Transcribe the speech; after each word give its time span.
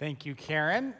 Thank 0.00 0.24
you, 0.24 0.34
Karen. 0.34 0.94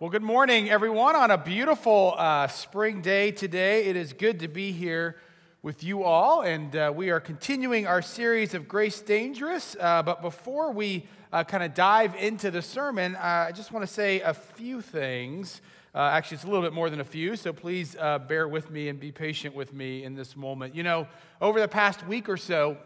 Well, 0.00 0.10
good 0.10 0.24
morning, 0.24 0.68
everyone, 0.68 1.14
on 1.14 1.30
a 1.30 1.38
beautiful 1.38 2.16
uh, 2.18 2.48
spring 2.48 3.00
day 3.00 3.30
today. 3.30 3.84
It 3.84 3.94
is 3.94 4.12
good 4.12 4.40
to 4.40 4.48
be 4.48 4.72
here 4.72 5.18
with 5.62 5.84
you 5.84 6.02
all, 6.02 6.42
and 6.42 6.74
uh, 6.74 6.92
we 6.92 7.10
are 7.10 7.20
continuing 7.20 7.86
our 7.86 8.02
series 8.02 8.54
of 8.54 8.66
Grace 8.66 9.00
Dangerous. 9.00 9.76
Uh, 9.78 10.02
but 10.02 10.20
before 10.20 10.72
we 10.72 11.06
uh, 11.32 11.44
kind 11.44 11.62
of 11.62 11.72
dive 11.72 12.16
into 12.16 12.50
the 12.50 12.60
sermon, 12.60 13.14
uh, 13.14 13.46
I 13.48 13.52
just 13.52 13.70
want 13.70 13.86
to 13.86 13.94
say 13.94 14.20
a 14.20 14.34
few 14.34 14.80
things. 14.80 15.60
Uh, 15.94 15.98
actually, 15.98 16.34
it's 16.34 16.44
a 16.44 16.48
little 16.48 16.64
bit 16.64 16.72
more 16.72 16.90
than 16.90 16.98
a 16.98 17.04
few, 17.04 17.36
so 17.36 17.52
please 17.52 17.94
bear 17.94 18.48
with 18.48 18.68
me 18.68 18.88
and 18.88 18.98
be 18.98 19.12
patient 19.12 19.54
with 19.54 19.72
me 19.72 20.02
in 20.02 20.16
this 20.16 20.34
moment. 20.34 20.74
You 20.74 20.82
know, 20.82 21.06
over 21.40 21.60
the 21.60 21.68
past 21.68 22.04
week 22.08 22.28
or 22.28 22.36
so, 22.36 22.78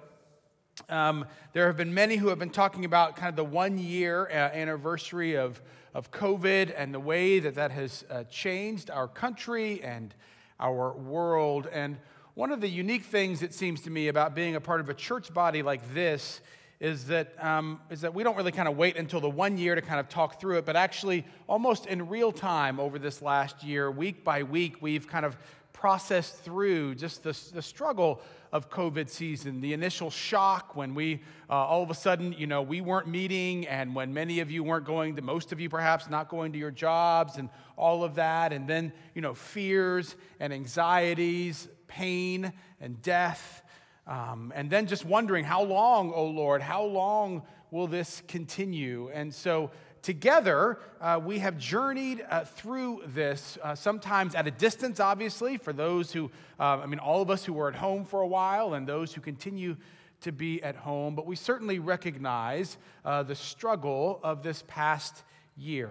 um, 0.89 1.25
there 1.53 1.67
have 1.67 1.77
been 1.77 1.95
many 1.95 2.17
who 2.17 2.29
have 2.29 2.39
been 2.39 2.51
talking 2.51 2.85
about 2.85 3.17
kind 3.17 3.29
of 3.29 3.37
the 3.37 3.45
one 3.45 3.79
year 3.79 4.27
uh, 4.29 4.35
anniversary 4.35 5.37
of, 5.37 5.63
of 5.95 6.11
COVID 6.11 6.75
and 6.77 6.93
the 6.93 7.01
way 7.01 7.39
that 7.39 7.55
that 7.55 7.71
has 7.71 8.05
uh, 8.11 8.25
changed 8.25 8.91
our 8.91 9.09
country 9.09 9.83
and 9.83 10.15
our 10.59 10.93
world. 10.93 11.69
And 11.73 11.99
one 12.35 12.51
of 12.51 12.61
the 12.61 12.69
unique 12.69 13.05
things, 13.05 13.43
it 13.43 13.55
seems 13.55 13.81
to 13.83 13.91
me, 13.91 14.09
about 14.09 14.35
being 14.35 14.57
a 14.57 14.61
part 14.61 14.81
of 14.81 14.89
a 14.89 14.95
church 14.95 15.33
body 15.33 15.63
like 15.63 15.95
this 15.95 16.41
is 16.81 17.07
that, 17.07 17.33
um, 17.43 17.81
is 17.89 18.01
that 18.01 18.13
we 18.13 18.25
don't 18.25 18.37
really 18.37 18.53
kind 18.53 18.69
of 18.69 18.77
wait 18.77 18.97
until 18.97 19.21
the 19.21 19.31
one 19.31 19.57
year 19.57 19.75
to 19.75 19.81
kind 19.81 20.01
of 20.01 20.09
talk 20.09 20.41
through 20.41 20.59
it, 20.59 20.67
but 20.67 20.77
actually, 20.77 21.25
almost 21.47 21.87
in 21.87 22.09
real 22.09 22.33
time 22.33 22.81
over 22.81 22.99
this 22.99 23.23
last 23.23 23.63
year, 23.63 23.91
week 23.91 24.25
by 24.25 24.43
week, 24.43 24.83
we've 24.83 25.07
kind 25.07 25.25
of 25.25 25.37
processed 25.73 26.37
through 26.39 26.95
just 26.95 27.23
the, 27.23 27.39
the 27.53 27.63
struggle 27.63 28.21
of 28.55 28.71
COVID 28.71 29.11
season, 29.11 29.61
the 29.61 29.73
initial 29.73 30.11
shock 30.11 30.77
when 30.77 30.95
we 30.95 31.21
uh, 31.51 31.55
all 31.55 31.83
of 31.83 31.91
a 31.91 31.95
sudden, 31.95 32.33
you 32.33 32.47
know, 32.47 32.63
we 32.63 32.81
weren't 32.81 33.09
meeting, 33.09 33.67
and 33.67 33.97
when 33.97 34.15
many 34.15 34.39
of 34.39 34.49
you 34.49 34.63
weren't 34.63 34.87
going 34.87 35.17
to, 35.17 35.23
most 35.23 35.51
of 35.51 35.61
you 35.61 35.69
perhaps 35.69 36.09
not 36.09 36.29
going 36.29 36.53
to 36.53 36.59
your 36.59 36.71
jobs, 36.71 37.37
and 37.37 37.51
all 37.77 38.05
of 38.05 38.15
that, 38.15 38.53
and 38.53 38.69
then, 38.69 38.93
you 39.13 39.21
know, 39.21 39.35
fears 39.35 40.15
and 40.39 40.53
anxieties, 40.53 41.67
pain 41.89 42.53
and 42.81 43.03
death. 43.03 43.63
Um, 44.07 44.53
and 44.55 44.71
then 44.71 44.87
just 44.87 45.05
wondering, 45.05 45.45
how 45.45 45.65
long, 45.65 46.13
oh 46.15 46.27
Lord, 46.27 46.63
how 46.63 46.85
long 46.85 47.43
will 47.73 47.89
this 47.89 48.23
continue? 48.29 49.11
And 49.13 49.35
so 49.35 49.73
together, 50.05 50.79
uh, 51.01 51.19
we 51.25 51.39
have 51.39 51.59
journeyed 51.59 52.25
uh, 52.29 52.45
through 52.45 53.03
this, 53.07 53.59
uh, 53.63 53.75
sometimes 53.75 54.35
at 54.35 54.47
a 54.47 54.51
distance, 54.51 55.01
obviously, 55.01 55.57
for 55.57 55.73
those 55.73 56.13
who, 56.13 56.31
uh, 56.61 56.79
I 56.79 56.87
mean, 56.87 56.99
all 56.99 57.23
of 57.23 57.31
us 57.31 57.45
who 57.45 57.55
were 57.55 57.69
at 57.69 57.75
home 57.75 58.05
for 58.05 58.21
a 58.21 58.27
while 58.27 58.75
and 58.75 58.87
those 58.87 59.15
who 59.15 59.23
continue 59.23 59.77
to 60.21 60.31
be 60.31 60.63
at 60.63 60.77
home, 60.77 61.15
but 61.15 61.27
we 61.27 61.37
certainly 61.37 61.79
recognize 61.79 62.77
uh, 63.05 63.23
the 63.23 63.35
struggle 63.35 64.21
of 64.23 64.43
this 64.43 64.63
past 64.69 65.25
year. 65.57 65.91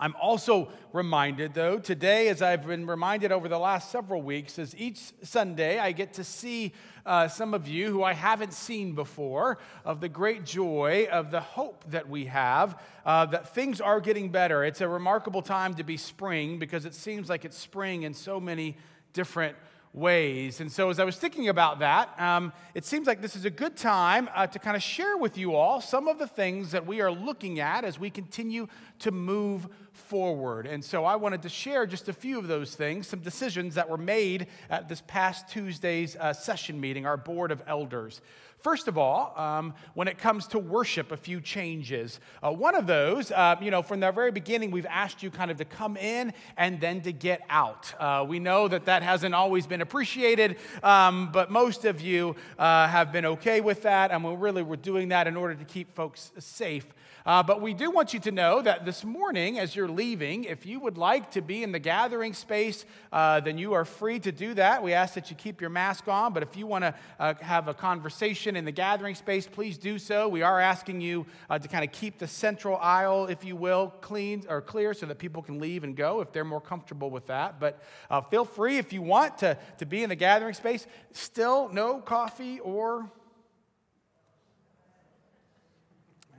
I'm 0.00 0.16
also 0.20 0.68
reminded, 0.92 1.54
though, 1.54 1.78
today, 1.78 2.28
as 2.28 2.42
I've 2.42 2.66
been 2.66 2.86
reminded 2.86 3.32
over 3.32 3.48
the 3.48 3.58
last 3.58 3.92
several 3.92 4.22
weeks, 4.22 4.58
as 4.58 4.74
each 4.76 4.98
Sunday 5.22 5.78
I 5.78 5.92
get 5.92 6.14
to 6.14 6.24
see 6.24 6.72
uh, 7.06 7.28
some 7.28 7.54
of 7.54 7.68
you 7.68 7.90
who 7.90 8.02
I 8.02 8.14
haven't 8.14 8.52
seen 8.52 8.94
before, 8.94 9.58
of 9.84 10.00
the 10.00 10.08
great 10.08 10.44
joy, 10.44 11.06
of 11.10 11.30
the 11.30 11.40
hope 11.40 11.84
that 11.90 12.08
we 12.08 12.26
have, 12.26 12.80
uh, 13.04 13.26
that 13.26 13.54
things 13.54 13.80
are 13.80 14.00
getting 14.00 14.30
better. 14.30 14.64
It's 14.64 14.80
a 14.80 14.88
remarkable 14.88 15.42
time 15.42 15.74
to 15.74 15.84
be 15.84 15.96
spring 15.96 16.58
because 16.58 16.84
it 16.84 16.94
seems 16.94 17.28
like 17.28 17.44
it's 17.44 17.58
spring 17.58 18.04
in 18.04 18.14
so 18.14 18.40
many 18.40 18.76
different 19.12 19.56
ways. 19.56 19.70
And 19.96 20.72
so, 20.72 20.90
as 20.90 20.98
I 20.98 21.04
was 21.04 21.16
thinking 21.16 21.48
about 21.48 21.78
that, 21.78 22.18
um, 22.18 22.52
it 22.74 22.84
seems 22.84 23.06
like 23.06 23.22
this 23.22 23.36
is 23.36 23.44
a 23.44 23.50
good 23.50 23.76
time 23.76 24.28
uh, 24.34 24.44
to 24.48 24.58
kind 24.58 24.76
of 24.76 24.82
share 24.82 25.16
with 25.16 25.38
you 25.38 25.54
all 25.54 25.80
some 25.80 26.08
of 26.08 26.18
the 26.18 26.26
things 26.26 26.72
that 26.72 26.84
we 26.84 27.00
are 27.00 27.12
looking 27.12 27.60
at 27.60 27.84
as 27.84 27.96
we 27.96 28.10
continue 28.10 28.66
to 28.98 29.12
move 29.12 29.68
forward. 29.92 30.66
And 30.66 30.84
so, 30.84 31.04
I 31.04 31.14
wanted 31.14 31.42
to 31.42 31.48
share 31.48 31.86
just 31.86 32.08
a 32.08 32.12
few 32.12 32.40
of 32.40 32.48
those 32.48 32.74
things, 32.74 33.06
some 33.06 33.20
decisions 33.20 33.76
that 33.76 33.88
were 33.88 33.96
made 33.96 34.48
at 34.68 34.88
this 34.88 35.00
past 35.06 35.48
Tuesday's 35.48 36.16
uh, 36.16 36.32
session 36.32 36.80
meeting, 36.80 37.06
our 37.06 37.16
board 37.16 37.52
of 37.52 37.62
elders. 37.68 38.20
First 38.64 38.88
of 38.88 38.96
all, 38.96 39.38
um, 39.38 39.74
when 39.92 40.08
it 40.08 40.16
comes 40.16 40.46
to 40.46 40.58
worship, 40.58 41.12
a 41.12 41.18
few 41.18 41.42
changes. 41.42 42.18
Uh, 42.42 42.50
one 42.50 42.74
of 42.74 42.86
those, 42.86 43.30
uh, 43.30 43.56
you 43.60 43.70
know, 43.70 43.82
from 43.82 44.00
the 44.00 44.10
very 44.10 44.30
beginning, 44.30 44.70
we've 44.70 44.86
asked 44.86 45.22
you 45.22 45.30
kind 45.30 45.50
of 45.50 45.58
to 45.58 45.66
come 45.66 45.98
in 45.98 46.32
and 46.56 46.80
then 46.80 47.02
to 47.02 47.12
get 47.12 47.42
out. 47.50 47.92
Uh, 48.00 48.24
we 48.26 48.38
know 48.38 48.66
that 48.66 48.86
that 48.86 49.02
hasn't 49.02 49.34
always 49.34 49.66
been 49.66 49.82
appreciated, 49.82 50.56
um, 50.82 51.30
but 51.30 51.50
most 51.50 51.84
of 51.84 52.00
you 52.00 52.36
uh, 52.58 52.88
have 52.88 53.12
been 53.12 53.26
okay 53.26 53.60
with 53.60 53.82
that, 53.82 54.10
and 54.10 54.24
we 54.24 54.34
really 54.34 54.62
were 54.62 54.76
doing 54.76 55.10
that 55.10 55.26
in 55.26 55.36
order 55.36 55.54
to 55.54 55.64
keep 55.66 55.92
folks 55.92 56.32
safe 56.38 56.86
uh, 57.26 57.42
but 57.42 57.62
we 57.62 57.72
do 57.72 57.90
want 57.90 58.12
you 58.12 58.20
to 58.20 58.30
know 58.30 58.60
that 58.60 58.84
this 58.84 59.02
morning, 59.02 59.58
as 59.58 59.74
you're 59.74 59.88
leaving, 59.88 60.44
if 60.44 60.66
you 60.66 60.78
would 60.78 60.98
like 60.98 61.30
to 61.30 61.40
be 61.40 61.62
in 61.62 61.72
the 61.72 61.78
gathering 61.78 62.34
space, 62.34 62.84
uh, 63.12 63.40
then 63.40 63.56
you 63.56 63.72
are 63.72 63.86
free 63.86 64.18
to 64.18 64.30
do 64.30 64.52
that. 64.52 64.82
We 64.82 64.92
ask 64.92 65.14
that 65.14 65.30
you 65.30 65.36
keep 65.36 65.60
your 65.60 65.70
mask 65.70 66.06
on, 66.06 66.34
but 66.34 66.42
if 66.42 66.54
you 66.54 66.66
want 66.66 66.84
to 66.84 66.94
uh, 67.18 67.34
have 67.40 67.66
a 67.68 67.72
conversation 67.72 68.56
in 68.56 68.66
the 68.66 68.72
gathering 68.72 69.14
space, 69.14 69.46
please 69.46 69.78
do 69.78 69.98
so. 69.98 70.28
We 70.28 70.42
are 70.42 70.60
asking 70.60 71.00
you 71.00 71.24
uh, 71.48 71.58
to 71.58 71.66
kind 71.66 71.82
of 71.82 71.92
keep 71.92 72.18
the 72.18 72.26
central 72.28 72.76
aisle, 72.76 73.26
if 73.26 73.42
you 73.42 73.56
will, 73.56 73.94
clean 74.02 74.44
or 74.50 74.60
clear 74.60 74.92
so 74.92 75.06
that 75.06 75.18
people 75.18 75.40
can 75.40 75.58
leave 75.58 75.82
and 75.82 75.96
go 75.96 76.20
if 76.20 76.30
they're 76.30 76.44
more 76.44 76.60
comfortable 76.60 77.08
with 77.08 77.26
that. 77.28 77.58
But 77.58 77.82
uh, 78.10 78.20
feel 78.20 78.44
free 78.44 78.76
if 78.76 78.92
you 78.92 79.00
want 79.00 79.38
to, 79.38 79.56
to 79.78 79.86
be 79.86 80.02
in 80.02 80.10
the 80.10 80.14
gathering 80.14 80.54
space. 80.54 80.86
Still, 81.12 81.70
no 81.70 82.00
coffee 82.00 82.60
or 82.60 83.10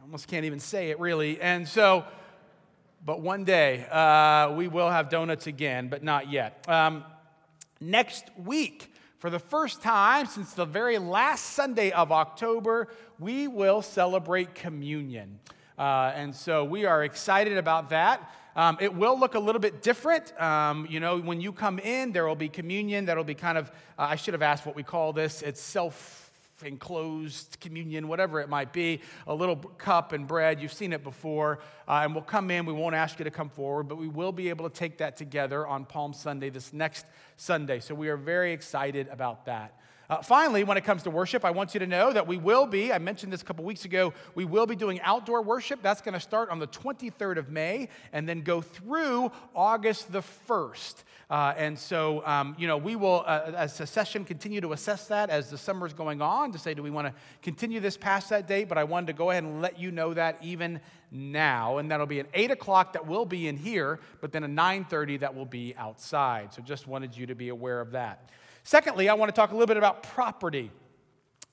almost 0.06 0.28
can't 0.28 0.46
even 0.46 0.60
say 0.60 0.92
it 0.92 1.00
really. 1.00 1.42
And 1.42 1.68
so, 1.68 2.06
but 3.04 3.22
one 3.22 3.44
day 3.44 3.88
uh, 3.90 4.54
we 4.54 4.68
will 4.68 4.92
have 4.92 5.10
donuts 5.10 5.48
again, 5.48 5.88
but 5.88 6.04
not 6.04 6.32
yet. 6.32 6.64
Um, 6.70 7.04
next 7.82 8.26
week, 8.38 8.94
for 9.18 9.32
the 9.32 9.40
first 9.40 9.82
time 9.82 10.28
since 10.28 10.54
the 10.54 10.66
very 10.66 11.00
last 11.00 11.44
Sunday 11.44 11.90
of 11.90 12.12
October, 12.12 12.88
we 13.18 13.48
will 13.48 13.82
celebrate 13.82 14.54
communion. 14.54 15.40
Uh, 15.76 16.12
and 16.14 16.36
so 16.36 16.64
we 16.64 16.86
are 16.86 17.04
excited 17.04 17.58
about 17.58 17.90
that. 17.90 18.32
Um, 18.56 18.78
it 18.80 18.94
will 18.94 19.20
look 19.20 19.34
a 19.34 19.40
little 19.40 19.60
bit 19.60 19.82
different. 19.82 20.40
Um, 20.40 20.86
you 20.88 21.00
know, 21.00 21.18
when 21.18 21.42
you 21.42 21.52
come 21.52 21.80
in, 21.80 22.12
there 22.12 22.28
will 22.28 22.36
be 22.36 22.50
communion. 22.50 23.06
That'll 23.06 23.24
be 23.24 23.34
kind 23.34 23.58
of, 23.58 23.72
uh, 23.98 24.04
I 24.04 24.18
should 24.18 24.36
have 24.36 24.44
asked 24.44 24.68
what 24.68 24.76
we 24.76 24.84
call 24.84 25.14
this. 25.14 25.42
It's 25.42 25.60
self 25.60 26.25
enclosed 26.64 27.58
communion, 27.60 28.08
whatever 28.08 28.40
it 28.40 28.50
might 28.50 28.72
be, 28.72 29.02
a 29.28 29.34
little 29.34 29.56
cup 29.56 30.14
and 30.14 30.28
bread. 30.28 30.62
You've 30.62 30.74
seen 30.74 30.94
it 30.94 31.04
before. 31.04 31.60
Uh, 31.88 32.02
and 32.04 32.14
we'll 32.14 32.24
come 32.24 32.52
in. 32.52 32.66
We 32.66 32.74
won't 32.74 32.96
ask 32.96 33.20
you 33.20 33.26
to 33.26 33.32
come 33.32 33.50
forward, 33.50 33.88
but 33.88 33.98
we 33.98 34.08
will 34.08 34.32
be 34.32 34.50
able 34.50 34.70
to 34.70 34.76
take 34.76 35.00
that 35.00 35.18
together 35.18 35.68
on 35.68 35.86
Palm 35.86 36.14
Sunday, 36.14 36.50
this 36.50 36.74
next 36.74 37.06
Sunday. 37.38 37.80
So 37.80 37.96
we 37.96 38.10
are 38.10 38.18
very 38.18 38.54
excited 38.54 39.08
about 39.10 39.46
that. 39.46 39.78
Uh, 40.10 40.22
finally, 40.22 40.64
when 40.64 40.78
it 40.78 40.84
comes 40.84 41.04
to 41.04 41.10
worship, 41.10 41.44
I 41.44 41.52
want 41.52 41.74
you 41.74 41.80
to 41.80 41.88
know 41.88 42.14
that 42.14 42.28
we 42.28 42.38
will 42.38 42.68
be, 42.68 42.94
I 42.94 43.00
mentioned 43.00 43.34
this 43.34 43.42
a 43.42 43.46
couple 43.46 43.66
weeks 43.66 43.86
ago, 43.86 44.14
we 44.36 44.46
will 44.46 44.68
be 44.68 44.76
doing 44.76 45.02
outdoor 45.02 45.42
worship. 45.42 45.82
That's 45.82 46.02
going 46.02 46.14
to 46.14 46.20
start 46.20 46.50
on 46.50 46.60
the 46.60 46.68
23rd 46.68 47.38
of 47.38 47.50
May 47.50 47.90
and 48.14 48.30
then 48.30 48.42
go 48.42 48.62
through 48.62 49.32
August 49.56 50.12
the 50.12 50.22
1st. 50.48 51.04
Uh, 51.28 51.54
and 51.58 51.78
so, 51.78 52.24
um, 52.26 52.56
you 52.60 52.68
know, 52.68 52.78
we 52.78 52.96
will, 52.96 53.24
uh, 53.26 53.52
as 53.56 53.80
a 53.80 53.88
session, 53.88 54.26
continue 54.26 54.62
to 54.62 54.74
assess 54.74 55.08
that 55.08 55.32
as 55.32 55.50
the 55.50 55.58
summer 55.58 55.88
is 55.88 55.94
going 55.94 56.22
on 56.22 56.52
to 56.52 56.60
say, 56.60 56.76
do 56.76 56.84
we 56.84 56.92
want 56.92 57.08
to 57.08 57.14
continue 57.42 57.80
this 57.80 57.98
past 57.98 58.30
that 58.30 58.48
date? 58.48 58.70
But 58.70 58.78
I 58.78 58.84
wanted 58.84 59.08
to 59.08 59.14
go 59.14 59.32
ahead 59.32 59.44
and 59.44 59.60
let 59.60 59.80
you 59.80 59.90
know 59.92 60.14
that 60.14 60.38
even 60.44 60.82
now. 61.10 61.80
And 61.80 61.90
that'll 61.90 62.06
be 62.06 62.20
an 62.20 62.28
8 62.34 62.52
o'clock 62.52 62.94
that 62.94 63.08
will 63.08 63.26
be 63.26 63.48
in 63.48 63.58
here, 63.58 64.00
but 64.22 64.32
then 64.32 64.44
a 64.44 64.48
9.30 64.48 65.22
that 65.22 65.34
will 65.34 65.46
be 65.46 65.74
outside. 65.78 66.54
So 66.54 66.62
just 66.62 66.86
wanted 66.86 67.18
you 67.18 67.26
to 67.26 67.36
be 67.36 67.50
aware 67.50 67.82
of 67.82 67.92
that. 67.92 68.30
Secondly, 68.68 69.10
I 69.10 69.14
want 69.14 69.30
to 69.30 69.36
talk 69.40 69.52
a 69.52 69.54
little 69.54 69.68
bit 69.68 69.78
about 69.78 70.02
property. 70.02 70.72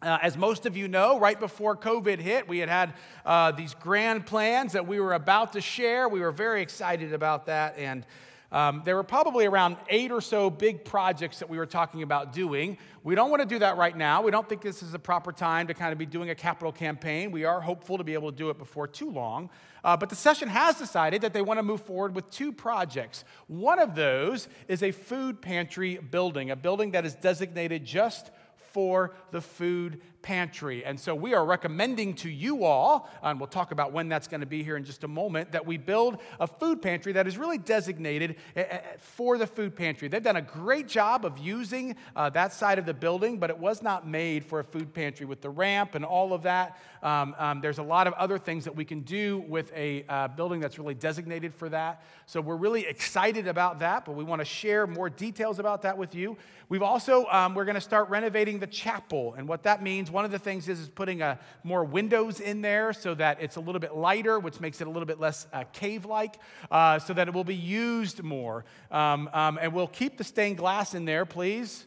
Uh, 0.01 0.17
as 0.23 0.35
most 0.39 0.65
of 0.65 0.79
you 0.79 0.89
know, 0.89 1.21
right 1.21 1.39
before 1.39 1.77
COVID 1.77 2.19
hit, 2.19 2.49
we 2.49 2.57
had 2.57 2.71
had 2.71 2.95
uh, 3.27 3.53
these 3.53 3.75
grand 3.75 4.25
plans 4.25 4.73
that 4.73 4.87
we 4.87 4.99
were 4.99 5.13
about 5.13 5.53
to 5.53 5.61
share. 5.61 6.09
We 6.09 6.21
were 6.21 6.33
very 6.33 6.63
excited 6.63 7.13
about 7.13 7.45
that. 7.47 7.77
And 7.77 8.07
um, 8.53 8.83
there 8.85 8.95
were 8.95 9.03
probably 9.03 9.47
around 9.47 9.79
eight 9.89 10.13
or 10.13 10.21
so 10.21 10.51
big 10.51 10.85
projects 10.85 11.39
that 11.39 11.49
we 11.49 11.57
were 11.57 11.67
talking 11.67 12.03
about 12.03 12.35
doing. 12.35 12.77
We 13.03 13.15
don't 13.15 13.31
want 13.31 13.41
to 13.41 13.49
do 13.49 13.59
that 13.61 13.79
right 13.79 13.97
now. 13.97 14.23
We 14.23 14.31
don't 14.31 14.47
think 14.47 14.61
this 14.61 14.83
is 14.83 14.93
the 14.93 14.99
proper 14.99 15.33
time 15.33 15.67
to 15.69 15.75
kind 15.75 15.91
of 15.91 15.99
be 15.99 16.05
doing 16.05 16.29
a 16.29 16.35
capital 16.35 16.71
campaign. 16.71 17.33
We 17.33 17.45
are 17.45 17.63
hopeful 17.63 17.97
to 17.97 18.05
be 18.05 18.13
able 18.13 18.31
to 18.31 18.37
do 18.37 18.51
it 18.51 18.59
before 18.59 18.87
too 18.87 19.11
long. 19.11 19.49
Uh, 19.83 19.97
but 19.97 20.11
the 20.11 20.17
session 20.17 20.49
has 20.49 20.77
decided 20.77 21.23
that 21.23 21.33
they 21.33 21.43
want 21.43 21.59
to 21.59 21.63
move 21.63 21.81
forward 21.81 22.15
with 22.15 22.29
two 22.31 22.53
projects. 22.53 23.25
One 23.49 23.79
of 23.79 23.95
those 23.95 24.49
is 24.69 24.83
a 24.83 24.93
food 24.93 25.41
pantry 25.41 25.97
building, 25.97 26.51
a 26.51 26.57
building 26.57 26.91
that 26.91 27.07
is 27.07 27.15
designated 27.15 27.87
just 27.87 28.31
for 28.73 29.15
the 29.31 29.41
food 29.41 30.01
pantry. 30.23 30.85
And 30.85 30.99
so 30.99 31.15
we 31.15 31.35
are 31.35 31.45
recommending 31.45 32.15
to 32.17 32.31
you 32.31 32.65
all, 32.65 33.11
and 33.23 33.39
we'll 33.39 33.49
talk 33.49 33.73
about 33.73 33.93
when 33.93 34.09
that's 34.09 34.29
going 34.29 34.41
to 34.41 34.47
be 34.47 34.63
here 34.63 34.77
in 34.77 34.85
just 34.85 35.05
a 35.05 35.09
moment, 35.09 35.53
that 35.53 35.67
we 35.67 35.77
build 35.77 36.19
a 36.41 36.47
food 36.47 36.81
pantry 36.81 37.13
that 37.13 37.27
is 37.27 37.37
really 37.37 37.59
designated 37.59 38.37
eh, 38.57 38.65
eh, 38.69 38.81
for 38.99 39.39
the 39.39 39.47
food 39.47 39.77
pantry. 39.77 40.09
They've 40.09 40.23
done 40.23 40.37
a 40.37 40.43
great 40.43 40.89
job 40.89 41.25
of 41.25 41.39
using 41.39 41.97
uh, 42.17 42.31
that 42.31 42.53
side 42.53 42.79
of 42.79 42.87
the 42.87 42.95
building, 42.95 43.39
but 43.39 43.51
it 43.51 43.59
was 43.59 43.83
not 43.83 44.07
made 44.07 44.45
for 44.45 44.61
a 44.61 44.65
food 44.65 44.95
pantry 44.95 45.27
with 45.27 45.41
the 45.41 45.51
ramp 45.51 45.95
and 45.95 46.05
all 46.05 46.33
of 46.33 46.43
that. 46.43 46.79
Um, 47.03 47.35
um, 47.39 47.61
there's 47.61 47.79
a 47.79 47.83
lot 47.83 48.07
of 48.07 48.13
other 48.15 48.39
things 48.39 48.65
that 48.65 48.77
we 48.77 48.85
can 48.85 49.01
do 49.01 49.45
with 49.49 49.73
a 49.75 50.05
uh, 50.09 50.29
building 50.29 50.61
that's 50.61 50.79
really 50.79 50.95
designated 50.95 51.53
for 51.53 51.69
that. 51.69 52.03
So 52.27 52.41
we're 52.41 52.57
really 52.57 52.87
excited 52.87 53.49
about 53.49 53.81
that, 53.81 54.05
but 54.05 54.15
we 54.15 54.25
want 54.25 54.41
to 54.41 54.45
share 54.45 54.87
more 54.87 55.11
details 55.11 55.59
about 55.59 55.83
that 55.83 55.99
with 55.99 56.15
you. 56.15 56.37
We've 56.69 56.83
also, 56.83 57.27
um, 57.27 57.55
we're 57.55 57.65
going 57.65 57.75
to 57.75 57.81
start 57.81 58.09
renovating 58.09 58.59
the 58.59 58.67
chapel. 58.67 59.35
And 59.37 59.49
what 59.49 59.65
that 59.65 59.83
means, 59.83 60.11
one 60.13 60.25
of 60.25 60.31
the 60.31 60.39
things 60.39 60.69
is, 60.69 60.81
is 60.81 60.89
putting 60.89 61.23
a, 61.23 61.27
uh, 61.27 61.37
more 61.65 61.85
windows 61.85 62.41
in 62.41 62.61
there 62.61 62.93
so 62.93 63.15
that 63.15 63.41
it's 63.41 63.57
a 63.57 63.61
little 63.61 63.81
bit 63.81 63.95
lighter, 63.95 64.39
which 64.39 64.61
makes 64.61 64.81
it 64.81 64.87
a 64.87 64.91
little 64.91 65.07
bit 65.07 65.19
less 65.21 65.47
uh, 65.53 65.65
cave 65.73 66.05
like, 66.05 66.37
uh, 66.71 66.99
so 66.99 67.13
that 67.15 67.29
it 67.29 67.35
will 67.35 67.45
be 67.45 67.55
used 67.55 68.23
more. 68.23 68.65
Um, 68.91 69.29
um, 69.33 69.59
and 69.61 69.73
we'll 69.73 69.87
keep 69.87 70.19
the 70.19 70.25
stained 70.25 70.59
glass 70.59 70.95
in 70.95 71.05
there, 71.05 71.25
please. 71.25 71.87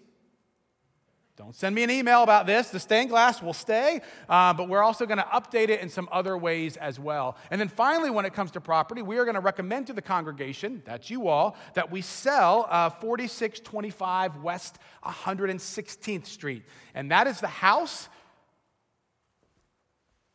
Don't 1.38 1.54
send 1.54 1.76
me 1.76 1.84
an 1.84 1.92
email 1.92 2.24
about 2.24 2.46
this. 2.46 2.70
The 2.70 2.80
stained 2.80 3.10
glass 3.10 3.42
will 3.42 3.54
stay, 3.54 4.00
uh, 4.30 4.54
but 4.54 4.70
we're 4.70 4.82
also 4.82 5.06
going 5.06 5.18
to 5.18 5.26
update 5.26 5.68
it 5.68 5.82
in 5.82 5.90
some 5.90 6.08
other 6.10 6.38
ways 6.38 6.78
as 6.78 6.98
well. 6.98 7.36
And 7.52 7.60
then 7.60 7.68
finally, 7.68 8.10
when 8.10 8.26
it 8.26 8.34
comes 8.34 8.52
to 8.52 8.62
property, 8.62 9.02
we 9.02 9.18
are 9.18 9.26
going 9.26 9.36
to 9.36 9.42
recommend 9.42 9.88
to 9.88 9.94
the 9.94 10.02
congregation, 10.02 10.82
that's 10.86 11.10
you 11.10 11.28
all, 11.28 11.58
that 11.74 11.92
we 11.92 12.00
sell 12.00 12.68
uh, 12.70 12.90
4625 12.90 14.38
West 14.38 14.80
116th 15.04 16.26
Street. 16.26 16.64
And 16.94 17.12
that 17.12 17.28
is 17.28 17.42
the 17.42 17.48
house 17.48 18.08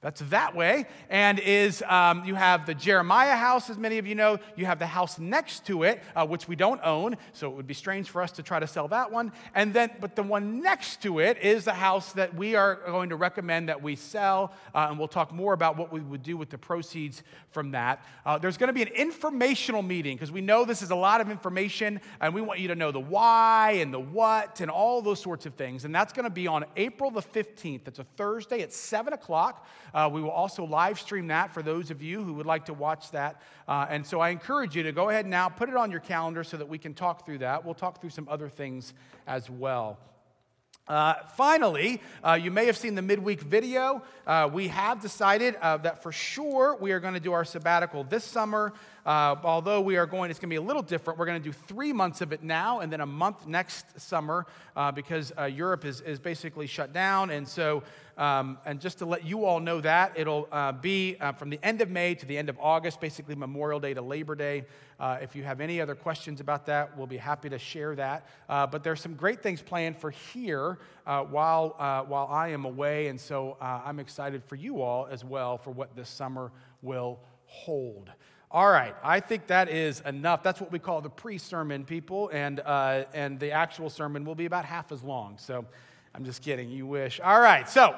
that's 0.02 0.22
that 0.22 0.56
way. 0.56 0.86
And 1.10 1.38
is 1.38 1.82
um, 1.86 2.24
you 2.24 2.34
have 2.34 2.64
the 2.64 2.74
Jeremiah 2.74 3.36
house, 3.36 3.68
as 3.68 3.76
many 3.76 3.98
of 3.98 4.06
you 4.06 4.14
know. 4.14 4.38
You 4.56 4.64
have 4.64 4.78
the 4.78 4.86
house 4.86 5.18
next 5.18 5.66
to 5.66 5.82
it, 5.82 6.02
uh, 6.16 6.26
which 6.26 6.48
we 6.48 6.56
don't 6.56 6.80
own, 6.82 7.18
so 7.34 7.50
it 7.50 7.54
would 7.54 7.66
be 7.66 7.74
strange 7.74 8.08
for 8.08 8.22
us 8.22 8.32
to 8.32 8.42
try 8.42 8.58
to 8.58 8.66
sell 8.66 8.88
that 8.88 9.12
one. 9.12 9.30
And 9.54 9.74
then, 9.74 9.90
but 10.00 10.16
the 10.16 10.22
one 10.22 10.62
next 10.62 11.02
to 11.02 11.18
it 11.18 11.36
is 11.42 11.66
the 11.66 11.74
house 11.74 12.14
that 12.14 12.34
we 12.34 12.54
are 12.54 12.76
going 12.86 13.10
to 13.10 13.16
recommend 13.16 13.68
that 13.68 13.82
we 13.82 13.94
sell, 13.94 14.54
uh, 14.74 14.86
and 14.88 14.98
we'll 14.98 15.06
talk 15.06 15.34
more 15.34 15.52
about 15.52 15.76
what 15.76 15.92
we 15.92 16.00
would 16.00 16.22
do 16.22 16.38
with 16.38 16.48
the 16.48 16.58
proceeds 16.58 17.22
from 17.50 17.72
that. 17.72 18.02
Uh, 18.24 18.38
there's 18.38 18.56
going 18.56 18.68
to 18.68 18.72
be 18.72 18.82
an 18.82 18.88
informational 18.88 19.82
meeting 19.82 20.16
because 20.16 20.32
we 20.32 20.40
know 20.40 20.64
this 20.64 20.80
is 20.80 20.90
a 20.90 20.96
lot 20.96 21.20
of 21.20 21.30
information, 21.30 22.00
and 22.22 22.32
we 22.32 22.40
want 22.40 22.58
you 22.58 22.68
to 22.68 22.74
know 22.74 22.90
the 22.90 22.98
why 22.98 23.72
and 23.72 23.92
the 23.92 24.00
what 24.00 24.62
and 24.62 24.70
all 24.70 25.02
those 25.02 25.20
sorts 25.20 25.44
of 25.44 25.52
things. 25.56 25.84
And 25.84 25.94
that's 25.94 26.14
going 26.14 26.24
to 26.24 26.30
be 26.30 26.46
on 26.46 26.64
April 26.78 27.10
the 27.10 27.20
15th. 27.20 27.86
It's 27.86 27.98
a 27.98 28.04
Thursday 28.04 28.62
at 28.62 28.72
7 28.72 29.12
o'clock. 29.12 29.66
Uh, 29.94 30.08
we 30.12 30.20
will 30.20 30.30
also 30.30 30.64
live 30.64 30.98
stream 30.98 31.28
that 31.28 31.52
for 31.52 31.62
those 31.62 31.90
of 31.90 32.02
you 32.02 32.22
who 32.22 32.34
would 32.34 32.46
like 32.46 32.66
to 32.66 32.74
watch 32.74 33.10
that. 33.10 33.40
Uh, 33.68 33.86
and 33.88 34.06
so 34.06 34.20
I 34.20 34.30
encourage 34.30 34.76
you 34.76 34.82
to 34.84 34.92
go 34.92 35.08
ahead 35.08 35.26
now, 35.26 35.48
put 35.48 35.68
it 35.68 35.76
on 35.76 35.90
your 35.90 36.00
calendar 36.00 36.44
so 36.44 36.56
that 36.56 36.68
we 36.68 36.78
can 36.78 36.94
talk 36.94 37.24
through 37.24 37.38
that. 37.38 37.64
We'll 37.64 37.74
talk 37.74 38.00
through 38.00 38.10
some 38.10 38.28
other 38.28 38.48
things 38.48 38.94
as 39.26 39.48
well. 39.48 39.98
Uh, 40.90 41.14
finally, 41.36 42.02
uh, 42.24 42.32
you 42.32 42.50
may 42.50 42.66
have 42.66 42.76
seen 42.76 42.96
the 42.96 43.02
midweek 43.02 43.40
video. 43.40 44.02
Uh, 44.26 44.50
we 44.52 44.66
have 44.66 45.00
decided 45.00 45.54
uh, 45.62 45.76
that 45.76 46.02
for 46.02 46.10
sure 46.10 46.76
we 46.80 46.90
are 46.90 46.98
going 46.98 47.14
to 47.14 47.20
do 47.20 47.32
our 47.32 47.44
sabbatical 47.44 48.02
this 48.02 48.24
summer. 48.24 48.72
Uh, 49.06 49.36
although 49.42 49.80
we 49.80 49.96
are 49.96 50.06
going, 50.06 50.30
it's 50.30 50.38
going 50.38 50.48
to 50.48 50.52
be 50.52 50.56
a 50.56 50.62
little 50.62 50.82
different. 50.82 51.18
We're 51.18 51.26
going 51.26 51.42
to 51.42 51.48
do 51.48 51.52
three 51.52 51.92
months 51.92 52.20
of 52.20 52.32
it 52.32 52.42
now 52.42 52.80
and 52.80 52.92
then 52.92 53.00
a 53.00 53.06
month 53.06 53.46
next 53.46 54.00
summer 54.00 54.46
uh, 54.76 54.92
because 54.92 55.32
Europe 55.50 55.84
is, 55.84 56.00
is 56.02 56.18
basically 56.18 56.66
shut 56.66 56.92
down. 56.92 57.30
And 57.30 57.48
so 57.48 57.82
um, 58.20 58.58
and 58.66 58.82
just 58.82 58.98
to 58.98 59.06
let 59.06 59.24
you 59.24 59.46
all 59.46 59.60
know 59.60 59.80
that, 59.80 60.12
it'll 60.14 60.46
uh, 60.52 60.72
be 60.72 61.16
uh, 61.18 61.32
from 61.32 61.48
the 61.48 61.58
end 61.62 61.80
of 61.80 61.88
May 61.88 62.14
to 62.14 62.26
the 62.26 62.36
end 62.36 62.50
of 62.50 62.58
August, 62.60 63.00
basically 63.00 63.34
Memorial 63.34 63.80
Day 63.80 63.94
to 63.94 64.02
Labor 64.02 64.34
Day. 64.34 64.66
Uh, 65.00 65.16
if 65.22 65.34
you 65.34 65.42
have 65.42 65.62
any 65.62 65.80
other 65.80 65.94
questions 65.94 66.38
about 66.38 66.66
that, 66.66 66.98
we'll 66.98 67.06
be 67.06 67.16
happy 67.16 67.48
to 67.48 67.58
share 67.58 67.94
that. 67.94 68.26
Uh, 68.46 68.66
but 68.66 68.84
there's 68.84 69.00
some 69.00 69.14
great 69.14 69.42
things 69.42 69.62
planned 69.62 69.96
for 69.96 70.10
here 70.10 70.78
uh, 71.06 71.22
while, 71.22 71.74
uh, 71.78 72.02
while 72.02 72.26
I 72.26 72.48
am 72.48 72.66
away, 72.66 73.06
and 73.08 73.18
so 73.18 73.56
I'm 73.58 73.98
excited 73.98 74.44
for 74.44 74.56
you 74.56 74.82
all 74.82 75.08
as 75.10 75.24
well 75.24 75.56
for 75.56 75.70
what 75.70 75.96
this 75.96 76.10
summer 76.10 76.52
will 76.82 77.20
hold. 77.46 78.10
All 78.52 78.68
right, 78.68 78.96
I 79.04 79.20
think 79.20 79.46
that 79.46 79.68
is 79.68 80.00
enough. 80.00 80.42
That's 80.42 80.60
what 80.60 80.72
we 80.72 80.80
call 80.80 81.00
the 81.00 81.08
pre 81.08 81.38
sermon, 81.38 81.84
people, 81.84 82.30
and, 82.32 82.60
and 82.66 83.38
the 83.38 83.52
actual 83.52 83.88
sermon 83.90 84.24
will 84.24 84.34
be 84.34 84.46
about 84.46 84.64
half 84.64 84.90
as 84.90 85.04
long. 85.04 85.38
So 85.38 85.64
I'm 86.14 86.24
just 86.24 86.42
kidding, 86.42 86.68
you 86.68 86.84
wish. 86.84 87.20
All 87.20 87.40
right, 87.40 87.68
so 87.68 87.96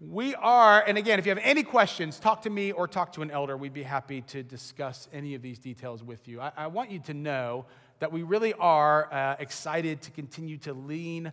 we 0.00 0.34
are, 0.36 0.82
and 0.82 0.96
again, 0.96 1.18
if 1.18 1.26
you 1.26 1.30
have 1.30 1.42
any 1.44 1.62
questions, 1.62 2.18
talk 2.18 2.42
to 2.42 2.50
me 2.50 2.72
or 2.72 2.88
talk 2.88 3.12
to 3.12 3.22
an 3.22 3.30
elder. 3.30 3.58
We'd 3.58 3.74
be 3.74 3.82
happy 3.82 4.22
to 4.22 4.42
discuss 4.42 5.06
any 5.12 5.34
of 5.34 5.42
these 5.42 5.58
details 5.58 6.02
with 6.02 6.26
you. 6.26 6.40
I, 6.40 6.52
I 6.56 6.66
want 6.68 6.90
you 6.90 6.98
to 7.00 7.14
know 7.14 7.66
that 7.98 8.10
we 8.10 8.22
really 8.22 8.54
are 8.54 9.12
uh, 9.12 9.36
excited 9.38 10.00
to 10.02 10.10
continue 10.10 10.56
to 10.58 10.72
lean 10.72 11.30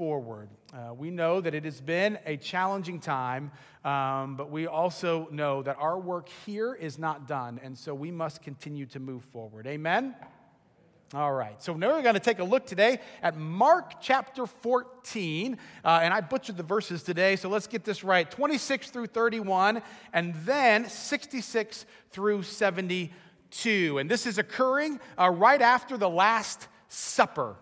forward. 0.00 0.48
Uh, 0.72 0.94
we 0.94 1.10
know 1.10 1.42
that 1.42 1.54
it 1.54 1.62
has 1.66 1.78
been 1.78 2.18
a 2.24 2.34
challenging 2.38 2.98
time, 2.98 3.52
um, 3.84 4.34
but 4.34 4.50
we 4.50 4.66
also 4.66 5.28
know 5.30 5.62
that 5.62 5.76
our 5.78 5.98
work 5.98 6.30
here 6.46 6.72
is 6.72 6.98
not 6.98 7.28
done, 7.28 7.60
and 7.62 7.76
so 7.76 7.92
we 7.92 8.10
must 8.10 8.40
continue 8.40 8.86
to 8.86 8.98
move 8.98 9.22
forward. 9.24 9.66
Amen? 9.66 10.14
All 11.12 11.34
right, 11.34 11.62
so 11.62 11.74
now 11.74 11.88
we're 11.88 12.00
going 12.00 12.14
to 12.14 12.18
take 12.18 12.38
a 12.38 12.44
look 12.44 12.64
today 12.64 13.00
at 13.22 13.36
Mark 13.36 14.00
chapter 14.00 14.46
14. 14.46 15.58
Uh, 15.84 16.00
and 16.02 16.14
I 16.14 16.22
butchered 16.22 16.56
the 16.56 16.62
verses 16.62 17.02
today, 17.02 17.36
so 17.36 17.50
let's 17.50 17.66
get 17.66 17.84
this 17.84 18.02
right 18.02 18.30
26 18.30 18.88
through 18.88 19.08
31, 19.08 19.82
and 20.14 20.34
then 20.46 20.88
66 20.88 21.84
through 22.10 22.44
72. 22.44 23.98
And 23.98 24.10
this 24.10 24.24
is 24.24 24.38
occurring 24.38 24.98
uh, 25.18 25.28
right 25.28 25.60
after 25.60 25.98
the 25.98 26.08
Last 26.08 26.68
Supper. 26.88 27.56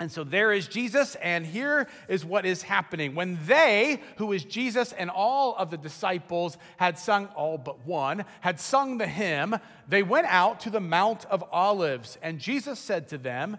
And 0.00 0.10
so 0.10 0.24
there 0.24 0.50
is 0.50 0.66
Jesus, 0.66 1.14
and 1.16 1.44
here 1.44 1.86
is 2.08 2.24
what 2.24 2.46
is 2.46 2.62
happening. 2.62 3.14
When 3.14 3.38
they, 3.44 4.00
who 4.16 4.32
is 4.32 4.44
Jesus 4.44 4.92
and 4.92 5.10
all 5.10 5.54
of 5.56 5.70
the 5.70 5.76
disciples, 5.76 6.56
had 6.78 6.98
sung, 6.98 7.26
all 7.36 7.58
but 7.58 7.86
one, 7.86 8.24
had 8.40 8.58
sung 8.58 8.96
the 8.96 9.06
hymn, 9.06 9.56
they 9.86 10.02
went 10.02 10.26
out 10.28 10.60
to 10.60 10.70
the 10.70 10.80
Mount 10.80 11.26
of 11.26 11.44
Olives. 11.52 12.16
And 12.22 12.38
Jesus 12.38 12.78
said 12.78 13.08
to 13.08 13.18
them, 13.18 13.58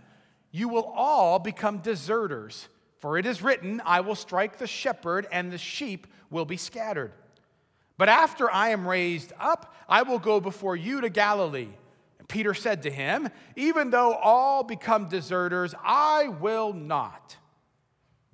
You 0.50 0.68
will 0.68 0.92
all 0.96 1.38
become 1.38 1.78
deserters, 1.78 2.70
for 2.98 3.20
it 3.20 3.28
is 3.28 3.44
written, 3.44 3.80
I 3.86 4.02
will 4.02 4.16
strike 4.16 4.58
the 4.58 4.66
shepherd, 4.66 5.28
and 5.32 5.52
the 5.52 5.60
sheep 5.60 6.08
will 6.32 6.46
be 6.46 6.58
scattered. 6.58 7.12
But 8.00 8.10
after 8.10 8.52
I 8.52 8.70
am 8.70 8.88
raised 8.88 9.32
up, 9.40 9.76
I 9.88 10.02
will 10.02 10.18
go 10.18 10.40
before 10.40 10.76
you 10.76 11.02
to 11.02 11.10
Galilee. 11.10 11.70
Peter 12.28 12.54
said 12.54 12.84
to 12.84 12.92
him, 12.92 13.30
Even 13.56 13.90
though 13.90 14.14
all 14.14 14.64
become 14.64 15.10
deserters, 15.10 15.74
I 15.84 16.28
will 16.28 16.74
not. 16.74 17.38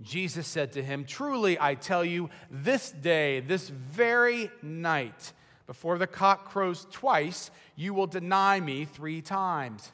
Jesus 0.01 0.47
said 0.47 0.73
to 0.73 0.83
him, 0.83 1.05
Truly 1.05 1.57
I 1.59 1.75
tell 1.75 2.05
you, 2.05 2.29
this 2.51 2.91
day, 2.91 3.39
this 3.39 3.69
very 3.69 4.51
night, 4.61 5.33
before 5.65 5.97
the 5.97 6.07
cock 6.07 6.49
crows 6.49 6.85
twice, 6.91 7.49
you 7.75 7.93
will 7.93 8.07
deny 8.07 8.59
me 8.59 8.85
three 8.85 9.21
times. 9.21 9.91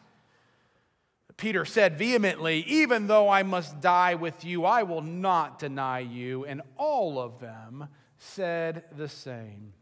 Peter 1.37 1.65
said 1.65 1.97
vehemently, 1.97 2.59
Even 2.67 3.07
though 3.07 3.29
I 3.29 3.43
must 3.43 3.79
die 3.81 4.15
with 4.15 4.45
you, 4.45 4.65
I 4.65 4.83
will 4.83 5.01
not 5.01 5.57
deny 5.57 5.99
you. 5.99 6.45
And 6.45 6.61
all 6.77 7.19
of 7.19 7.39
them 7.39 7.87
said 8.17 8.83
the 8.95 9.09
same. 9.09 9.73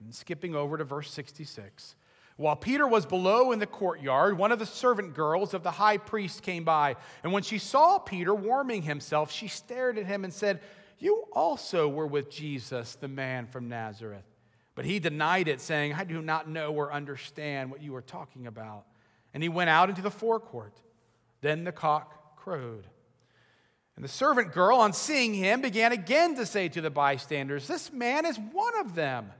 And 0.00 0.14
skipping 0.14 0.54
over 0.54 0.76
to 0.78 0.84
verse 0.84 1.10
66. 1.10 1.96
While 2.38 2.54
Peter 2.54 2.86
was 2.86 3.04
below 3.04 3.50
in 3.50 3.58
the 3.58 3.66
courtyard, 3.66 4.38
one 4.38 4.52
of 4.52 4.60
the 4.60 4.64
servant 4.64 5.12
girls 5.12 5.54
of 5.54 5.64
the 5.64 5.72
high 5.72 5.96
priest 5.96 6.44
came 6.44 6.62
by. 6.62 6.94
And 7.24 7.32
when 7.32 7.42
she 7.42 7.58
saw 7.58 7.98
Peter 7.98 8.32
warming 8.32 8.82
himself, 8.82 9.32
she 9.32 9.48
stared 9.48 9.98
at 9.98 10.06
him 10.06 10.22
and 10.22 10.32
said, 10.32 10.60
You 11.00 11.24
also 11.32 11.88
were 11.88 12.06
with 12.06 12.30
Jesus, 12.30 12.94
the 12.94 13.08
man 13.08 13.48
from 13.48 13.68
Nazareth. 13.68 14.22
But 14.76 14.84
he 14.84 15.00
denied 15.00 15.48
it, 15.48 15.60
saying, 15.60 15.94
I 15.94 16.04
do 16.04 16.22
not 16.22 16.48
know 16.48 16.72
or 16.72 16.92
understand 16.92 17.72
what 17.72 17.82
you 17.82 17.92
are 17.96 18.02
talking 18.02 18.46
about. 18.46 18.84
And 19.34 19.42
he 19.42 19.48
went 19.48 19.70
out 19.70 19.90
into 19.90 20.02
the 20.02 20.10
forecourt. 20.10 20.80
Then 21.40 21.64
the 21.64 21.72
cock 21.72 22.36
crowed. 22.36 22.86
And 23.96 24.04
the 24.04 24.08
servant 24.08 24.52
girl, 24.52 24.78
on 24.78 24.92
seeing 24.92 25.34
him, 25.34 25.60
began 25.60 25.90
again 25.90 26.36
to 26.36 26.46
say 26.46 26.68
to 26.68 26.80
the 26.80 26.88
bystanders, 26.88 27.66
This 27.66 27.92
man 27.92 28.24
is 28.24 28.38
one 28.38 28.78
of 28.78 28.94
them. 28.94 29.32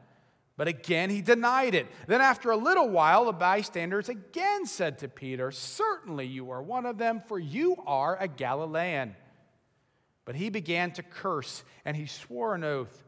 But 0.59 0.69
again, 0.69 1.09
he 1.09 1.23
denied 1.23 1.75
it. 1.75 1.87
Then, 2.07 2.21
after 2.21 2.51
a 2.51 2.57
little 2.57 2.91
while, 2.91 3.25
the 3.25 3.33
bystanders 3.33 4.11
again 4.11 4.67
said 4.67 4.99
to 4.99 5.09
Peter, 5.09 5.51
Certainly 5.51 6.27
you 6.27 6.51
are 6.51 6.63
one 6.63 6.85
of 6.85 6.99
them, 6.99 7.23
for 7.27 7.39
you 7.39 7.77
are 7.87 8.19
a 8.21 8.29
Galilean. 8.29 9.17
But 10.27 10.35
he 10.35 10.51
began 10.51 10.91
to 10.93 11.03
curse, 11.03 11.65
and 11.87 11.97
he 11.97 12.05
swore 12.05 12.55
an 12.55 12.65
oath 12.65 13.05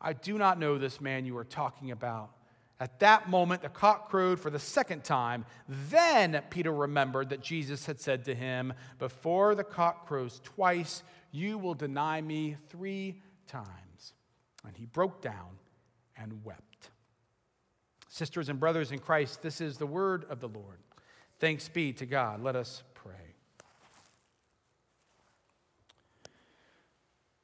I 0.00 0.14
do 0.14 0.38
not 0.38 0.58
know 0.58 0.78
this 0.78 1.00
man 1.00 1.26
you 1.26 1.36
are 1.36 1.44
talking 1.44 1.90
about. 1.90 2.30
At 2.78 3.00
that 3.00 3.28
moment, 3.28 3.60
the 3.60 3.68
cock 3.68 4.08
crowed 4.08 4.40
for 4.40 4.48
the 4.48 4.58
second 4.58 5.04
time. 5.04 5.44
Then 5.68 6.42
Peter 6.48 6.72
remembered 6.72 7.28
that 7.28 7.42
Jesus 7.42 7.84
had 7.84 8.00
said 8.00 8.24
to 8.24 8.34
him, 8.34 8.72
Before 8.98 9.54
the 9.54 9.64
cock 9.64 10.06
crows 10.06 10.40
twice, 10.42 11.02
you 11.30 11.58
will 11.58 11.74
deny 11.74 12.22
me 12.22 12.56
three 12.70 13.20
times. 13.46 14.14
And 14.66 14.74
he 14.74 14.86
broke 14.86 15.20
down 15.20 15.58
and 16.16 16.42
wept. 16.42 16.69
Sisters 18.20 18.50
and 18.50 18.60
brothers 18.60 18.92
in 18.92 18.98
Christ, 18.98 19.40
this 19.40 19.62
is 19.62 19.78
the 19.78 19.86
word 19.86 20.26
of 20.28 20.40
the 20.40 20.48
Lord. 20.48 20.76
Thanks 21.38 21.70
be 21.70 21.94
to 21.94 22.04
God. 22.04 22.42
Let 22.42 22.54
us 22.54 22.82
pray. 22.92 23.14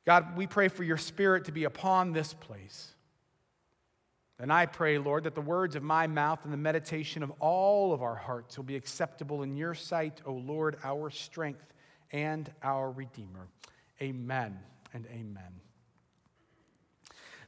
God, 0.04 0.37
we 0.37 0.47
pray 0.47 0.68
for 0.68 0.85
your 0.85 0.99
spirit 0.99 1.47
to 1.47 1.50
be 1.50 1.64
upon 1.64 2.12
this 2.12 2.35
place. 2.35 2.92
And 4.38 4.52
I 4.52 4.66
pray, 4.66 4.99
Lord, 4.99 5.25
that 5.25 5.35
the 5.35 5.40
words 5.40 5.76
of 5.76 5.83
my 5.83 6.09
mouth 6.09 6.45
and 6.45 6.52
the 6.52 6.59
meditation 6.59 7.23
of 7.23 7.33
all 7.40 7.95
of 7.95 8.02
our 8.02 8.14
hearts 8.14 8.59
will 8.59 8.64
be 8.64 8.76
acceptable 8.76 9.42
in 9.42 9.56
your 9.56 9.73
sight, 9.73 10.21
O 10.26 10.35
Lord, 10.35 10.76
our 10.85 11.09
strength 11.09 11.73
and 12.12 12.52
our 12.62 12.90
Redeemer. 12.90 13.49
Amen 14.02 14.59
and 14.92 15.06
amen. 15.06 15.65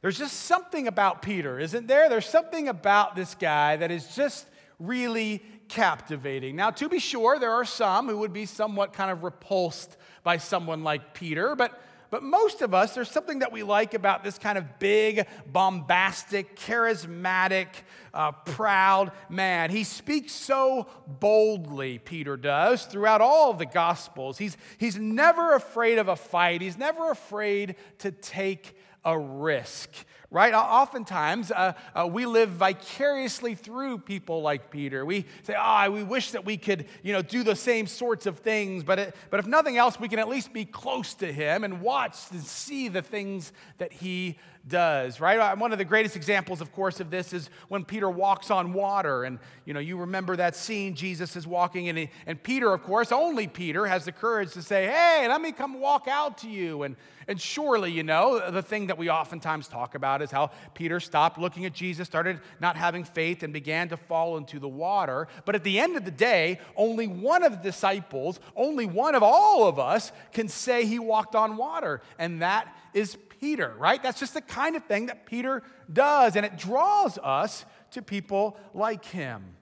There's 0.01 0.17
just 0.17 0.41
something 0.41 0.87
about 0.87 1.21
Peter, 1.21 1.59
isn't 1.59 1.87
there? 1.87 2.09
There's 2.09 2.27
something 2.27 2.67
about 2.67 3.15
this 3.15 3.35
guy 3.35 3.75
that 3.75 3.91
is 3.91 4.15
just 4.15 4.47
really 4.79 5.43
captivating. 5.67 6.55
Now, 6.55 6.71
to 6.71 6.87
be 6.87 6.99
sure, 6.99 7.37
there 7.37 7.51
are 7.51 7.65
some 7.65 8.07
who 8.07 8.17
would 8.19 8.33
be 8.33 8.45
somewhat 8.45 8.93
kind 8.93 9.11
of 9.11 9.23
repulsed 9.23 9.97
by 10.23 10.37
someone 10.37 10.83
like 10.83 11.13
Peter, 11.13 11.55
but 11.55 11.79
but 12.11 12.23
most 12.23 12.61
of 12.61 12.73
us, 12.73 12.95
there's 12.95 13.11
something 13.11 13.39
that 13.39 13.51
we 13.51 13.61
like 13.61 13.93
about 13.93 14.23
this 14.23 14.39
kind 14.39 14.57
of 14.57 14.79
big, 14.79 15.27
bombastic, 15.45 16.55
charismatic, 16.55 17.67
uh, 18.13 18.31
proud 18.31 19.11
man. 19.29 19.69
He 19.69 19.83
speaks 19.83 20.31
so 20.31 20.87
boldly, 21.05 21.99
Peter 21.99 22.35
does, 22.35 22.85
throughout 22.85 23.21
all 23.21 23.51
of 23.51 23.59
the 23.59 23.67
Gospels. 23.67 24.39
He's, 24.39 24.57
he's 24.79 24.97
never 24.97 25.53
afraid 25.53 25.99
of 25.99 26.07
a 26.07 26.15
fight, 26.15 26.61
he's 26.61 26.77
never 26.77 27.11
afraid 27.11 27.75
to 27.99 28.11
take 28.11 28.75
a 29.05 29.17
risk 29.17 29.89
right? 30.31 30.53
Oftentimes, 30.53 31.51
uh, 31.51 31.73
uh, 31.95 32.07
we 32.07 32.25
live 32.25 32.49
vicariously 32.49 33.55
through 33.55 33.99
people 33.99 34.41
like 34.41 34.69
Peter. 34.69 35.03
We 35.03 35.25
say, 35.43 35.55
oh, 35.59 35.89
we 35.89 36.03
wish 36.03 36.31
that 36.31 36.45
we 36.45 36.57
could, 36.57 36.85
you 37.01 37.13
know, 37.13 37.21
do 37.21 37.43
the 37.43 37.55
same 37.55 37.87
sorts 37.87 38.25
of 38.25 38.39
things, 38.39 38.83
but, 38.83 38.99
it, 38.99 39.15
but 39.29 39.39
if 39.39 39.47
nothing 39.47 39.77
else, 39.77 39.99
we 39.99 40.07
can 40.07 40.19
at 40.19 40.29
least 40.29 40.53
be 40.53 40.65
close 40.65 41.15
to 41.15 41.31
him 41.31 41.63
and 41.63 41.81
watch 41.81 42.15
and 42.31 42.43
see 42.43 42.89
the 42.89 43.01
things 43.01 43.51
that 43.79 43.91
he 43.91 44.37
does, 44.67 45.19
right? 45.19 45.39
Uh, 45.39 45.55
one 45.55 45.71
of 45.71 45.77
the 45.77 45.85
greatest 45.85 46.15
examples, 46.15 46.61
of 46.61 46.71
course, 46.71 46.99
of 46.99 47.09
this 47.09 47.33
is 47.33 47.49
when 47.69 47.85
Peter 47.85 48.09
walks 48.09 48.51
on 48.51 48.73
water. 48.73 49.23
And, 49.23 49.39
you 49.65 49.73
know, 49.73 49.79
you 49.79 49.97
remember 49.97 50.35
that 50.35 50.55
scene, 50.55 50.95
Jesus 50.95 51.35
is 51.35 51.47
walking, 51.47 51.89
and, 51.89 51.97
he, 51.97 52.09
and 52.25 52.41
Peter, 52.41 52.73
of 52.73 52.83
course, 52.83 53.11
only 53.11 53.47
Peter 53.47 53.85
has 53.85 54.05
the 54.05 54.11
courage 54.11 54.51
to 54.53 54.61
say, 54.61 54.87
hey, 54.87 55.25
let 55.27 55.41
me 55.41 55.51
come 55.51 55.79
walk 55.79 56.07
out 56.07 56.37
to 56.39 56.49
you. 56.49 56.83
And, 56.83 56.95
and 57.27 57.39
surely, 57.39 57.91
you 57.91 58.03
know, 58.03 58.51
the 58.51 58.61
thing 58.61 58.87
that 58.87 58.97
we 58.97 59.09
oftentimes 59.09 59.67
talk 59.67 59.95
about 59.95 60.21
is 60.21 60.31
how 60.31 60.51
Peter 60.73 60.99
stopped 60.99 61.37
looking 61.37 61.65
at 61.65 61.73
Jesus, 61.73 62.07
started 62.07 62.39
not 62.59 62.75
having 62.75 63.03
faith, 63.03 63.43
and 63.43 63.53
began 63.53 63.89
to 63.89 63.97
fall 63.97 64.37
into 64.37 64.59
the 64.59 64.67
water. 64.67 65.27
But 65.45 65.55
at 65.55 65.63
the 65.63 65.79
end 65.79 65.95
of 65.95 66.05
the 66.05 66.11
day, 66.11 66.59
only 66.75 67.07
one 67.07 67.43
of 67.43 67.51
the 67.51 67.63
disciples, 67.63 68.39
only 68.55 68.85
one 68.85 69.15
of 69.15 69.23
all 69.23 69.67
of 69.67 69.79
us, 69.79 70.11
can 70.33 70.47
say 70.47 70.85
he 70.85 70.99
walked 70.99 71.35
on 71.35 71.55
water, 71.55 72.01
and 72.17 72.41
that 72.41 72.75
is 72.93 73.17
Peter, 73.39 73.73
right? 73.77 74.01
That's 74.01 74.19
just 74.19 74.33
the 74.33 74.41
kind 74.41 74.75
of 74.75 74.83
thing 74.85 75.07
that 75.07 75.25
Peter 75.25 75.63
does, 75.91 76.35
and 76.35 76.45
it 76.45 76.57
draws 76.57 77.17
us 77.19 77.65
to 77.91 78.01
people 78.01 78.57
like 78.73 79.05
him. 79.05 79.55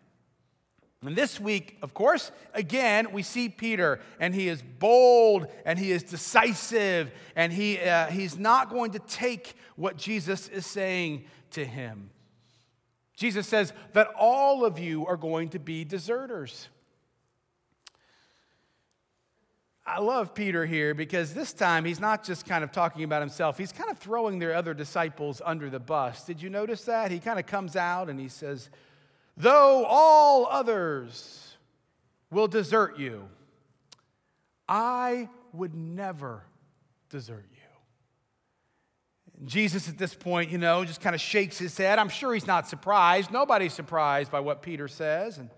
And 1.05 1.15
this 1.15 1.39
week, 1.39 1.77
of 1.81 1.93
course, 1.93 2.31
again, 2.53 3.11
we 3.11 3.21
see 3.21 3.49
Peter, 3.49 3.99
and 4.19 4.33
he 4.33 4.49
is 4.49 4.63
bold 4.63 5.47
and 5.63 5.77
he 5.77 5.91
is 5.91 6.01
decisive, 6.01 7.11
and 7.35 7.53
he, 7.53 7.79
uh, 7.79 8.07
he's 8.07 8.37
not 8.37 8.69
going 8.69 8.91
to 8.91 8.99
take 8.99 9.53
what 9.75 9.95
Jesus 9.95 10.47
is 10.47 10.65
saying 10.65 11.25
to 11.51 11.63
him. 11.63 12.09
Jesus 13.15 13.47
says 13.47 13.73
that 13.93 14.07
all 14.19 14.65
of 14.65 14.79
you 14.79 15.05
are 15.05 15.17
going 15.17 15.49
to 15.49 15.59
be 15.59 15.83
deserters. 15.83 16.67
I 19.87 19.99
love 19.99 20.35
Peter 20.35 20.65
here 20.65 20.93
because 20.93 21.33
this 21.33 21.53
time 21.53 21.85
he's 21.85 22.01
not 22.01 22.25
just 22.25 22.45
kind 22.45 22.61
of 22.61 22.73
talking 22.73 23.05
about 23.05 23.21
himself, 23.21 23.57
he's 23.57 23.71
kind 23.71 23.89
of 23.89 23.97
throwing 23.97 24.37
their 24.37 24.53
other 24.53 24.73
disciples 24.73 25.41
under 25.45 25.69
the 25.69 25.79
bus. 25.79 26.25
Did 26.25 26.41
you 26.41 26.49
notice 26.49 26.83
that? 26.83 27.09
He 27.09 27.19
kind 27.19 27.39
of 27.39 27.45
comes 27.45 27.77
out 27.77 28.09
and 28.09 28.19
he 28.19 28.27
says, 28.27 28.69
Though 29.37 29.85
all 29.85 30.45
others 30.47 31.55
will 32.29 32.49
desert 32.49 32.99
you, 32.99 33.29
I 34.67 35.29
would 35.53 35.73
never 35.73 36.43
desert 37.09 37.45
you. 37.49 37.57
And 39.39 39.47
Jesus, 39.47 39.87
at 39.87 39.97
this 39.97 40.13
point, 40.13 40.51
you 40.51 40.57
know, 40.57 40.83
just 40.83 40.99
kind 40.99 41.15
of 41.15 41.21
shakes 41.21 41.57
his 41.57 41.77
head. 41.77 41.97
I'm 41.97 42.09
sure 42.09 42.33
he's 42.33 42.47
not 42.47 42.67
surprised. 42.67 43.31
Nobody's 43.31 43.73
surprised 43.73 44.31
by 44.31 44.41
what 44.41 44.61
Peter 44.61 44.89
says. 44.89 45.37
And 45.37 45.49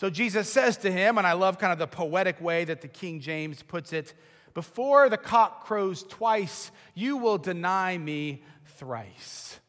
so 0.00 0.08
Jesus 0.08 0.50
says 0.50 0.78
to 0.78 0.90
him, 0.90 1.18
and 1.18 1.26
I 1.26 1.34
love 1.34 1.58
kind 1.58 1.74
of 1.74 1.78
the 1.78 1.86
poetic 1.86 2.40
way 2.40 2.64
that 2.64 2.80
the 2.80 2.88
King 2.88 3.20
James 3.20 3.62
puts 3.62 3.92
it 3.92 4.14
before 4.54 5.10
the 5.10 5.18
cock 5.18 5.66
crows 5.66 6.04
twice, 6.04 6.70
you 6.94 7.18
will 7.18 7.36
deny 7.36 7.98
me 7.98 8.42
thrice. 8.64 9.60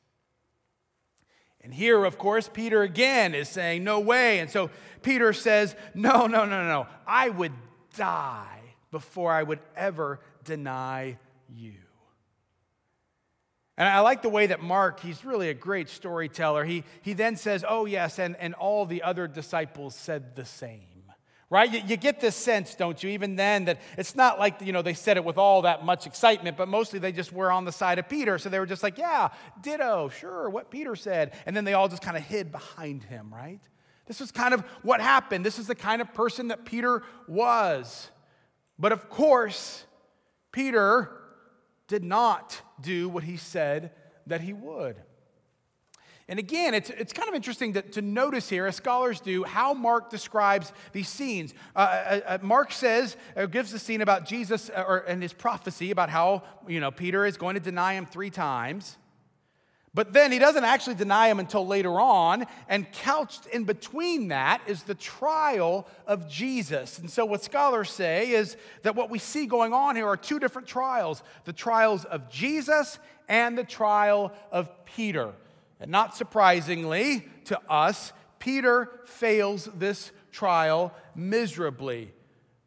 And 1.60 1.74
here, 1.74 2.06
of 2.06 2.18
course, 2.18 2.48
Peter 2.48 2.82
again 2.82 3.36
is 3.36 3.50
saying, 3.50 3.84
No 3.84 4.00
way. 4.00 4.40
And 4.40 4.50
so 4.50 4.70
Peter 5.02 5.34
says, 5.34 5.76
No, 5.94 6.28
no, 6.28 6.46
no, 6.46 6.66
no. 6.66 6.88
I 7.06 7.28
would 7.28 7.52
die 7.98 8.62
before 8.90 9.34
I 9.34 9.44
would 9.44 9.60
ever 9.76 10.22
deny 10.46 11.18
you. 11.50 11.74
And 13.78 13.88
I 13.88 14.00
like 14.01 14.22
the 14.22 14.30
way 14.30 14.48
that 14.48 14.62
Mark, 14.62 15.00
he's 15.00 15.24
really 15.24 15.50
a 15.50 15.54
great 15.54 15.90
storyteller. 15.90 16.66
He, 16.66 16.84
he 17.01 17.13
then 17.13 17.36
says, 17.36 17.66
Oh, 17.68 17.86
yes, 17.86 18.20
and, 18.20 18.36
and 18.38 18.54
all 18.54 18.86
the 18.86 19.01
other 19.01 19.28
disciples 19.28 19.96
said 19.96 20.36
the 20.36 20.46
same. 20.46 20.88
Right? 21.50 21.72
You, 21.72 21.82
you 21.86 21.98
get 21.98 22.22
this 22.22 22.36
sense, 22.36 22.75
don't 22.75 23.01
you, 23.04 23.10
even 23.10 23.36
then, 23.36 23.66
that 23.66 23.82
it's 23.98 24.16
not 24.16 24.40
like, 24.40 24.62
you 24.62 24.72
know, 24.72 24.82
they 24.82 24.94
said 24.94 25.18
it 25.18 25.25
with 25.25 25.38
all 25.38 25.63
that 25.63 25.84
much 25.84 26.08
excitement, 26.08 26.56
but 26.56 26.70
mostly 26.70 26.98
they 26.98 27.12
just 27.12 27.34
were 27.34 27.51
on 27.51 27.66
the 27.66 27.74
side 27.74 28.00
of 28.00 28.08
Peter. 28.08 28.38
So 28.38 28.48
they 28.48 28.60
were 28.60 28.66
just 28.66 28.84
like, 28.84 28.98
Yeah, 28.98 29.30
ditto, 29.62 30.10
sure, 30.10 30.50
what 30.50 30.72
Peter 30.72 30.96
said. 30.96 31.34
And 31.46 31.56
then 31.56 31.66
they 31.66 31.74
all 31.74 31.88
just 31.88 32.01
kind 32.01 32.18
of 32.18 32.24
hid 32.24 32.51
behind 32.51 33.04
him, 33.04 33.34
right? 33.34 33.60
This 34.06 34.22
is 34.22 34.32
kind 34.32 34.54
of 34.54 34.62
what 34.82 35.00
happened. 35.00 35.46
This 35.46 35.60
is 35.60 35.68
the 35.68 35.75
kind 35.75 36.01
of 36.01 36.13
person 36.13 36.50
that 36.50 36.66
Peter 36.66 37.04
was. 37.28 38.10
But 38.78 38.92
of 38.92 39.10
course, 39.10 39.86
Peter 40.51 41.21
did 41.91 42.05
not 42.05 42.62
do 42.79 43.10
what 43.10 43.25
he 43.25 43.36
said 43.36 43.91
that 44.25 44.39
he 44.39 44.53
would. 44.53 44.95
And 46.29 46.39
again, 46.39 46.74
it's, 46.74 46.89
it's 46.89 47.12
kind 47.12 47.27
of 47.27 47.36
interesting 47.36 47.74
to, 47.74 47.81
to 47.81 48.01
notice 48.01 48.48
here, 48.48 48.65
as 48.65 48.77
scholars 48.77 49.19
do, 49.19 49.43
how 49.43 49.74
Mark 49.74 50.10
describes 50.10 50.71
these 50.93 51.10
scenes. 51.10 51.53
Uh, 51.75 51.79
uh, 51.79 52.19
uh 52.25 52.38
Mark 52.41 52.71
says, 52.71 53.17
uh, 53.36 53.45
gives 53.45 53.74
the 53.74 53.79
scene 53.79 54.00
about 54.00 54.25
Jesus 54.25 54.69
uh, 54.69 54.86
or, 54.88 55.00
and 55.00 55.21
his 55.21 55.33
prophecy 55.33 55.91
about 55.91 56.10
how, 56.10 56.43
you 56.65 56.79
know, 56.79 56.91
Peter 56.91 57.25
is 57.25 57.36
going 57.36 57.55
to 57.55 57.60
deny 57.60 57.95
him 57.95 58.05
three 58.05 58.29
times. 58.29 58.98
But 59.93 60.13
then 60.13 60.31
he 60.31 60.39
doesn't 60.39 60.63
actually 60.63 60.95
deny 60.95 61.27
him 61.27 61.39
until 61.39 61.67
later 61.67 62.00
on, 62.00 62.45
and 62.69 62.89
couched 62.93 63.45
in 63.48 63.65
between 63.65 64.29
that 64.29 64.62
is 64.65 64.83
the 64.83 64.95
trial 64.95 65.86
of 66.07 66.29
Jesus. 66.29 66.98
And 66.98 67.12
so, 67.12 67.25
what 67.25 67.43
scholars 67.43 67.89
say 67.89 68.31
is 68.31 68.55
that 68.83 68.95
what 68.95 69.10
we 69.10 69.19
see 69.19 69.45
going 69.45 69.74
on 69.74 69.98
here 69.98 70.07
are 70.07 70.15
two 70.15 70.39
different 70.39 70.67
trials 70.67 71.24
the 71.43 71.51
trials 71.51 72.05
of 72.05 72.29
Jesus 72.29 73.00
and 73.27 73.57
the 73.57 73.65
trial 73.65 74.31
of 74.50 74.69
Peter. 74.86 75.33
And 75.81 75.91
not 75.91 76.15
surprisingly 76.15 77.27
to 77.45 77.60
us, 77.69 78.13
Peter 78.39 78.89
fails 79.05 79.69
this 79.75 80.12
trial 80.31 80.93
miserably. 81.15 82.13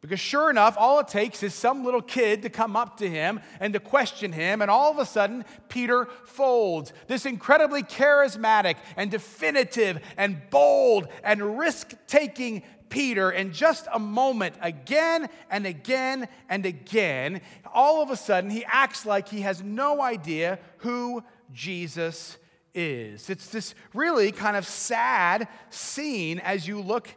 Because 0.05 0.19
sure 0.19 0.51
enough, 0.51 0.75
all 0.77 0.99
it 0.99 1.07
takes 1.07 1.41
is 1.41 1.55
some 1.55 1.83
little 1.83 2.01
kid 2.01 2.43
to 2.43 2.49
come 2.51 2.75
up 2.75 2.97
to 2.97 3.09
him 3.09 3.39
and 3.59 3.73
to 3.73 3.79
question 3.79 4.31
him, 4.31 4.61
and 4.61 4.69
all 4.69 4.91
of 4.91 4.99
a 4.99 5.05
sudden, 5.05 5.43
Peter 5.67 6.07
folds. 6.25 6.93
This 7.07 7.25
incredibly 7.25 7.81
charismatic 7.81 8.75
and 8.97 9.09
definitive 9.09 9.99
and 10.15 10.39
bold 10.51 11.07
and 11.23 11.57
risk 11.57 11.95
taking 12.05 12.61
Peter, 12.87 13.31
in 13.31 13.51
just 13.51 13.87
a 13.91 13.97
moment, 13.97 14.53
again 14.61 15.27
and 15.49 15.65
again 15.65 16.27
and 16.49 16.67
again, 16.67 17.41
all 17.73 18.03
of 18.03 18.11
a 18.11 18.15
sudden, 18.15 18.51
he 18.51 18.63
acts 18.65 19.07
like 19.07 19.27
he 19.27 19.41
has 19.41 19.63
no 19.63 20.03
idea 20.03 20.59
who 20.77 21.23
Jesus 21.51 22.37
is. 22.75 23.27
It's 23.27 23.49
this 23.49 23.73
really 23.95 24.31
kind 24.31 24.55
of 24.55 24.67
sad 24.67 25.47
scene 25.71 26.37
as 26.37 26.67
you 26.67 26.79
look 26.79 27.09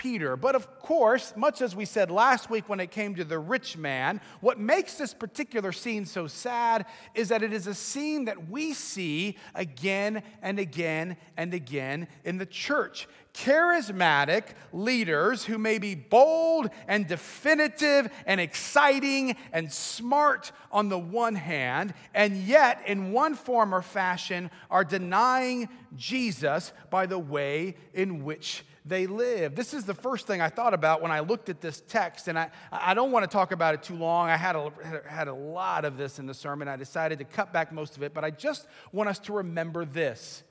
Peter. 0.00 0.34
But 0.34 0.54
of 0.54 0.80
course, 0.80 1.34
much 1.36 1.60
as 1.60 1.76
we 1.76 1.84
said 1.84 2.10
last 2.10 2.48
week 2.48 2.70
when 2.70 2.80
it 2.80 2.90
came 2.90 3.14
to 3.16 3.24
the 3.24 3.38
rich 3.38 3.76
man, 3.76 4.22
what 4.40 4.58
makes 4.58 4.94
this 4.94 5.12
particular 5.12 5.72
scene 5.72 6.06
so 6.06 6.26
sad 6.26 6.86
is 7.14 7.28
that 7.28 7.42
it 7.42 7.52
is 7.52 7.66
a 7.66 7.74
scene 7.74 8.24
that 8.24 8.48
we 8.48 8.72
see 8.72 9.36
again 9.54 10.22
and 10.40 10.58
again 10.58 11.18
and 11.36 11.52
again 11.52 12.08
in 12.24 12.38
the 12.38 12.46
church 12.46 13.08
charismatic 13.34 14.44
leaders 14.72 15.44
who 15.44 15.56
may 15.58 15.78
be 15.78 15.94
bold 15.94 16.68
and 16.88 17.06
definitive 17.06 18.10
and 18.26 18.40
exciting 18.40 19.36
and 19.52 19.70
smart 19.70 20.50
on 20.72 20.88
the 20.88 20.98
one 20.98 21.36
hand, 21.36 21.94
and 22.12 22.36
yet, 22.38 22.82
in 22.86 23.12
one 23.12 23.34
form 23.34 23.72
or 23.72 23.82
fashion, 23.82 24.50
are 24.70 24.84
denying 24.84 25.68
Jesus 25.94 26.72
by 26.90 27.06
the 27.06 27.18
way 27.18 27.76
in 27.94 28.24
which 28.24 28.64
they 28.84 29.06
live. 29.06 29.54
This 29.54 29.74
is 29.74 29.84
the 29.84 29.94
first 29.94 30.26
thing 30.26 30.40
I 30.40 30.48
thought 30.48 30.74
about 30.74 31.02
when 31.02 31.10
I 31.10 31.20
looked 31.20 31.48
at 31.48 31.60
this 31.60 31.82
text, 31.88 32.28
and 32.28 32.38
I, 32.38 32.50
I 32.72 32.94
don't 32.94 33.12
want 33.12 33.24
to 33.24 33.28
talk 33.28 33.52
about 33.52 33.74
it 33.74 33.82
too 33.82 33.96
long. 33.96 34.28
I 34.30 34.36
had 34.36 34.56
a, 34.56 34.72
had 35.06 35.28
a 35.28 35.34
lot 35.34 35.84
of 35.84 35.96
this 35.96 36.18
in 36.18 36.26
the 36.26 36.34
sermon. 36.34 36.68
I 36.68 36.76
decided 36.76 37.18
to 37.18 37.24
cut 37.24 37.52
back 37.52 37.72
most 37.72 37.96
of 37.96 38.02
it, 38.02 38.14
but 38.14 38.24
I 38.24 38.30
just 38.30 38.66
want 38.92 39.08
us 39.08 39.18
to 39.20 39.34
remember 39.34 39.84
this. 39.84 40.42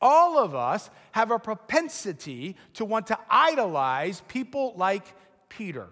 All 0.00 0.38
of 0.38 0.54
us 0.54 0.90
have 1.12 1.30
a 1.30 1.38
propensity 1.38 2.56
to 2.74 2.84
want 2.84 3.08
to 3.08 3.18
idolize 3.28 4.22
people 4.28 4.72
like 4.76 5.04
Peter 5.48 5.88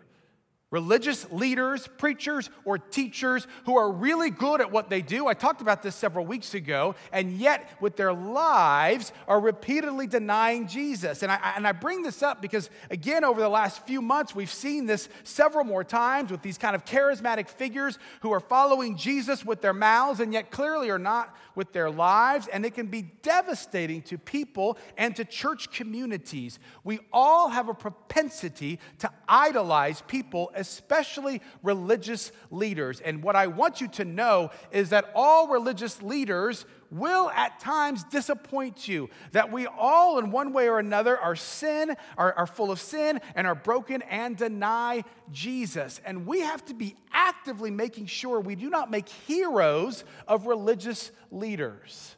religious 0.76 1.26
leaders, 1.33 1.88
preachers, 1.97 2.50
or 2.66 2.76
teachers 2.76 3.47
who 3.64 3.78
are 3.78 3.90
really 3.90 4.28
good 4.28 4.61
at 4.61 4.71
what 4.71 4.90
they 4.90 5.00
do. 5.00 5.26
I 5.26 5.33
talked 5.33 5.62
about 5.62 5.83
this 5.83 5.97
several 5.97 6.26
weeks 6.26 6.52
ago, 6.52 6.95
and 7.12 7.33
yet 7.38 7.71
with 7.80 7.97
their 7.97 8.12
lives 8.12 9.11
are 9.26 9.40
repeatedly 9.40 10.06
denying 10.06 10.68
Jesus. 10.68 11.23
And 11.23 11.33
I, 11.33 11.54
and 11.56 11.66
I 11.66 11.73
bring 11.73 12.02
this 12.02 12.23
up 12.23 12.42
because, 12.42 12.68
again, 12.90 13.25
over 13.25 13.40
the 13.40 13.49
last 13.49 13.87
few 13.87 14.02
months, 14.02 14.35
we've 14.35 14.52
seen 14.52 14.85
this 14.85 15.09
several 15.25 15.64
more 15.64 15.83
times 15.83 16.30
with 16.30 16.42
these 16.42 16.59
kind 16.59 16.76
of 16.76 16.85
charismatic 16.85 17.49
figures 17.49 17.99
who 18.21 18.30
are 18.35 18.40
following 18.40 18.99
Jesus 18.99 19.47
with 19.47 19.62
their 19.62 19.73
mouths 19.73 20.21
and 20.21 20.30
yet 20.35 20.50
clearly 20.50 20.90
are 20.90 20.99
not 20.99 21.35
with 21.54 21.73
their 21.73 21.90
lives. 21.90 22.49
And 22.52 22.66
it 22.66 22.75
can 22.75 22.88
be 22.88 23.00
devastating 23.23 24.02
to 24.02 24.18
people 24.18 24.76
and 24.99 25.16
to 25.16 25.25
church 25.25 25.71
communities. 25.71 26.59
We 26.85 26.99
all 27.14 27.49
have 27.49 27.71
a 27.71 27.75
propensity 27.75 28.78
to 28.99 29.11
idolize 29.26 30.02
people 30.02 30.52
especially 30.66 31.40
religious 31.62 32.32
leaders. 32.50 33.00
And 33.00 33.23
what 33.23 33.37
I 33.37 33.46
want 33.46 33.80
you 33.80 33.88
to 33.88 34.04
know 34.04 34.50
is 34.70 34.90
that 34.90 35.11
all 35.14 35.49
religious 35.49 36.02
leaders 36.02 36.64
will 36.90 37.30
at 37.30 37.61
times 37.61 38.04
disappoint 38.04 38.87
you. 38.87 39.11
That 39.32 39.52
we 39.52 39.66
all, 39.66 40.18
in 40.18 40.30
one 40.30 40.52
way 40.52 40.68
or 40.68 40.78
another, 40.78 41.18
are 41.18 41.37
sin, 41.37 41.96
are, 42.16 42.32
are 42.35 42.46
full 42.46 42.70
of 42.70 42.80
sin, 42.80 43.20
and 43.35 43.46
are 43.46 43.54
broken 43.54 44.02
and 44.02 44.37
deny 44.37 45.04
Jesus. 45.32 46.00
And 46.04 46.26
we 46.26 46.40
have 46.40 46.64
to 46.66 46.75
be 46.75 46.96
actively 47.12 47.70
making 47.70 48.06
sure 48.06 48.40
we 48.40 48.54
do 48.54 48.70
not 48.70 48.90
make 48.90 49.08
heroes 49.08 50.04
of 50.28 50.46
religious 50.46 51.11
leaders. 51.30 52.16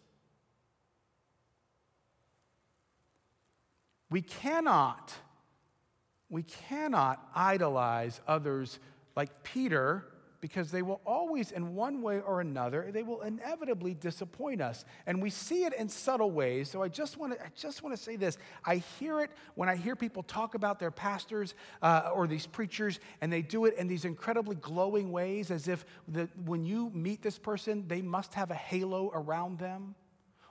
We 4.11 4.23
cannot 4.23 5.13
we 6.31 6.43
cannot 6.43 7.27
idolize 7.35 8.21
others 8.27 8.79
like 9.17 9.43
Peter 9.43 10.05
because 10.41 10.71
they 10.71 10.83
will 10.83 11.01
always, 11.05 11.51
in 11.51 11.75
one 11.75 12.01
way 12.01 12.21
or 12.21 12.41
another, 12.41 12.91
they 12.93 13.03
will 13.03 13.23
inevitably 13.23 13.95
disappoint 13.95 14.61
us. 14.61 14.85
And 15.07 15.21
we 15.21 15.31
see 15.31 15.65
it 15.65 15.73
in 15.75 15.89
subtle 15.89 16.31
ways. 16.31 16.71
So 16.71 16.83
I 16.83 16.89
just 16.89 17.17
want 17.17 17.33
to, 17.33 17.45
I 17.45 17.49
just 17.57 17.83
want 17.83 17.97
to 17.97 18.01
say 18.01 18.17
this. 18.17 18.39
I 18.65 18.77
hear 18.77 19.21
it 19.21 19.31
when 19.57 19.69
I 19.69 19.75
hear 19.75 19.97
people 19.97 20.23
talk 20.23 20.55
about 20.55 20.79
their 20.79 20.93
pastors 20.93 21.55
uh, 21.83 22.11
or 22.15 22.27
these 22.27 22.47
preachers, 22.47 23.01
and 23.21 23.33
they 23.33 23.43
do 23.43 23.65
it 23.65 23.75
in 23.75 23.89
these 23.89 24.05
incredibly 24.05 24.57
glowing 24.57 25.11
ways, 25.11 25.51
as 25.51 25.67
if 25.67 25.85
the, 26.07 26.29
when 26.45 26.65
you 26.65 26.91
meet 26.95 27.21
this 27.21 27.39
person, 27.39 27.85
they 27.89 28.03
must 28.03 28.35
have 28.35 28.51
a 28.51 28.55
halo 28.55 29.11
around 29.13 29.59
them. 29.59 29.97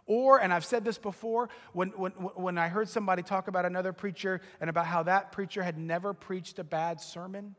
Or, 0.07 0.41
and 0.41 0.53
I've 0.53 0.65
said 0.65 0.85
this 0.85 0.97
before, 0.97 1.49
when, 1.73 1.89
when, 1.89 2.11
when 2.13 2.57
I 2.57 2.69
heard 2.69 2.87
somebody 2.87 3.21
talk 3.21 3.49
about 3.49 3.65
another 3.65 3.91
preacher 3.91 4.41
and 4.61 4.69
about 4.69 4.85
how 4.85 5.03
that 5.03 5.33
preacher 5.33 5.61
had 5.61 5.77
never 5.77 6.13
preached 6.13 6.57
a 6.59 6.63
bad 6.63 7.01
sermon. 7.01 7.55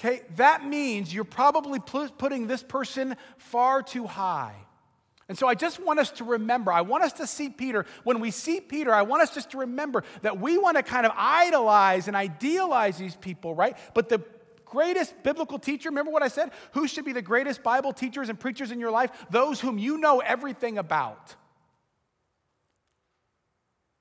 Okay, 0.00 0.22
that 0.36 0.64
means 0.64 1.12
you're 1.12 1.24
probably 1.24 1.80
putting 1.80 2.46
this 2.46 2.62
person 2.62 3.16
far 3.36 3.82
too 3.82 4.06
high. 4.06 4.54
And 5.28 5.36
so 5.36 5.46
I 5.46 5.54
just 5.54 5.78
want 5.80 5.98
us 5.98 6.10
to 6.12 6.24
remember, 6.24 6.72
I 6.72 6.80
want 6.80 7.04
us 7.04 7.12
to 7.14 7.26
see 7.26 7.50
Peter. 7.50 7.84
When 8.04 8.20
we 8.20 8.30
see 8.30 8.60
Peter, 8.60 8.94
I 8.94 9.02
want 9.02 9.22
us 9.22 9.34
just 9.34 9.50
to 9.50 9.58
remember 9.58 10.04
that 10.22 10.40
we 10.40 10.56
want 10.56 10.78
to 10.78 10.82
kind 10.82 11.04
of 11.04 11.12
idolize 11.16 12.06
and 12.06 12.16
idealize 12.16 12.96
these 12.96 13.16
people, 13.16 13.54
right? 13.54 13.76
But 13.92 14.08
the 14.08 14.22
greatest 14.70 15.22
biblical 15.22 15.58
teacher, 15.58 15.88
remember 15.88 16.10
what 16.10 16.22
I 16.22 16.28
said? 16.28 16.50
Who 16.72 16.88
should 16.88 17.04
be 17.04 17.12
the 17.12 17.22
greatest 17.22 17.62
Bible 17.62 17.92
teachers 17.92 18.28
and 18.28 18.38
preachers 18.38 18.70
in 18.70 18.80
your 18.80 18.90
life? 18.90 19.10
Those 19.30 19.60
whom 19.60 19.78
you 19.78 19.98
know 19.98 20.20
everything 20.20 20.78
about. 20.78 21.36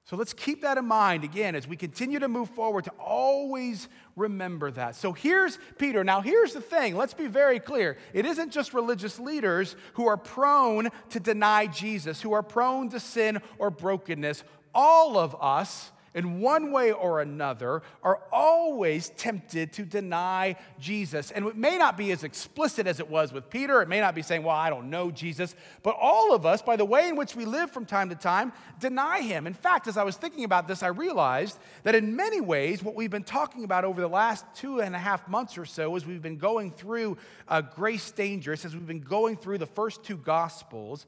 So 0.08 0.16
let's 0.16 0.32
keep 0.32 0.62
that 0.62 0.78
in 0.78 0.86
mind 0.86 1.26
again 1.26 1.54
as 1.54 1.68
we 1.68 1.76
continue 1.76 2.20
to 2.20 2.30
move 2.30 2.50
forward 2.52 2.86
to 2.86 2.92
always 2.92 3.90
remember 4.16 4.72
that. 4.72 4.96
So 4.96 5.12
here's 5.12 5.60
Peter. 5.78 6.02
Now, 6.02 6.22
here's 6.22 6.54
the 6.54 6.62
thing 6.62 6.96
let's 6.96 7.14
be 7.14 7.28
very 7.28 7.60
clear. 7.60 7.98
It 8.14 8.26
isn't 8.26 8.54
just 8.54 8.74
religious 8.74 9.20
leaders 9.20 9.76
who 9.96 10.08
are 10.08 10.16
prone 10.16 10.90
to 11.10 11.20
deny 11.20 11.68
Jesus, 11.68 12.22
who 12.22 12.32
are 12.32 12.42
prone 12.42 12.88
to 12.92 13.02
sin 13.02 13.42
or 13.58 13.70
brokenness. 13.70 14.46
All 14.74 15.18
of 15.18 15.36
us 15.42 15.92
in 16.18 16.40
one 16.40 16.72
way 16.72 16.92
or 16.92 17.22
another, 17.22 17.84
are 18.02 18.20
always 18.32 19.10
tempted 19.10 19.72
to 19.74 19.84
deny 19.84 20.56
Jesus. 20.80 21.30
And 21.30 21.46
it 21.46 21.56
may 21.56 21.78
not 21.78 21.96
be 21.96 22.12
as 22.12 22.24
explicit 22.24 22.88
as 22.88 23.00
it 23.00 23.08
was 23.08 23.32
with 23.32 23.52
Peter. 23.52 23.84
It 23.84 23.88
may 23.88 24.00
not 24.00 24.16
be 24.16 24.24
saying, 24.24 24.42
Well, 24.42 24.56
I 24.56 24.72
don't 24.72 24.90
know 24.90 25.12
Jesus. 25.12 25.56
But 25.84 25.96
all 26.02 26.34
of 26.34 26.44
us, 26.44 26.64
by 26.64 26.76
the 26.76 26.86
way 26.86 27.08
in 27.08 27.16
which 27.16 27.36
we 27.36 27.46
live 27.46 27.70
from 27.70 27.86
time 27.86 28.10
to 28.10 28.16
time, 28.16 28.52
deny 28.80 29.22
him. 29.22 29.46
In 29.46 29.54
fact, 29.54 29.88
as 29.88 29.96
I 29.96 30.04
was 30.04 30.18
thinking 30.18 30.44
about 30.44 30.68
this, 30.68 30.82
I 30.82 30.88
realized 30.88 31.60
that 31.84 31.94
in 31.94 32.16
many 32.16 32.42
ways, 32.42 32.82
what 32.82 32.96
we've 32.96 33.12
been 33.12 33.24
talking 33.24 33.64
about 33.64 33.86
over 33.86 34.02
the 34.02 34.08
last 34.08 34.44
two 34.56 34.82
and 34.82 34.96
a 34.96 35.00
half 35.00 35.28
months 35.28 35.56
or 35.56 35.66
so, 35.66 35.96
as 35.96 36.04
we've 36.04 36.22
been 36.22 36.38
going 36.38 36.72
through 36.72 37.18
uh, 37.48 37.62
Grace 37.62 38.10
Dangerous, 38.10 38.66
as 38.66 38.74
we've 38.74 38.88
been 38.88 39.02
going 39.02 39.38
through 39.38 39.60
the 39.60 39.68
first 39.68 40.04
two 40.04 40.18
Gospels, 40.18 41.06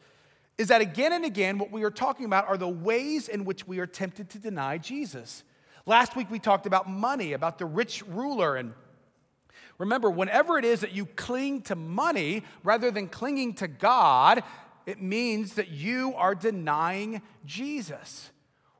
is 0.59 0.67
that 0.67 0.81
again 0.81 1.13
and 1.13 1.23
again, 1.23 1.57
what 1.57 1.71
we 1.71 1.83
are 1.83 1.89
talking 1.89 2.25
about 2.25 2.49
are 2.49 2.57
the 2.57 2.67
ways 2.67 3.29
in 3.29 3.45
which 3.45 3.65
we 3.65 3.79
are 3.79 3.87
tempted 3.87 4.29
to 4.31 4.39
deny 4.39 4.77
Jesus. 4.77 5.45
Last 5.85 6.17
week, 6.17 6.29
we 6.29 6.37
talked 6.37 6.65
about 6.65 6.89
money, 6.89 7.31
about 7.31 7.59
the 7.59 7.65
rich 7.65 8.03
ruler. 8.05 8.57
And 8.57 8.73
remember, 9.77 10.11
whenever 10.11 10.57
it 10.57 10.65
is 10.65 10.81
that 10.81 10.91
you 10.91 11.05
cling 11.05 11.61
to 11.61 11.77
money 11.77 12.43
rather 12.61 12.91
than 12.91 13.07
clinging 13.07 13.53
to 13.53 13.69
God, 13.69 14.43
it 14.85 15.01
means 15.01 15.53
that 15.53 15.69
you 15.69 16.13
are 16.15 16.35
denying 16.35 17.21
Jesus. 17.45 18.29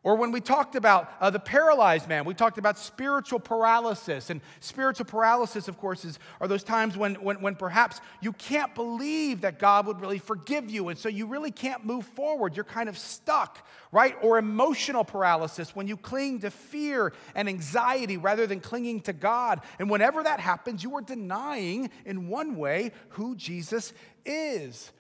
Or 0.02 0.16
when 0.16 0.32
we 0.32 0.40
talked 0.40 0.76
about 0.76 1.12
uh, 1.20 1.30
the 1.30 1.40
paralyzed 1.40 2.08
man, 2.08 2.24
we 2.24 2.34
talked 2.34 2.58
about 2.58 2.80
spiritual 2.80 3.40
paralysis. 3.40 4.30
And 4.30 4.40
spiritual 4.62 5.06
paralysis, 5.06 5.68
of 5.68 5.78
course, 5.78 6.06
is, 6.06 6.20
are 6.40 6.48
those 6.48 6.64
times 6.64 6.96
when, 6.96 7.16
when, 7.16 7.42
when 7.42 7.56
perhaps 7.56 8.00
you 8.22 8.32
can't 8.32 8.74
believe 8.76 9.42
that 9.42 9.60
God 9.60 9.88
would 9.88 10.00
really 10.00 10.18
forgive 10.18 10.70
you. 10.70 10.88
And 10.88 10.98
so 10.98 11.10
you 11.10 11.26
really 11.26 11.52
can't 11.52 11.86
move 11.86 12.06
forward. 12.06 12.56
You're 12.56 12.64
kind 12.64 12.88
of 12.88 12.98
stuck, 12.98 13.68
right? 13.92 14.16
Or 14.22 14.38
emotional 14.38 15.04
paralysis, 15.04 15.76
when 15.76 15.90
you 15.90 15.98
cling 15.98 16.40
to 16.40 16.50
fear 16.50 17.12
and 17.36 17.50
anxiety 17.50 18.16
rather 18.16 18.48
than 18.48 18.62
clinging 18.62 19.02
to 19.02 19.12
God. 19.12 19.60
And 19.80 19.90
whenever 19.90 20.24
that 20.24 20.40
happens, 20.40 20.82
you 20.82 20.96
are 20.96 21.02
denying, 21.02 21.90
in 22.06 22.30
one 22.30 22.56
way, 22.56 22.94
who 23.10 23.36
Jesus 23.36 23.92
is. 24.26 24.94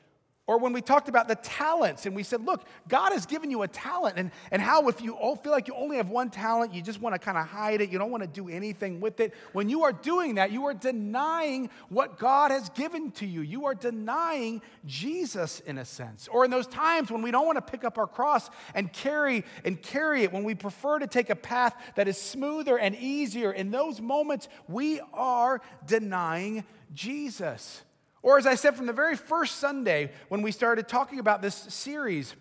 Or 0.50 0.58
when 0.58 0.74
we 0.74 0.82
talked 0.82 1.10
about 1.10 1.28
the 1.28 1.36
talents 1.36 2.08
and 2.08 2.16
we 2.16 2.24
said, 2.24 2.44
look, 2.44 2.66
God 2.88 3.12
has 3.12 3.28
given 3.28 3.52
you 3.52 3.62
a 3.62 3.68
talent, 3.68 4.18
and, 4.18 4.32
and 4.50 4.64
how 4.64 4.88
if 4.88 5.00
you 5.00 5.14
all 5.14 5.36
feel 5.36 5.52
like 5.52 5.68
you 5.68 5.76
only 5.76 5.98
have 5.98 6.10
one 6.10 6.32
talent, 6.32 6.74
you 6.74 6.82
just 6.82 7.00
want 7.00 7.14
to 7.14 7.20
kind 7.20 7.38
of 7.38 7.46
hide 7.46 7.82
it, 7.82 7.92
you 7.92 8.00
don't 8.00 8.10
want 8.10 8.24
to 8.24 8.28
do 8.28 8.50
anything 8.50 9.00
with 9.00 9.20
it. 9.20 9.36
When 9.54 9.70
you 9.70 9.84
are 9.84 9.94
doing 9.94 10.36
that, 10.36 10.52
you 10.52 10.66
are 10.66 10.74
denying 10.74 11.70
what 11.90 12.18
God 12.18 12.50
has 12.50 12.70
given 12.70 13.12
to 13.12 13.28
you. 13.28 13.42
You 13.42 13.68
are 13.68 13.76
denying 13.76 14.64
Jesus 14.88 15.60
in 15.68 15.78
a 15.78 15.86
sense. 15.86 16.28
Or 16.28 16.46
in 16.46 16.50
those 16.50 16.66
times 16.66 17.12
when 17.12 17.22
we 17.22 17.30
don't 17.30 17.46
want 17.46 17.58
to 17.58 17.72
pick 17.72 17.84
up 17.84 18.00
our 18.00 18.08
cross 18.08 18.50
and 18.74 18.92
carry 18.92 19.46
and 19.64 19.80
carry 19.80 20.24
it, 20.24 20.34
when 20.34 20.44
we 20.44 20.56
prefer 20.56 20.98
to 20.98 21.06
take 21.06 21.30
a 21.30 21.36
path 21.36 21.76
that 21.96 22.08
is 22.08 22.20
smoother 22.20 22.80
and 22.80 22.96
easier, 22.96 23.52
in 23.52 23.70
those 23.70 24.02
moments, 24.02 24.50
we 24.68 25.00
are 25.14 25.62
denying 25.86 26.64
Jesus. 26.96 27.84
Or, 28.22 28.38
as 28.38 28.46
I 28.46 28.56
said 28.56 28.76
from 28.76 28.86
the 28.86 28.94
very 28.94 29.16
first 29.16 29.58
Sunday 29.58 30.12
when 30.28 30.42
we 30.42 30.52
started 30.52 30.88
talking 30.88 31.20
about 31.20 31.42
this 31.42 31.56
series, 31.56 32.36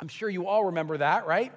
I'm 0.00 0.08
sure 0.08 0.28
you 0.28 0.46
all 0.46 0.66
remember 0.66 0.98
that, 0.98 1.26
right? 1.26 1.52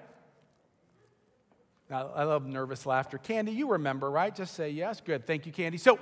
I 1.92 2.24
love 2.24 2.46
nervous 2.46 2.86
laughter. 2.86 3.20
Candy, 3.20 3.52
you 3.52 3.70
remember, 3.72 4.10
right? 4.10 4.34
Just 4.34 4.56
say 4.56 4.72
yes. 4.72 5.02
Good. 5.02 5.28
Thank 5.28 5.46
you, 5.46 5.52
Candy. 5.52 5.78
So, 5.78 6.00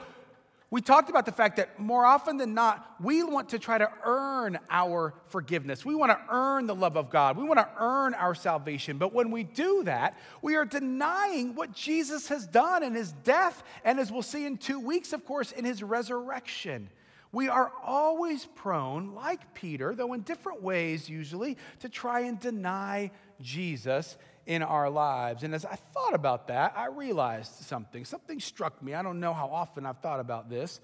we 0.73 0.81
talked 0.81 1.11
about 1.11 1.27
the 1.27 1.31
fact 1.31 1.57
that 1.57 1.79
more 1.79 2.03
often 2.03 2.37
than 2.37 2.55
not, 2.55 2.95
we 2.99 3.21
want 3.21 3.49
to 3.49 3.59
try 3.59 3.77
to 3.77 3.87
earn 4.03 4.57
our 4.71 5.13
forgiveness. 5.27 5.85
We 5.85 5.93
want 5.93 6.11
to 6.11 6.19
earn 6.31 6.65
the 6.65 6.73
love 6.73 6.97
of 6.97 7.11
God. 7.11 7.37
We 7.37 7.43
want 7.43 7.59
to 7.59 7.69
earn 7.77 8.15
our 8.15 8.33
salvation. 8.33 8.97
But 8.97 9.13
when 9.13 9.29
we 9.29 9.43
do 9.43 9.83
that, 9.83 10.17
we 10.41 10.55
are 10.55 10.65
denying 10.65 11.53
what 11.53 11.73
Jesus 11.73 12.29
has 12.29 12.47
done 12.47 12.81
in 12.81 12.95
his 12.95 13.11
death, 13.11 13.61
and 13.85 13.99
as 13.99 14.11
we'll 14.11 14.23
see 14.23 14.47
in 14.47 14.57
two 14.57 14.79
weeks, 14.79 15.13
of 15.13 15.27
course, 15.27 15.51
in 15.51 15.63
his 15.63 15.83
resurrection. 15.83 16.89
We 17.33 17.49
are 17.49 17.71
always 17.83 18.45
prone, 18.45 19.15
like 19.15 19.55
Peter, 19.55 19.95
though 19.95 20.13
in 20.13 20.21
different 20.21 20.61
ways 20.61 21.09
usually, 21.09 21.57
to 21.79 21.89
try 21.89 22.21
and 22.21 22.39
deny 22.39 23.09
Jesus 23.41 24.17
in 24.45 24.61
our 24.61 24.87
lives. 24.89 25.41
And 25.41 25.55
as 25.55 25.65
I 25.65 25.75
thought 25.75 26.13
about 26.13 26.47
that, 26.49 26.73
I 26.77 26.87
realized 26.87 27.53
something. 27.53 28.05
Something 28.05 28.39
struck 28.39 28.81
me. 28.83 28.93
I 28.93 29.01
don't 29.01 29.19
know 29.19 29.33
how 29.33 29.47
often 29.47 29.85
I've 29.85 29.97
thought 29.97 30.19
about 30.19 30.47
this. 30.47 30.79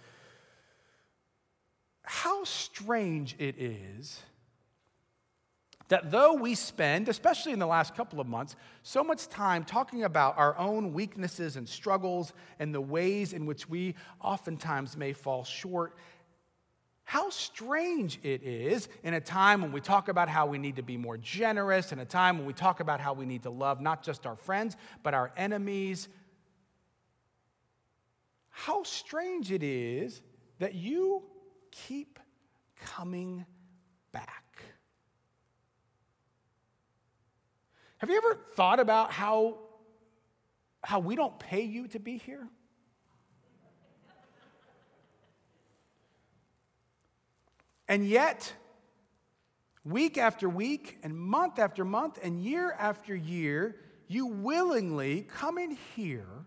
How 2.03 2.43
strange 2.45 3.35
it 3.37 3.55
is 3.59 4.19
that 5.89 6.11
though 6.11 6.33
we 6.35 6.55
spend, 6.55 7.09
especially 7.09 7.51
in 7.51 7.59
the 7.59 7.67
last 7.67 7.95
couple 7.95 8.19
of 8.19 8.27
months, 8.27 8.55
so 8.83 9.03
much 9.03 9.27
time 9.27 9.63
talking 9.63 10.03
about 10.03 10.37
our 10.37 10.57
own 10.57 10.93
weaknesses 10.93 11.55
and 11.55 11.67
struggles 11.67 12.31
and 12.59 12.73
the 12.73 12.81
ways 12.81 13.33
in 13.33 13.45
which 13.45 13.67
we 13.67 13.95
oftentimes 14.21 14.95
may 14.95 15.13
fall 15.13 15.43
short, 15.43 15.95
how 17.09 17.27
strange 17.31 18.19
it 18.21 18.43
is 18.43 18.87
in 19.01 19.15
a 19.15 19.19
time 19.19 19.63
when 19.63 19.71
we 19.71 19.81
talk 19.81 20.09
about 20.09 20.29
how 20.29 20.45
we 20.45 20.59
need 20.59 20.75
to 20.75 20.83
be 20.83 20.95
more 20.95 21.17
generous, 21.17 21.91
in 21.91 21.97
a 21.97 22.05
time 22.05 22.37
when 22.37 22.45
we 22.45 22.53
talk 22.53 22.81
about 22.81 23.01
how 23.01 23.13
we 23.13 23.25
need 23.25 23.41
to 23.41 23.49
love 23.49 23.81
not 23.81 24.03
just 24.03 24.27
our 24.27 24.35
friends, 24.35 24.77
but 25.01 25.15
our 25.15 25.31
enemies. 25.35 26.07
How 28.49 28.83
strange 28.83 29.51
it 29.51 29.63
is 29.63 30.21
that 30.59 30.75
you 30.75 31.23
keep 31.71 32.19
coming 32.79 33.43
back. 34.11 34.61
Have 37.97 38.11
you 38.11 38.17
ever 38.17 38.39
thought 38.55 38.79
about 38.79 39.11
how, 39.11 39.57
how 40.83 40.99
we 40.99 41.15
don't 41.15 41.39
pay 41.39 41.63
you 41.63 41.87
to 41.87 41.97
be 41.97 42.19
here? 42.19 42.47
And 47.89 48.07
yet, 48.07 48.53
week 49.83 50.19
after 50.19 50.47
week, 50.47 50.99
and 51.01 51.17
month 51.17 51.57
after 51.57 51.83
month, 51.83 52.19
and 52.21 52.39
year 52.39 52.71
after 52.71 53.15
year, 53.15 53.77
you 54.07 54.27
willingly 54.27 55.27
come 55.27 55.57
in 55.57 55.75
here, 55.95 56.45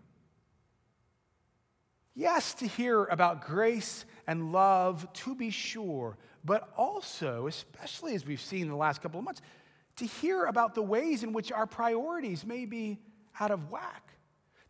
yes, 2.15 2.53
to 2.55 2.65
hear 2.65 3.03
about 3.03 3.45
grace 3.45 4.05
and 4.25 4.53
love, 4.53 5.05
to 5.11 5.35
be 5.35 5.49
sure, 5.49 6.17
but 6.45 6.69
also, 6.77 7.47
especially 7.47 8.15
as 8.15 8.25
we've 8.25 8.41
seen 8.41 8.63
in 8.63 8.69
the 8.69 8.75
last 8.75 9.01
couple 9.01 9.19
of 9.19 9.25
months, 9.25 9.41
to 9.97 10.05
hear 10.05 10.45
about 10.45 10.75
the 10.75 10.81
ways 10.81 11.23
in 11.23 11.33
which 11.33 11.51
our 11.51 11.67
priorities 11.67 12.45
may 12.45 12.65
be 12.65 12.99
out 13.37 13.51
of 13.51 13.69
whack 13.69 14.12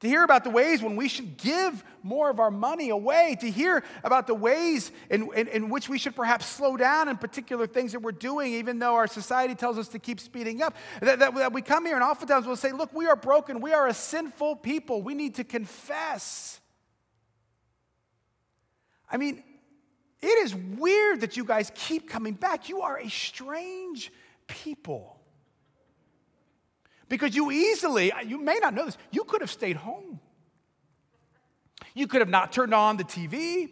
to 0.04 0.10
hear 0.10 0.26
about 0.26 0.44
the 0.44 0.50
ways 0.50 0.84
when 0.84 0.98
we 0.98 1.08
should 1.08 1.38
give 1.38 1.82
more 2.04 2.30
of 2.30 2.42
our 2.42 2.52
money 2.52 2.89
away, 2.89 3.38
to 3.39 3.50
hear 3.50 3.86
about 4.04 4.28
the 4.28 4.34
ways 4.34 4.92
in, 5.10 5.34
in, 5.34 5.48
in, 5.48 5.70
which 5.70 5.88
we 5.88 5.98
should 5.98 6.13
perhaps 6.13 6.46
slow 6.46 6.76
down 6.76 7.08
in 7.08 7.16
particular 7.16 7.66
things 7.66 7.94
that 7.94 8.02
we're 8.02 8.12
doing, 8.12 8.54
even 8.54 8.80
though 8.80 8.96
our 8.96 9.08
society 9.08 9.56
tells 9.56 9.78
us 9.78 9.88
to 9.88 10.00
keep 10.00 10.20
speeding 10.20 10.62
up. 10.62 10.76
That, 11.00 11.20
that, 11.20 11.34
that 11.36 11.54
we 11.54 11.62
come 11.62 11.86
here 11.86 11.96
and 11.96 12.04
oftentimes 12.04 12.46
we'll 12.46 12.58
say, 12.58 12.74
Look, 12.74 12.94
we 12.94 13.08
are 13.08 13.16
broken. 13.16 13.62
We 13.62 13.72
are 13.72 13.88
a 13.88 13.94
sinful 13.94 14.58
people. 14.58 15.02
We 15.02 15.13
need 15.13 15.36
to 15.36 15.46
confess. 15.46 16.60
I 19.10 19.16
mean, 19.16 19.42
it 20.22 20.44
is 20.44 20.54
weird 20.54 21.22
that 21.22 21.38
you 21.38 21.46
guys 21.46 21.72
keep 21.76 22.10
coming 22.10 22.34
back. 22.34 22.68
You 22.68 22.82
are 22.82 23.00
a 23.00 23.10
strange 23.10 24.12
people. 24.48 25.23
Because 27.10 27.36
you 27.36 27.52
easily, 27.52 28.12
you 28.26 28.39
may 28.39 28.60
not 28.60 28.74
know 28.74 28.86
this, 28.86 28.98
you 29.12 29.24
could 29.24 29.42
have 29.42 29.52
stayed 29.52 29.76
home. 29.76 30.20
You 31.94 32.08
could 32.08 32.22
have 32.22 32.30
not 32.30 32.52
turned 32.52 32.74
on 32.74 32.98
the 32.98 33.04
TV. 33.04 33.70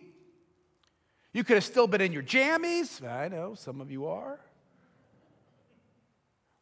You 1.33 1.43
could 1.43 1.55
have 1.55 1.63
still 1.63 1.87
been 1.87 2.01
in 2.01 2.11
your 2.11 2.23
jammies. 2.23 3.05
I 3.07 3.29
know 3.29 3.55
some 3.55 3.81
of 3.81 3.89
you 3.89 4.05
are. 4.05 4.39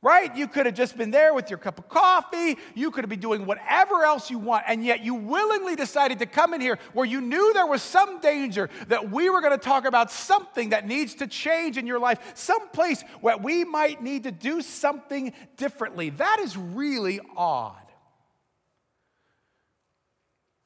Right? 0.02 0.34
You 0.34 0.48
could 0.48 0.66
have 0.66 0.76
just 0.76 0.98
been 0.98 1.12
there 1.12 1.34
with 1.34 1.50
your 1.50 1.60
cup 1.60 1.78
of 1.78 1.90
coffee. 1.90 2.58
You 2.74 2.90
could 2.90 3.04
have 3.04 3.10
been 3.10 3.20
doing 3.20 3.46
whatever 3.46 4.06
else 4.06 4.32
you 4.32 4.40
want. 4.40 4.64
And 4.66 4.86
yet 4.86 5.04
you 5.04 5.14
willingly 5.14 5.76
decided 5.76 6.20
to 6.20 6.26
come 6.26 6.54
in 6.54 6.62
here 6.62 6.80
where 6.94 7.06
you 7.06 7.20
knew 7.20 7.54
there 7.54 7.66
was 7.66 7.82
some 7.82 8.22
danger 8.22 8.70
that 8.88 9.12
we 9.12 9.30
were 9.30 9.42
going 9.42 9.52
to 9.52 9.64
talk 9.64 9.84
about 9.84 10.10
something 10.10 10.70
that 10.70 10.88
needs 10.88 11.16
to 11.16 11.28
change 11.28 11.78
in 11.78 11.86
your 11.86 12.00
life, 12.00 12.32
some 12.34 12.70
place 12.70 13.04
where 13.20 13.38
we 13.38 13.66
might 13.66 14.02
need 14.02 14.24
to 14.24 14.32
do 14.32 14.62
something 14.62 15.34
differently. 15.58 16.12
That 16.12 16.40
is 16.40 16.56
really 16.56 17.20
odd. 17.36 17.89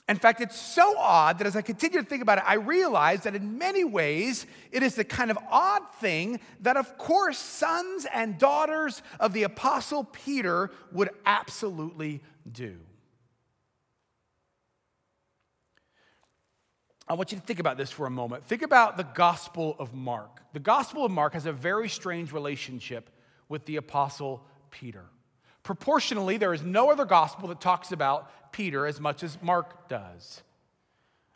In 0.10 0.18
fact, 0.18 0.42
it's 0.42 0.60
so 0.60 0.98
odd 0.98 1.38
that 1.40 1.48
as 1.48 1.56
I 1.56 1.62
continue 1.62 2.02
to 2.02 2.06
think 2.06 2.22
about 2.22 2.38
it, 2.40 2.44
I 2.46 2.56
realize 2.56 3.22
that 3.22 3.36
in 3.36 3.58
many 3.58 3.86
ways 3.86 4.46
it 4.72 4.84
is 4.84 4.96
the 4.96 5.06
kind 5.06 5.32
of 5.32 5.38
odd 5.50 5.82
thing 6.02 6.42
that, 6.60 6.76
of 6.76 6.98
course, 6.98 7.38
sons 7.38 8.06
and 8.14 8.38
daughters 8.38 9.02
of 9.20 9.32
the 9.32 9.44
Apostle 9.44 10.04
Peter 10.04 10.72
would 10.92 11.10
absolutely 11.26 12.22
do. 12.52 12.80
I 17.08 17.14
want 17.14 17.32
you 17.32 17.38
to 17.38 17.44
think 17.44 17.60
about 17.60 17.78
this 17.78 17.92
for 17.92 18.06
a 18.06 18.10
moment. 18.10 18.44
Think 18.44 18.62
about 18.62 18.98
the 18.98 19.04
Gospel 19.04 19.76
of 19.80 19.94
Mark. 19.94 20.42
The 20.52 20.60
Gospel 20.60 21.06
of 21.06 21.12
Mark 21.12 21.34
has 21.34 21.46
a 21.46 21.54
very 21.54 21.88
strange 21.88 22.34
relationship 22.34 23.10
with 23.48 23.66
the 23.66 23.78
Apostle 23.78 24.46
Peter. 24.70 25.06
Proportionally, 25.64 26.38
there 26.38 26.54
is 26.54 26.62
no 26.62 26.92
other 26.92 27.06
gospel 27.06 27.48
that 27.48 27.62
talks 27.62 27.92
about 27.92 28.52
Peter 28.52 28.86
as 28.86 29.00
much 29.00 29.24
as 29.24 29.42
Mark 29.42 29.88
does. 29.88 30.44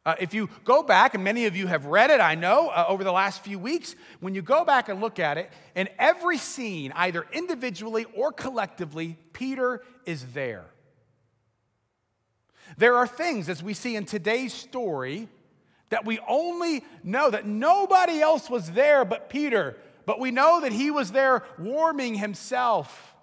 Uh, 0.05 0.15
if 0.19 0.33
you 0.33 0.49
go 0.63 0.83
back, 0.83 1.15
and 1.15 1.23
many 1.23 1.45
of 1.45 1.55
you 1.55 1.67
have 1.67 1.85
read 1.85 2.09
it, 2.09 2.21
I 2.21 2.35
know, 2.35 2.69
uh, 2.69 2.85
over 2.87 3.03
the 3.03 3.11
last 3.11 3.43
few 3.43 3.59
weeks, 3.59 3.95
when 4.21 4.35
you 4.35 4.41
go 4.41 4.63
back 4.63 4.87
and 4.87 5.01
look 5.01 5.19
at 5.19 5.37
it, 5.37 5.51
in 5.75 5.89
every 5.99 6.37
scene, 6.37 6.93
either 6.95 7.25
individually 7.33 8.05
or 8.15 8.31
collectively, 8.31 9.17
Peter 9.33 9.81
is 10.05 10.27
there. 10.27 10.65
There 12.77 12.95
are 12.95 13.07
things, 13.07 13.49
as 13.49 13.63
we 13.63 13.73
see 13.73 13.95
in 13.95 14.05
today's 14.05 14.53
story, 14.53 15.27
that 15.89 16.05
we 16.05 16.19
only 16.27 16.83
know 17.03 17.29
that 17.29 17.45
nobody 17.45 18.21
else 18.21 18.49
was 18.49 18.71
there 18.71 19.03
but 19.03 19.29
Peter, 19.29 19.77
but 20.05 20.19
we 20.19 20.31
know 20.31 20.61
that 20.61 20.71
he 20.73 20.91
was 20.91 21.11
there 21.11 21.43
warming 21.57 22.15
himself 22.15 23.13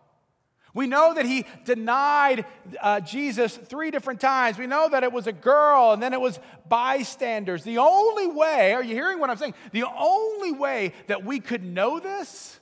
we 0.74 0.88
know 0.88 1.14
that 1.14 1.24
he 1.24 1.46
denied 1.64 2.44
uh, 2.80 2.98
Jesus 3.00 3.56
three 3.56 3.92
different 3.92 4.20
times. 4.20 4.58
We 4.58 4.66
know 4.66 4.88
that 4.88 5.04
it 5.04 5.12
was 5.12 5.28
a 5.28 5.32
girl 5.32 5.92
and 5.92 6.02
then 6.02 6.12
it 6.12 6.20
was 6.20 6.40
bystanders. 6.68 7.62
The 7.62 7.78
only 7.78 8.26
way, 8.26 8.74
are 8.74 8.82
you 8.82 8.94
hearing 8.94 9.20
what 9.20 9.30
I'm 9.30 9.36
saying? 9.36 9.54
The 9.70 9.84
only 9.84 10.50
way 10.50 10.92
that 11.06 11.24
we 11.24 11.38
could 11.38 11.62
know 11.62 12.00
this 12.00 12.58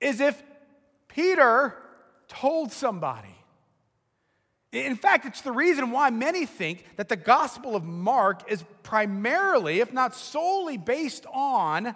is 0.00 0.20
if 0.20 0.42
Peter 1.08 1.74
told 2.28 2.72
somebody. 2.72 3.34
In 4.72 4.96
fact, 4.96 5.26
it's 5.26 5.40
the 5.42 5.52
reason 5.52 5.90
why 5.90 6.10
many 6.10 6.46
think 6.46 6.84
that 6.96 7.08
the 7.08 7.16
Gospel 7.16 7.76
of 7.76 7.84
Mark 7.84 8.50
is 8.50 8.64
primarily, 8.82 9.80
if 9.80 9.92
not 9.92 10.14
solely, 10.14 10.76
based 10.76 11.26
on 11.32 11.94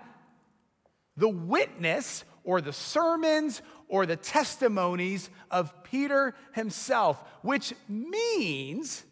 the 1.16 1.28
witness 1.28 2.24
or 2.44 2.60
the 2.60 2.72
sermons 2.72 3.62
or 3.92 4.06
the 4.06 4.16
testimonies 4.16 5.28
of 5.50 5.70
Peter 5.84 6.34
himself, 6.54 7.22
which 7.42 7.74
means 7.90 9.04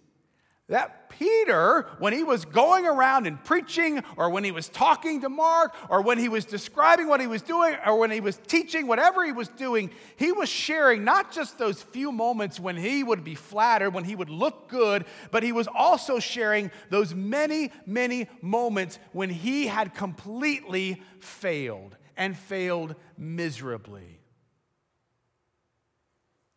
that 0.71 1.11
Peter, 1.11 1.87
when 1.99 2.15
he 2.15 2.25
was 2.25 2.47
going 2.47 2.87
around 2.87 3.27
and 3.27 3.45
preaching, 3.45 4.03
or 4.17 4.31
when 4.31 4.43
he 4.43 4.53
was 4.53 4.71
talking 4.71 5.21
to 5.21 5.29
Mark, 5.29 5.75
or 5.91 6.01
when 6.01 6.17
he 6.17 6.31
was 6.31 6.47
describing 6.47 7.09
what 7.09 7.21
he 7.21 7.27
was 7.27 7.43
doing, 7.43 7.77
or 7.85 7.99
when 7.99 8.11
he 8.11 8.21
was 8.21 8.39
teaching, 8.47 8.87
whatever 8.87 9.23
he 9.23 9.33
was 9.33 9.49
doing, 9.49 9.91
he 10.17 10.33
was 10.33 10.49
sharing 10.49 11.05
not 11.05 11.31
just 11.31 11.59
those 11.59 11.83
few 11.83 12.11
moments 12.11 12.59
when 12.59 12.77
he 12.77 13.05
would 13.05 13.23
be 13.23 13.35
flattered, 13.35 13.91
when 13.91 14.05
he 14.05 14.17
would 14.17 14.31
look 14.31 14.71
good, 14.71 15.05
but 15.31 15.43
he 15.43 15.53
was 15.53 15.69
also 15.75 16.19
sharing 16.19 16.71
those 16.89 17.15
many, 17.15 17.71
many 17.85 18.29
moments 18.41 18.99
when 19.13 19.29
he 19.29 19.67
had 19.67 19.95
completely 19.95 21.03
failed 21.19 21.99
and 22.17 22.35
failed 22.35 22.95
miserably. 23.19 24.20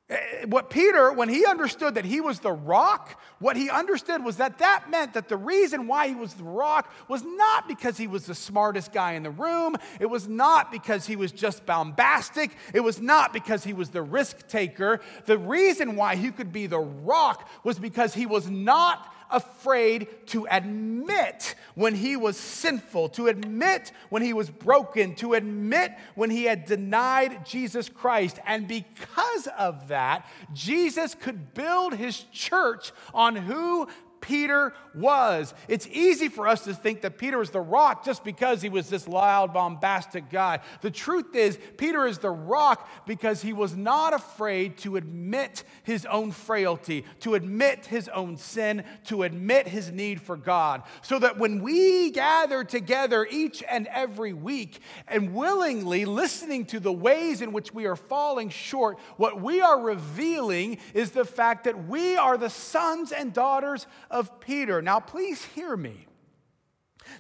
Eh, 0.10 0.46
what 0.48 0.70
Peter, 0.70 1.14
when 1.14 1.30
he 1.30 1.46
understood 1.46 1.96
that 1.96 2.04
he 2.04 2.20
was 2.20 2.40
the 2.42 2.52
rock, 2.52 3.22
what 3.40 3.56
he 3.56 3.70
understood 3.70 4.24
was 4.24 4.38
that 4.38 4.58
that 4.58 4.90
meant 4.90 5.14
that 5.14 5.30
the 5.30 5.38
reason 5.38 5.88
why 5.88 6.10
he 6.10 6.16
was 6.16 6.34
the 6.34 6.44
rock 6.44 6.92
was 7.08 7.24
not 7.24 7.70
because 7.70 7.98
he 7.98 8.08
was 8.08 8.26
the 8.26 8.36
smartest 8.36 8.92
guy 8.92 9.14
in 9.14 9.24
the 9.24 9.32
room. 9.32 9.78
It 10.02 10.08
was 10.08 10.28
not 10.28 10.72
because 10.74 11.08
he 11.08 11.16
was 11.16 11.32
just 11.32 11.66
bombastic. 11.66 12.52
It 12.74 12.82
was 12.82 13.00
not 13.00 13.32
because 13.32 13.64
he 13.64 13.72
was 13.72 13.92
the 13.92 14.02
risk 14.02 14.48
taker. 14.50 15.00
The 15.26 15.38
reason 15.38 15.96
why 15.96 16.18
he 16.18 16.32
could 16.32 16.52
be 16.52 16.68
the 16.68 16.80
rock 16.80 17.50
was 17.64 17.80
because 17.80 18.14
he 18.14 18.26
was 18.26 18.50
not 18.50 19.10
afraid 19.34 20.08
to 20.28 20.48
admit 20.50 21.56
when 21.76 21.96
he 21.96 22.16
was 22.16 22.38
sinful, 22.38 23.10
to 23.10 23.28
admit 23.28 23.92
when 24.10 24.22
he 24.22 24.32
was 24.32 24.50
broken, 24.50 25.16
to 25.16 25.34
admit 25.34 25.92
when 26.16 26.30
he 26.30 26.46
had 26.46 26.66
denied 26.66 27.46
Jesus 27.46 27.90
Christ. 27.90 28.40
And 28.46 28.68
because 28.68 29.48
of 29.58 29.90
that, 29.90 30.26
Jesus 30.54 31.16
could 31.16 31.54
build 31.54 31.96
his 31.96 32.24
church 32.32 32.92
on 33.14 33.36
who 33.36 33.88
Peter 34.24 34.74
was. 34.96 35.54
It's 35.68 35.86
easy 35.88 36.30
for 36.30 36.48
us 36.48 36.64
to 36.64 36.74
think 36.74 37.02
that 37.02 37.18
Peter 37.18 37.38
was 37.38 37.50
the 37.50 37.60
rock 37.60 38.06
just 38.06 38.24
because 38.24 38.62
he 38.62 38.70
was 38.70 38.90
this 38.90 39.06
loud, 39.06 39.54
bombastic 39.54 40.30
guy. 40.30 40.60
The 40.82 40.92
truth 40.92 41.36
is, 41.36 41.60
Peter 41.78 42.08
is 42.08 42.20
the 42.20 42.30
rock 42.32 42.88
because 43.06 43.42
he 43.42 43.52
was 43.52 43.76
not 43.76 44.14
afraid 44.14 44.78
to 44.80 44.96
admit 44.96 45.66
his 45.84 46.06
own 46.06 46.32
frailty, 46.32 47.04
to 47.20 47.36
admit 47.36 47.86
his 47.86 48.08
own 48.10 48.38
sin, 48.38 48.86
to 49.06 49.24
admit 49.24 49.68
his 49.68 49.92
need 49.92 50.22
for 50.22 50.38
God. 50.38 50.84
So 51.02 51.20
that 51.20 51.38
when 51.38 51.62
we 51.62 52.12
gather 52.12 52.64
together 52.64 53.28
each 53.30 53.62
and 53.70 53.88
every 53.88 54.32
week 54.32 54.80
and 55.06 55.34
willingly 55.34 56.06
listening 56.06 56.66
to 56.68 56.80
the 56.80 56.94
ways 56.94 57.42
in 57.42 57.52
which 57.52 57.74
we 57.74 57.88
are 57.88 57.98
falling 57.98 58.50
short, 58.50 59.00
what 59.18 59.42
we 59.42 59.60
are 59.60 59.82
revealing 59.82 60.78
is 60.94 61.12
the 61.12 61.26
fact 61.26 61.66
that 61.66 61.90
we 61.90 62.16
are 62.16 62.38
the 62.38 62.50
sons 62.50 63.12
and 63.12 63.34
daughters 63.34 63.86
of 64.14 64.40
Peter. 64.40 64.82
Now, 64.82 65.02
please 65.02 65.44
hear 65.44 65.76
me. 65.76 66.08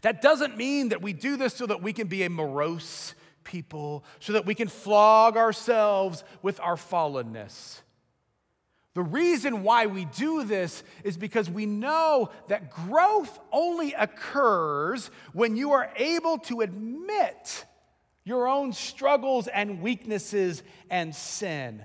That 0.01 0.21
doesn't 0.21 0.55
mean 0.55 0.89
that 0.89 1.01
we 1.01 1.11
do 1.11 1.35
this 1.35 1.55
so 1.55 1.65
that 1.65 1.81
we 1.81 1.91
can 1.91 2.07
be 2.07 2.23
a 2.23 2.29
morose 2.29 3.15
people, 3.43 4.05
so 4.19 4.33
that 4.33 4.45
we 4.45 4.55
can 4.55 4.69
flog 4.69 5.35
ourselves 5.35 6.23
with 6.41 6.59
our 6.61 6.75
fallenness. 6.75 7.81
The 8.93 9.01
reason 9.01 9.63
why 9.63 9.87
we 9.87 10.05
do 10.05 10.43
this 10.43 10.83
is 11.03 11.17
because 11.17 11.49
we 11.49 11.65
know 11.65 12.29
that 12.47 12.69
growth 12.69 13.39
only 13.51 13.93
occurs 13.93 15.09
when 15.33 15.57
you 15.57 15.71
are 15.71 15.91
able 15.95 16.37
to 16.39 16.61
admit 16.61 17.65
your 18.23 18.47
own 18.47 18.71
struggles 18.71 19.47
and 19.47 19.81
weaknesses 19.81 20.61
and 20.91 21.13
sin. 21.13 21.83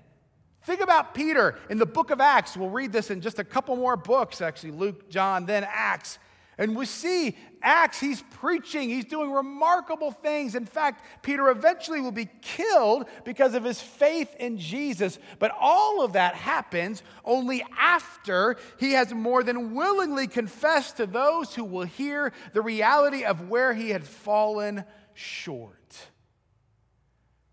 Think 0.69 0.83
about 0.83 1.15
Peter 1.15 1.59
in 1.71 1.79
the 1.79 1.87
book 1.87 2.11
of 2.11 2.21
Acts. 2.21 2.55
We'll 2.55 2.69
read 2.69 2.93
this 2.93 3.11
in 3.11 3.23
just 3.23 3.39
a 3.39 3.45
couple 3.45 3.75
more 3.75 3.97
books, 3.97 4.43
actually 4.43 4.73
Luke, 4.73 5.09
John, 5.09 5.47
then 5.47 5.67
Acts. 5.67 6.19
And 6.59 6.77
we 6.77 6.85
see 6.85 7.39
Acts, 7.63 7.99
he's 7.99 8.21
preaching, 8.21 8.91
he's 8.91 9.07
doing 9.07 9.33
remarkable 9.33 10.11
things. 10.11 10.55
In 10.55 10.67
fact, 10.67 11.03
Peter 11.23 11.49
eventually 11.49 12.03
will 12.03 12.13
be 12.13 12.29
killed 12.43 13.07
because 13.25 13.55
of 13.55 13.65
his 13.65 13.81
faith 13.81 14.37
in 14.39 14.59
Jesus. 14.59 15.19
But 15.39 15.57
all 15.59 16.05
of 16.05 16.13
that 16.13 16.35
happens 16.35 17.03
only 17.25 17.65
after 17.79 18.59
he 18.79 18.93
has 18.93 19.15
more 19.15 19.43
than 19.43 19.75
willingly 19.75 20.27
confessed 20.27 20.99
to 20.99 21.07
those 21.07 21.55
who 21.55 21.65
will 21.65 21.87
hear 21.87 22.35
the 22.53 22.61
reality 22.61 23.25
of 23.25 23.49
where 23.49 23.73
he 23.73 23.89
had 23.89 24.05
fallen 24.05 24.85
short. 25.15 26.11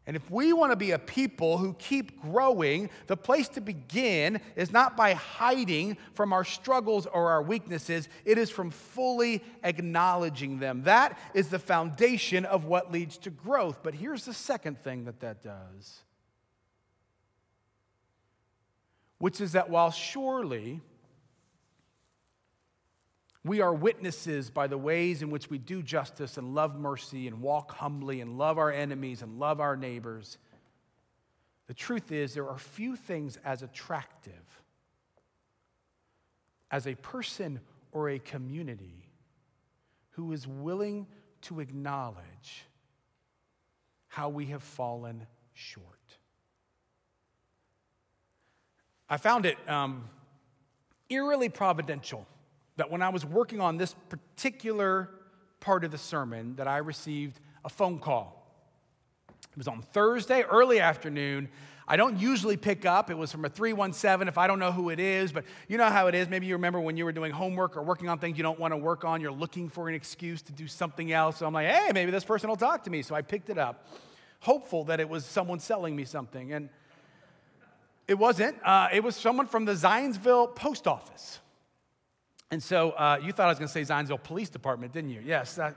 And 0.07 0.15
if 0.15 0.29
we 0.29 0.53
want 0.53 0.71
to 0.71 0.75
be 0.75 0.91
a 0.91 0.99
people 0.99 1.57
who 1.57 1.73
keep 1.73 2.21
growing, 2.21 2.91
the 3.07 3.17
place 3.17 3.47
to 3.49 3.61
begin 3.61 4.39
is 4.55 4.71
not 4.71 4.95
by 4.95 5.13
hiding 5.13 5.97
from 6.13 6.31
our 6.31 6.43
struggles 6.43 7.07
or 7.07 7.31
our 7.31 7.41
weaknesses, 7.41 8.07
it 8.23 8.37
is 8.37 8.51
from 8.51 8.69
fully 8.69 9.43
acknowledging 9.63 10.59
them. 10.59 10.83
That 10.83 11.17
is 11.33 11.49
the 11.49 11.57
foundation 11.57 12.45
of 12.45 12.65
what 12.65 12.91
leads 12.91 13.17
to 13.19 13.31
growth. 13.31 13.79
But 13.81 13.95
here's 13.95 14.25
the 14.25 14.33
second 14.33 14.83
thing 14.83 15.05
that 15.05 15.21
that 15.21 15.41
does, 15.41 16.03
which 19.17 19.41
is 19.41 19.53
that 19.53 19.71
while 19.71 19.89
surely 19.89 20.81
we 23.45 23.61
are 23.61 23.73
witnesses 23.73 24.49
by 24.49 24.65
the 24.65 24.77
ways 24.77 25.21
in 25.21 25.29
which 25.29 25.51
we 25.51 25.59
do 25.59 25.83
justice 25.83 26.37
and 26.37 26.55
love 26.55 26.75
mercy 26.75 27.27
and 27.27 27.41
walk 27.41 27.73
humbly 27.73 28.19
and 28.19 28.39
love 28.39 28.57
our 28.57 28.71
enemies 28.71 29.21
and 29.21 29.37
love 29.37 29.59
our 29.61 29.77
neighbors. 29.77 30.39
The 31.67 31.75
truth 31.75 32.11
is, 32.11 32.33
there 32.33 32.49
are 32.49 32.57
few 32.57 32.95
things 32.95 33.37
as 33.45 33.61
attractive 33.61 34.33
as 36.71 36.87
a 36.87 36.95
person 36.95 37.59
or 37.91 38.09
a 38.09 38.17
community 38.17 39.11
who 40.11 40.31
is 40.31 40.47
willing 40.47 41.05
to 41.41 41.59
acknowledge 41.59 42.65
how 44.07 44.29
we 44.29 44.47
have 44.47 44.63
fallen 44.63 45.27
short. 45.53 45.85
I 49.07 49.17
found 49.17 49.45
it 49.45 49.57
um, 49.69 50.09
eerily 51.09 51.49
providential 51.49 52.25
that 52.77 52.91
when 52.91 53.01
I 53.01 53.09
was 53.09 53.25
working 53.25 53.61
on 53.61 53.77
this 53.77 53.95
particular 54.09 55.09
part 55.59 55.83
of 55.83 55.91
the 55.91 55.97
sermon 55.97 56.55
that 56.57 56.67
I 56.67 56.77
received 56.77 57.39
a 57.63 57.69
phone 57.69 57.99
call. 57.99 58.45
It 59.51 59.57
was 59.57 59.67
on 59.67 59.81
Thursday, 59.81 60.43
early 60.43 60.79
afternoon. 60.79 61.49
I 61.87 61.97
don't 61.97 62.19
usually 62.19 62.57
pick 62.57 62.85
up. 62.85 63.09
It 63.09 63.17
was 63.17 63.31
from 63.31 63.45
a 63.45 63.49
317 63.49 64.27
if 64.27 64.37
I 64.37 64.47
don't 64.47 64.59
know 64.59 64.71
who 64.71 64.89
it 64.89 64.99
is, 64.99 65.31
but 65.31 65.45
you 65.67 65.77
know 65.77 65.89
how 65.89 66.07
it 66.07 66.15
is. 66.15 66.27
Maybe 66.27 66.47
you 66.47 66.55
remember 66.55 66.79
when 66.79 66.97
you 66.97 67.05
were 67.05 67.11
doing 67.11 67.31
homework 67.31 67.77
or 67.77 67.83
working 67.83 68.09
on 68.09 68.19
things 68.19 68.37
you 68.37 68.43
don't 68.43 68.59
want 68.59 68.73
to 68.73 68.77
work 68.77 69.05
on, 69.05 69.21
you're 69.21 69.31
looking 69.31 69.69
for 69.69 69.87
an 69.87 69.95
excuse 69.95 70.41
to 70.43 70.51
do 70.51 70.67
something 70.67 71.11
else. 71.11 71.37
So 71.37 71.45
I'm 71.45 71.53
like, 71.53 71.67
hey, 71.67 71.91
maybe 71.93 72.11
this 72.11 72.25
person 72.25 72.49
will 72.49 72.57
talk 72.57 72.83
to 72.83 72.89
me. 72.89 73.01
So 73.01 73.15
I 73.15 73.21
picked 73.21 73.49
it 73.49 73.57
up, 73.57 73.87
hopeful 74.39 74.83
that 74.85 74.99
it 74.99 75.07
was 75.07 75.25
someone 75.25 75.59
selling 75.59 75.95
me 75.95 76.05
something. 76.05 76.53
And 76.53 76.69
it 78.07 78.15
wasn't. 78.15 78.57
Uh, 78.63 78.89
it 78.91 79.03
was 79.03 79.15
someone 79.15 79.47
from 79.47 79.65
the 79.65 79.73
Zionsville 79.73 80.55
post 80.55 80.87
office. 80.87 81.39
And 82.51 82.61
so 82.61 82.91
uh, 82.91 83.19
you 83.21 83.31
thought 83.31 83.45
I 83.45 83.49
was 83.49 83.59
going 83.59 83.67
to 83.67 83.73
say 83.73 83.81
Zionsville 83.81 84.23
Police 84.23 84.49
Department, 84.49 84.93
didn't 84.93 85.09
you? 85.09 85.21
Yes. 85.25 85.55
That, 85.55 85.75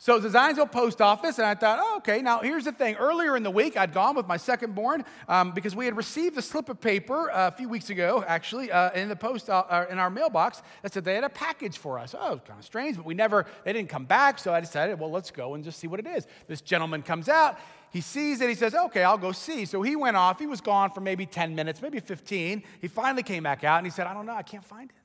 so 0.00 0.20
the 0.20 0.28
Zionsville 0.28 0.70
Post 0.70 1.02
Office, 1.02 1.38
and 1.38 1.46
I 1.46 1.56
thought, 1.56 1.80
oh, 1.82 1.96
okay, 1.96 2.22
now 2.22 2.38
here's 2.38 2.66
the 2.66 2.72
thing. 2.72 2.94
Earlier 2.94 3.36
in 3.36 3.42
the 3.42 3.50
week, 3.50 3.76
I'd 3.76 3.92
gone 3.92 4.14
with 4.14 4.28
my 4.28 4.36
second 4.36 4.76
born 4.76 5.04
um, 5.28 5.50
because 5.50 5.74
we 5.74 5.86
had 5.86 5.96
received 5.96 6.38
a 6.38 6.42
slip 6.42 6.68
of 6.68 6.80
paper 6.80 7.32
uh, 7.32 7.48
a 7.48 7.50
few 7.50 7.68
weeks 7.68 7.90
ago, 7.90 8.24
actually, 8.24 8.70
uh, 8.70 8.92
in 8.92 9.08
the 9.08 9.16
post, 9.16 9.50
uh, 9.50 9.86
in 9.90 9.98
our 9.98 10.08
mailbox 10.08 10.62
that 10.82 10.94
said 10.94 11.04
they 11.04 11.16
had 11.16 11.24
a 11.24 11.28
package 11.28 11.78
for 11.78 11.98
us. 11.98 12.14
Oh, 12.16 12.28
it 12.28 12.30
was 12.30 12.40
kind 12.46 12.60
of 12.60 12.64
strange, 12.64 12.96
but 12.96 13.06
we 13.06 13.14
never, 13.14 13.44
they 13.64 13.72
didn't 13.72 13.88
come 13.88 14.04
back, 14.04 14.38
so 14.38 14.54
I 14.54 14.60
decided, 14.60 15.00
well, 15.00 15.10
let's 15.10 15.32
go 15.32 15.54
and 15.54 15.64
just 15.64 15.80
see 15.80 15.88
what 15.88 15.98
it 15.98 16.06
is. 16.06 16.28
This 16.46 16.60
gentleman 16.60 17.02
comes 17.02 17.28
out, 17.28 17.58
he 17.90 18.00
sees 18.00 18.40
it, 18.40 18.48
he 18.48 18.54
says, 18.54 18.76
okay, 18.76 19.02
I'll 19.02 19.18
go 19.18 19.32
see. 19.32 19.64
So 19.64 19.82
he 19.82 19.96
went 19.96 20.16
off, 20.16 20.38
he 20.38 20.46
was 20.46 20.60
gone 20.60 20.90
for 20.90 21.00
maybe 21.00 21.26
10 21.26 21.56
minutes, 21.56 21.82
maybe 21.82 21.98
15. 21.98 22.62
He 22.80 22.86
finally 22.86 23.24
came 23.24 23.42
back 23.42 23.64
out 23.64 23.78
and 23.78 23.86
he 23.86 23.90
said, 23.90 24.06
I 24.06 24.14
don't 24.14 24.26
know, 24.26 24.34
I 24.34 24.42
can't 24.42 24.64
find 24.64 24.90
it. 24.90 24.96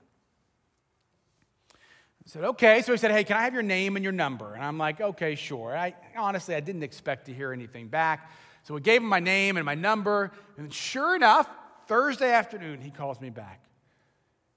I 2.25 2.29
said, 2.29 2.43
okay. 2.45 2.81
So 2.81 2.93
he 2.93 2.97
said, 2.97 3.11
hey, 3.11 3.23
can 3.23 3.35
I 3.35 3.41
have 3.41 3.53
your 3.53 3.63
name 3.63 3.97
and 3.97 4.03
your 4.03 4.13
number? 4.13 4.53
And 4.53 4.63
I'm 4.63 4.77
like, 4.77 5.01
okay, 5.01 5.35
sure. 5.35 5.75
I 5.75 5.93
honestly, 6.15 6.55
I 6.55 6.61
didn't 6.61 6.83
expect 6.83 7.25
to 7.25 7.33
hear 7.33 7.51
anything 7.51 7.89
back. 7.89 8.31
So 8.63 8.73
we 8.73 8.81
gave 8.81 9.01
him 9.01 9.09
my 9.09 9.19
name 9.19 9.57
and 9.57 9.65
my 9.65 9.75
number. 9.75 10.31
And 10.57 10.73
sure 10.73 11.15
enough, 11.15 11.49
Thursday 11.87 12.31
afternoon, 12.31 12.79
he 12.79 12.91
calls 12.91 13.19
me 13.19 13.29
back. 13.29 13.61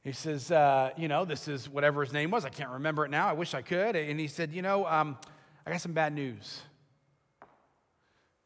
He 0.05 0.13
says, 0.13 0.53
uh, 0.53 0.91
you 0.97 1.09
know, 1.09 1.25
this 1.25 1.49
is 1.49 1.69
whatever 1.69 2.05
his 2.05 2.13
name 2.13 2.31
was. 2.31 2.45
I 2.45 2.49
can't 2.51 2.71
remember 2.71 3.05
it 3.05 3.11
now. 3.11 3.29
I 3.29 3.33
wish 3.33 3.55
I 3.55 3.63
could. 3.63 3.97
And 3.97 4.21
he 4.21 4.29
said, 4.29 4.53
you 4.53 4.63
know, 4.63 4.87
um, 4.87 5.19
I 5.67 5.73
got 5.73 5.81
some 5.81 5.93
bad 5.93 6.15
news. 6.15 6.61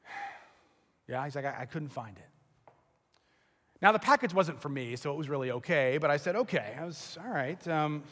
yeah, 1.07 1.23
he's 1.23 1.37
like, 1.37 1.45
I, 1.45 1.57
I 1.61 1.65
couldn't 1.67 1.91
find 1.91 2.17
it. 2.17 2.25
Now, 3.83 3.93
the 3.93 3.99
package 3.99 4.33
wasn't 4.33 4.61
for 4.61 4.71
me, 4.71 4.97
so 4.97 5.11
it 5.11 5.17
was 5.17 5.29
really 5.29 5.51
okay, 5.51 5.99
but 5.99 6.11
I 6.11 6.19
said, 6.19 6.37
okay. 6.37 6.77
I 6.79 6.85
was, 6.85 7.19
all 7.23 7.31
right. 7.31 7.67
Um, 7.69 8.03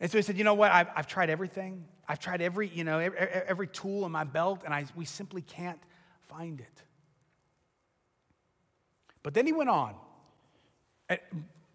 and 0.00 0.10
so 0.10 0.18
he 0.18 0.22
said, 0.22 0.36
You 0.36 0.44
know 0.44 0.54
what? 0.54 0.70
I've, 0.70 0.88
I've 0.94 1.06
tried 1.06 1.30
everything. 1.30 1.84
I've 2.06 2.18
tried 2.18 2.42
every, 2.42 2.68
you 2.68 2.84
know, 2.84 2.98
every, 2.98 3.18
every 3.18 3.66
tool 3.68 4.04
in 4.04 4.12
my 4.12 4.24
belt, 4.24 4.62
and 4.64 4.74
I, 4.74 4.84
we 4.94 5.04
simply 5.04 5.42
can't 5.42 5.80
find 6.28 6.60
it. 6.60 6.82
But 9.22 9.32
then 9.34 9.46
he 9.46 9.52
went 9.52 9.70
on. 9.70 9.94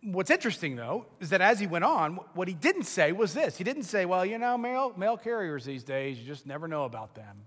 What's 0.02 0.32
interesting, 0.32 0.76
though, 0.76 1.08
is 1.20 1.32
that 1.32 1.42
as 1.42 1.60
he 1.60 1.68
went 1.68 1.84
on, 1.84 2.20
what 2.34 2.48
he 2.48 2.54
didn't 2.54 2.84
say 2.84 3.12
was 3.12 3.34
this. 3.34 3.58
He 3.58 3.64
didn't 3.64 3.84
say, 3.84 4.06
Well, 4.06 4.26
you 4.26 4.38
know, 4.38 4.58
mail, 4.58 4.94
mail 4.96 5.18
carriers 5.18 5.66
these 5.66 5.84
days, 5.84 6.20
you 6.20 6.26
just 6.26 6.46
never 6.46 6.68
know 6.68 6.86
about 6.86 7.16
them. 7.16 7.44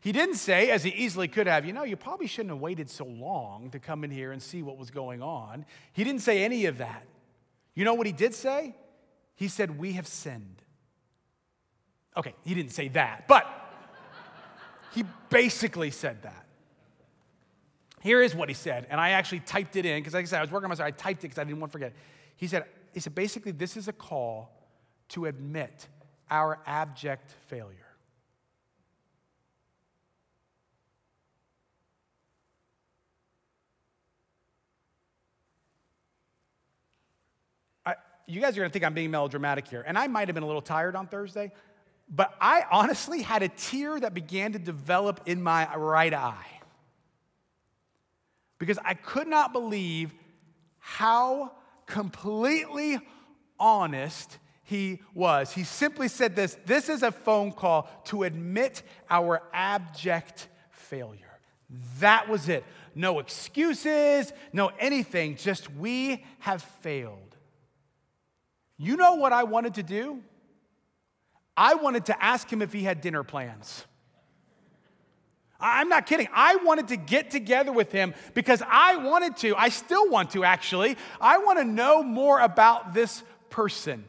He 0.00 0.12
didn't 0.12 0.34
say, 0.34 0.70
as 0.70 0.84
he 0.84 0.90
easily 0.90 1.28
could 1.28 1.46
have, 1.46 1.64
you 1.64 1.72
know, 1.72 1.84
you 1.84 1.96
probably 1.96 2.26
shouldn't 2.26 2.50
have 2.50 2.60
waited 2.60 2.90
so 2.90 3.06
long 3.06 3.70
to 3.70 3.78
come 3.78 4.04
in 4.04 4.10
here 4.10 4.32
and 4.32 4.42
see 4.42 4.62
what 4.62 4.76
was 4.76 4.90
going 4.90 5.22
on. 5.22 5.64
He 5.94 6.04
didn't 6.04 6.20
say 6.20 6.44
any 6.44 6.66
of 6.66 6.76
that. 6.76 7.06
You 7.74 7.86
know 7.86 7.94
what 7.94 8.06
he 8.06 8.12
did 8.12 8.34
say? 8.34 8.74
He 9.34 9.48
said, 9.48 9.78
We 9.78 9.92
have 9.92 10.06
sinned. 10.06 10.62
Okay, 12.16 12.34
he 12.44 12.54
didn't 12.54 12.72
say 12.72 12.88
that, 12.88 13.26
but 13.26 13.46
he 14.92 15.04
basically 15.28 15.90
said 15.90 16.22
that. 16.22 16.46
Here 18.00 18.22
is 18.22 18.34
what 18.34 18.48
he 18.48 18.54
said, 18.54 18.86
and 18.90 19.00
I 19.00 19.10
actually 19.10 19.40
typed 19.40 19.76
it 19.76 19.86
in 19.86 19.98
because, 19.98 20.14
like 20.14 20.24
I 20.24 20.26
said, 20.26 20.38
I 20.38 20.42
was 20.42 20.50
working 20.50 20.66
on 20.66 20.68
myself. 20.68 20.86
I 20.86 20.90
typed 20.90 21.20
it 21.20 21.28
because 21.28 21.38
I 21.38 21.44
didn't 21.44 21.58
want 21.58 21.72
to 21.72 21.72
forget. 21.72 21.94
He 22.36 22.46
said, 22.46 22.64
he 22.92 23.00
said, 23.00 23.14
basically, 23.14 23.50
this 23.52 23.76
is 23.76 23.88
a 23.88 23.92
call 23.92 24.52
to 25.08 25.24
admit 25.24 25.88
our 26.30 26.60
abject 26.66 27.34
failure. 27.46 27.83
You 38.26 38.40
guys 38.40 38.56
are 38.56 38.60
going 38.60 38.70
to 38.70 38.72
think 38.72 38.84
I'm 38.84 38.94
being 38.94 39.10
melodramatic 39.10 39.68
here, 39.68 39.84
and 39.86 39.98
I 39.98 40.06
might 40.06 40.28
have 40.28 40.34
been 40.34 40.44
a 40.44 40.46
little 40.46 40.62
tired 40.62 40.96
on 40.96 41.06
Thursday, 41.06 41.52
but 42.08 42.34
I 42.40 42.64
honestly 42.70 43.22
had 43.22 43.42
a 43.42 43.48
tear 43.48 43.98
that 43.98 44.14
began 44.14 44.52
to 44.52 44.58
develop 44.58 45.22
in 45.26 45.42
my 45.42 45.74
right 45.76 46.12
eye 46.12 46.60
because 48.58 48.78
I 48.84 48.94
could 48.94 49.28
not 49.28 49.52
believe 49.52 50.14
how 50.78 51.52
completely 51.86 52.98
honest 53.58 54.38
he 54.64 55.00
was. 55.14 55.52
He 55.52 55.64
simply 55.64 56.08
said 56.08 56.36
this 56.36 56.56
this 56.66 56.88
is 56.88 57.02
a 57.02 57.12
phone 57.12 57.52
call 57.52 57.88
to 58.06 58.22
admit 58.22 58.82
our 59.10 59.42
abject 59.52 60.48
failure. 60.70 61.20
That 62.00 62.28
was 62.28 62.48
it. 62.48 62.64
No 62.94 63.18
excuses, 63.18 64.32
no 64.52 64.70
anything, 64.78 65.36
just 65.36 65.72
we 65.74 66.24
have 66.40 66.62
failed. 66.62 67.33
You 68.76 68.96
know 68.96 69.14
what 69.14 69.32
I 69.32 69.44
wanted 69.44 69.74
to 69.74 69.82
do? 69.82 70.22
I 71.56 71.74
wanted 71.74 72.06
to 72.06 72.22
ask 72.22 72.52
him 72.52 72.62
if 72.62 72.72
he 72.72 72.82
had 72.82 73.00
dinner 73.00 73.22
plans. 73.22 73.86
I'm 75.60 75.88
not 75.88 76.06
kidding. 76.06 76.28
I 76.34 76.56
wanted 76.56 76.88
to 76.88 76.96
get 76.96 77.30
together 77.30 77.72
with 77.72 77.92
him 77.92 78.12
because 78.34 78.62
I 78.68 78.96
wanted 78.96 79.36
to, 79.38 79.56
I 79.56 79.68
still 79.68 80.10
want 80.10 80.30
to 80.32 80.44
actually, 80.44 80.96
I 81.20 81.38
want 81.38 81.58
to 81.58 81.64
know 81.64 82.02
more 82.02 82.40
about 82.40 82.92
this 82.92 83.22
person. 83.50 84.04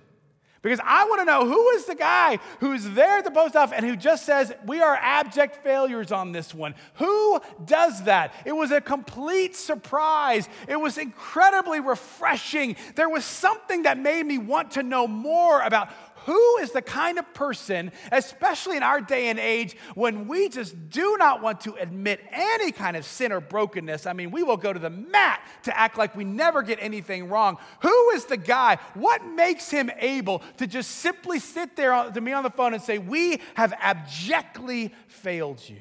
Because 0.65 0.79
I 0.83 1.05
want 1.05 1.21
to 1.21 1.25
know 1.25 1.45
who 1.45 1.69
is 1.69 1.85
the 1.85 1.93
guy 1.93 2.39
who's 2.59 2.89
there 2.89 3.19
at 3.19 3.23
the 3.23 3.29
post 3.29 3.55
office 3.55 3.77
and 3.77 3.85
who 3.85 3.95
just 3.95 4.25
says, 4.25 4.51
We 4.65 4.81
are 4.81 4.95
abject 4.95 5.57
failures 5.63 6.11
on 6.11 6.31
this 6.31 6.55
one. 6.55 6.73
Who 6.95 7.39
does 7.65 8.05
that? 8.05 8.33
It 8.45 8.53
was 8.53 8.71
a 8.71 8.81
complete 8.81 9.55
surprise. 9.55 10.49
It 10.67 10.77
was 10.77 10.97
incredibly 10.97 11.81
refreshing. 11.81 12.77
There 12.95 13.09
was 13.09 13.25
something 13.25 13.83
that 13.83 13.99
made 13.99 14.25
me 14.25 14.39
want 14.39 14.71
to 14.71 14.81
know 14.81 15.07
more 15.07 15.61
about 15.61 15.89
who 16.25 16.57
is 16.57 16.71
the 16.71 16.81
kind 16.81 17.17
of 17.19 17.33
person, 17.33 17.91
especially 18.11 18.77
in 18.77 18.83
our 18.83 18.99
day 18.99 19.27
and 19.27 19.39
age, 19.39 19.75
when 19.93 20.27
we 20.27 20.49
just 20.49 20.89
do 20.89 21.17
not 21.17 21.41
want 21.41 21.61
to 21.61 21.75
admit 21.75 22.19
any 22.31 22.71
kind 22.71 22.97
of 22.97 23.05
sin 23.05 23.31
or 23.31 23.39
brokenness? 23.39 24.05
I 24.05 24.13
mean, 24.13 24.31
we 24.31 24.43
will 24.43 24.57
go 24.57 24.73
to 24.73 24.79
the 24.79 24.89
mat 24.89 25.41
to 25.63 25.77
act 25.77 25.97
like 25.97 26.15
we 26.15 26.23
never 26.23 26.63
get 26.63 26.79
anything 26.81 27.29
wrong. 27.29 27.57
Who 27.81 28.09
is 28.11 28.25
the 28.25 28.37
guy? 28.37 28.77
What 28.95 29.25
makes 29.25 29.69
him 29.69 29.91
able 29.99 30.41
to 30.57 30.67
just 30.67 30.91
simply 30.91 31.39
sit 31.39 31.75
there 31.75 32.11
to 32.11 32.21
me 32.21 32.33
on 32.33 32.43
the 32.43 32.49
phone 32.49 32.73
and 32.73 32.81
say, 32.81 32.97
We 32.97 33.41
have 33.53 33.73
abjectly 33.73 34.93
failed 35.07 35.61
you? 35.67 35.77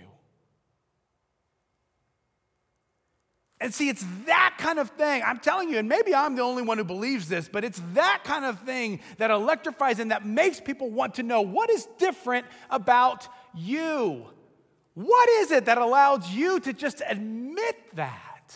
And 3.65 3.73
see, 3.73 3.89
it's 3.89 4.05
that 4.27 4.57
kind 4.59 4.79
of 4.79 4.91
thing. 4.91 5.23
I'm 5.25 5.39
telling 5.39 5.71
you, 5.71 5.79
and 5.79 5.89
maybe 5.89 6.15
I'm 6.15 6.37
the 6.37 6.43
only 6.43 6.63
one 6.63 6.77
who 6.77 6.85
believes 6.85 7.29
this, 7.29 7.49
but 7.49 7.65
it's 7.65 7.81
that 7.95 8.21
kind 8.23 8.45
of 8.45 8.61
thing 8.61 9.01
that 9.17 9.31
electrifies 9.31 10.01
and 10.01 10.11
that 10.11 10.27
makes 10.27 10.61
people 10.61 10.91
want 10.91 11.15
to 11.15 11.23
know 11.23 11.41
what 11.41 11.71
is 11.71 11.89
different 11.97 12.45
about 12.69 13.27
you. 13.55 14.27
What 14.93 15.29
is 15.31 15.51
it 15.51 15.65
that 15.65 15.79
allows 15.79 16.31
you 16.31 16.61
to 16.61 16.75
just 16.75 17.01
admit 17.09 17.77
that? 17.95 18.55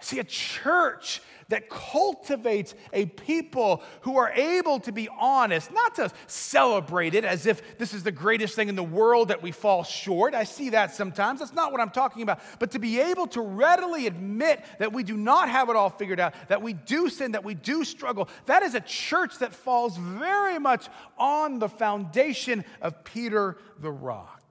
See, 0.00 0.18
a 0.18 0.24
church 0.24 1.20
that 1.52 1.68
cultivates 1.68 2.74
a 2.94 3.04
people 3.04 3.82
who 4.00 4.16
are 4.16 4.30
able 4.30 4.80
to 4.80 4.90
be 4.90 5.06
honest, 5.20 5.70
not 5.70 5.94
to 5.94 6.10
celebrate 6.26 7.14
it 7.14 7.26
as 7.26 7.44
if 7.44 7.76
this 7.76 7.92
is 7.92 8.02
the 8.02 8.10
greatest 8.10 8.54
thing 8.54 8.70
in 8.70 8.74
the 8.74 8.82
world 8.82 9.28
that 9.28 9.42
we 9.42 9.52
fall 9.52 9.84
short. 9.84 10.34
I 10.34 10.44
see 10.44 10.70
that 10.70 10.94
sometimes. 10.94 11.40
That's 11.40 11.52
not 11.52 11.70
what 11.70 11.82
I'm 11.82 11.90
talking 11.90 12.22
about. 12.22 12.40
But 12.58 12.70
to 12.70 12.78
be 12.78 12.98
able 13.00 13.26
to 13.28 13.42
readily 13.42 14.06
admit 14.06 14.64
that 14.78 14.94
we 14.94 15.02
do 15.02 15.14
not 15.14 15.50
have 15.50 15.68
it 15.68 15.76
all 15.76 15.90
figured 15.90 16.20
out, 16.20 16.32
that 16.48 16.62
we 16.62 16.72
do 16.72 17.10
sin, 17.10 17.32
that 17.32 17.44
we 17.44 17.52
do 17.52 17.84
struggle, 17.84 18.30
that 18.46 18.62
is 18.62 18.74
a 18.74 18.80
church 18.80 19.38
that 19.40 19.52
falls 19.52 19.98
very 19.98 20.58
much 20.58 20.88
on 21.18 21.58
the 21.58 21.68
foundation 21.68 22.64
of 22.80 23.04
Peter 23.04 23.58
the 23.78 23.92
Rock. 23.92 24.42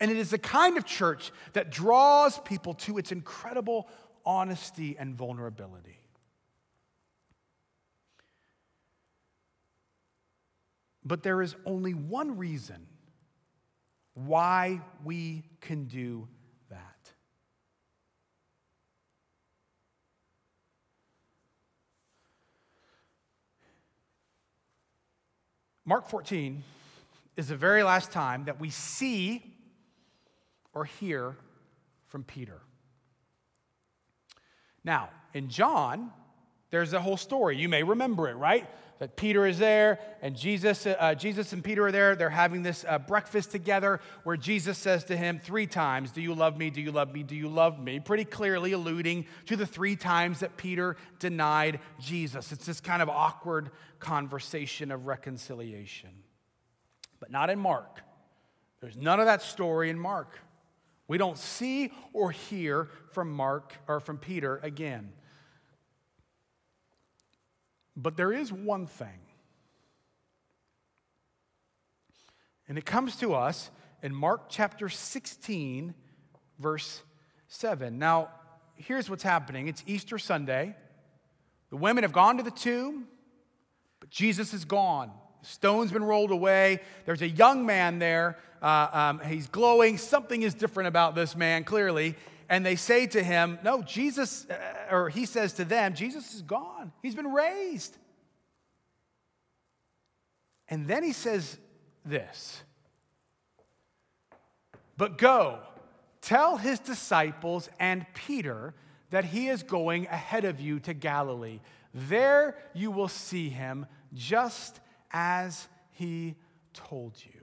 And 0.00 0.10
it 0.10 0.18
is 0.18 0.28
the 0.28 0.38
kind 0.38 0.76
of 0.76 0.84
church 0.84 1.32
that 1.54 1.70
draws 1.70 2.38
people 2.40 2.74
to 2.74 2.98
its 2.98 3.10
incredible 3.10 3.88
honesty 4.24 4.96
and 4.98 5.14
vulnerability. 5.14 5.98
But 11.04 11.22
there 11.22 11.42
is 11.42 11.54
only 11.66 11.92
one 11.92 12.38
reason 12.38 12.86
why 14.14 14.80
we 15.04 15.42
can 15.60 15.84
do 15.84 16.28
that. 16.70 17.12
Mark 25.84 26.08
14 26.08 26.62
is 27.36 27.48
the 27.48 27.56
very 27.56 27.82
last 27.82 28.10
time 28.10 28.44
that 28.44 28.58
we 28.58 28.70
see 28.70 29.42
or 30.72 30.86
hear 30.86 31.36
from 32.06 32.24
Peter. 32.24 32.62
Now, 34.84 35.08
in 35.32 35.48
John, 35.48 36.12
there's 36.70 36.92
a 36.92 37.00
whole 37.00 37.16
story. 37.16 37.56
You 37.56 37.68
may 37.68 37.82
remember 37.82 38.28
it, 38.28 38.34
right? 38.34 38.68
That 38.98 39.16
Peter 39.16 39.46
is 39.46 39.58
there, 39.58 39.98
and 40.22 40.36
Jesus, 40.36 40.86
uh, 40.86 41.14
Jesus 41.14 41.52
and 41.52 41.64
Peter 41.64 41.86
are 41.86 41.92
there. 41.92 42.14
They're 42.14 42.30
having 42.30 42.62
this 42.62 42.84
uh, 42.88 42.98
breakfast 42.98 43.50
together 43.50 44.00
where 44.22 44.36
Jesus 44.36 44.78
says 44.78 45.04
to 45.04 45.16
him 45.16 45.40
three 45.40 45.66
times, 45.66 46.12
Do 46.12 46.20
you 46.20 46.32
love 46.32 46.56
me? 46.56 46.70
Do 46.70 46.80
you 46.80 46.92
love 46.92 47.12
me? 47.12 47.22
Do 47.22 47.34
you 47.34 47.48
love 47.48 47.80
me? 47.80 47.98
Pretty 47.98 48.24
clearly 48.24 48.72
alluding 48.72 49.26
to 49.46 49.56
the 49.56 49.66
three 49.66 49.96
times 49.96 50.40
that 50.40 50.56
Peter 50.56 50.96
denied 51.18 51.80
Jesus. 52.00 52.52
It's 52.52 52.66
this 52.66 52.80
kind 52.80 53.02
of 53.02 53.08
awkward 53.08 53.70
conversation 53.98 54.92
of 54.92 55.06
reconciliation. 55.06 56.10
But 57.18 57.30
not 57.30 57.50
in 57.50 57.58
Mark. 57.58 58.00
There's 58.80 58.96
none 58.96 59.18
of 59.18 59.26
that 59.26 59.42
story 59.42 59.90
in 59.90 59.98
Mark. 59.98 60.38
We 61.14 61.18
don't 61.18 61.38
see 61.38 61.92
or 62.12 62.32
hear 62.32 62.88
from 63.12 63.30
Mark 63.30 63.72
or 63.86 64.00
from 64.00 64.18
Peter 64.18 64.58
again. 64.64 65.12
But 67.96 68.16
there 68.16 68.32
is 68.32 68.52
one 68.52 68.88
thing. 68.88 69.20
And 72.66 72.76
it 72.76 72.84
comes 72.84 73.14
to 73.18 73.32
us 73.32 73.70
in 74.02 74.12
Mark 74.12 74.46
chapter 74.48 74.88
16, 74.88 75.94
verse 76.58 77.04
7. 77.46 77.96
Now, 77.96 78.30
here's 78.74 79.08
what's 79.08 79.22
happening 79.22 79.68
it's 79.68 79.84
Easter 79.86 80.18
Sunday. 80.18 80.74
The 81.70 81.76
women 81.76 82.02
have 82.02 82.12
gone 82.12 82.38
to 82.38 82.42
the 82.42 82.50
tomb, 82.50 83.06
but 84.00 84.10
Jesus 84.10 84.52
is 84.52 84.64
gone. 84.64 85.12
Stone's 85.44 85.92
been 85.92 86.04
rolled 86.04 86.30
away. 86.30 86.80
There's 87.06 87.22
a 87.22 87.28
young 87.28 87.66
man 87.66 87.98
there 87.98 88.38
uh, 88.64 88.88
um, 88.92 89.20
he's 89.20 89.46
glowing. 89.46 89.98
Something 89.98 90.40
is 90.40 90.54
different 90.54 90.88
about 90.88 91.14
this 91.14 91.36
man, 91.36 91.64
clearly. 91.64 92.16
And 92.48 92.64
they 92.64 92.76
say 92.76 93.06
to 93.08 93.22
him, 93.22 93.58
No, 93.62 93.82
Jesus, 93.82 94.48
uh, 94.48 94.56
or 94.90 95.10
he 95.10 95.26
says 95.26 95.52
to 95.54 95.66
them, 95.66 95.94
Jesus 95.94 96.34
is 96.34 96.40
gone. 96.40 96.90
He's 97.02 97.14
been 97.14 97.30
raised. 97.30 97.96
And 100.68 100.86
then 100.86 101.02
he 101.02 101.12
says 101.12 101.58
this 102.06 102.62
But 104.96 105.18
go, 105.18 105.58
tell 106.22 106.56
his 106.56 106.78
disciples 106.78 107.68
and 107.78 108.06
Peter 108.14 108.72
that 109.10 109.26
he 109.26 109.48
is 109.48 109.62
going 109.62 110.06
ahead 110.06 110.46
of 110.46 110.58
you 110.58 110.80
to 110.80 110.94
Galilee. 110.94 111.60
There 111.92 112.56
you 112.72 112.90
will 112.90 113.08
see 113.08 113.50
him 113.50 113.84
just 114.14 114.80
as 115.14 115.68
he 115.92 116.34
told 116.74 117.14
you. 117.24 117.40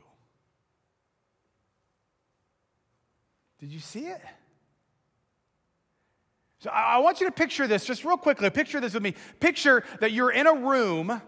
Did 3.59 3.71
you 3.71 3.79
see 3.79 4.07
it? 4.07 4.21
So 6.59 6.69
I 6.69 6.99
want 6.99 7.21
you 7.21 7.27
to 7.27 7.31
picture 7.31 7.65
this 7.65 7.85
just 7.85 8.03
real 8.03 8.17
quickly. 8.17 8.49
Picture 8.51 8.79
this 8.79 8.93
with 8.93 9.01
me. 9.01 9.15
Picture 9.39 9.83
that 9.99 10.11
you're 10.11 10.31
in 10.31 10.45
a 10.45 10.53
room 10.53 11.21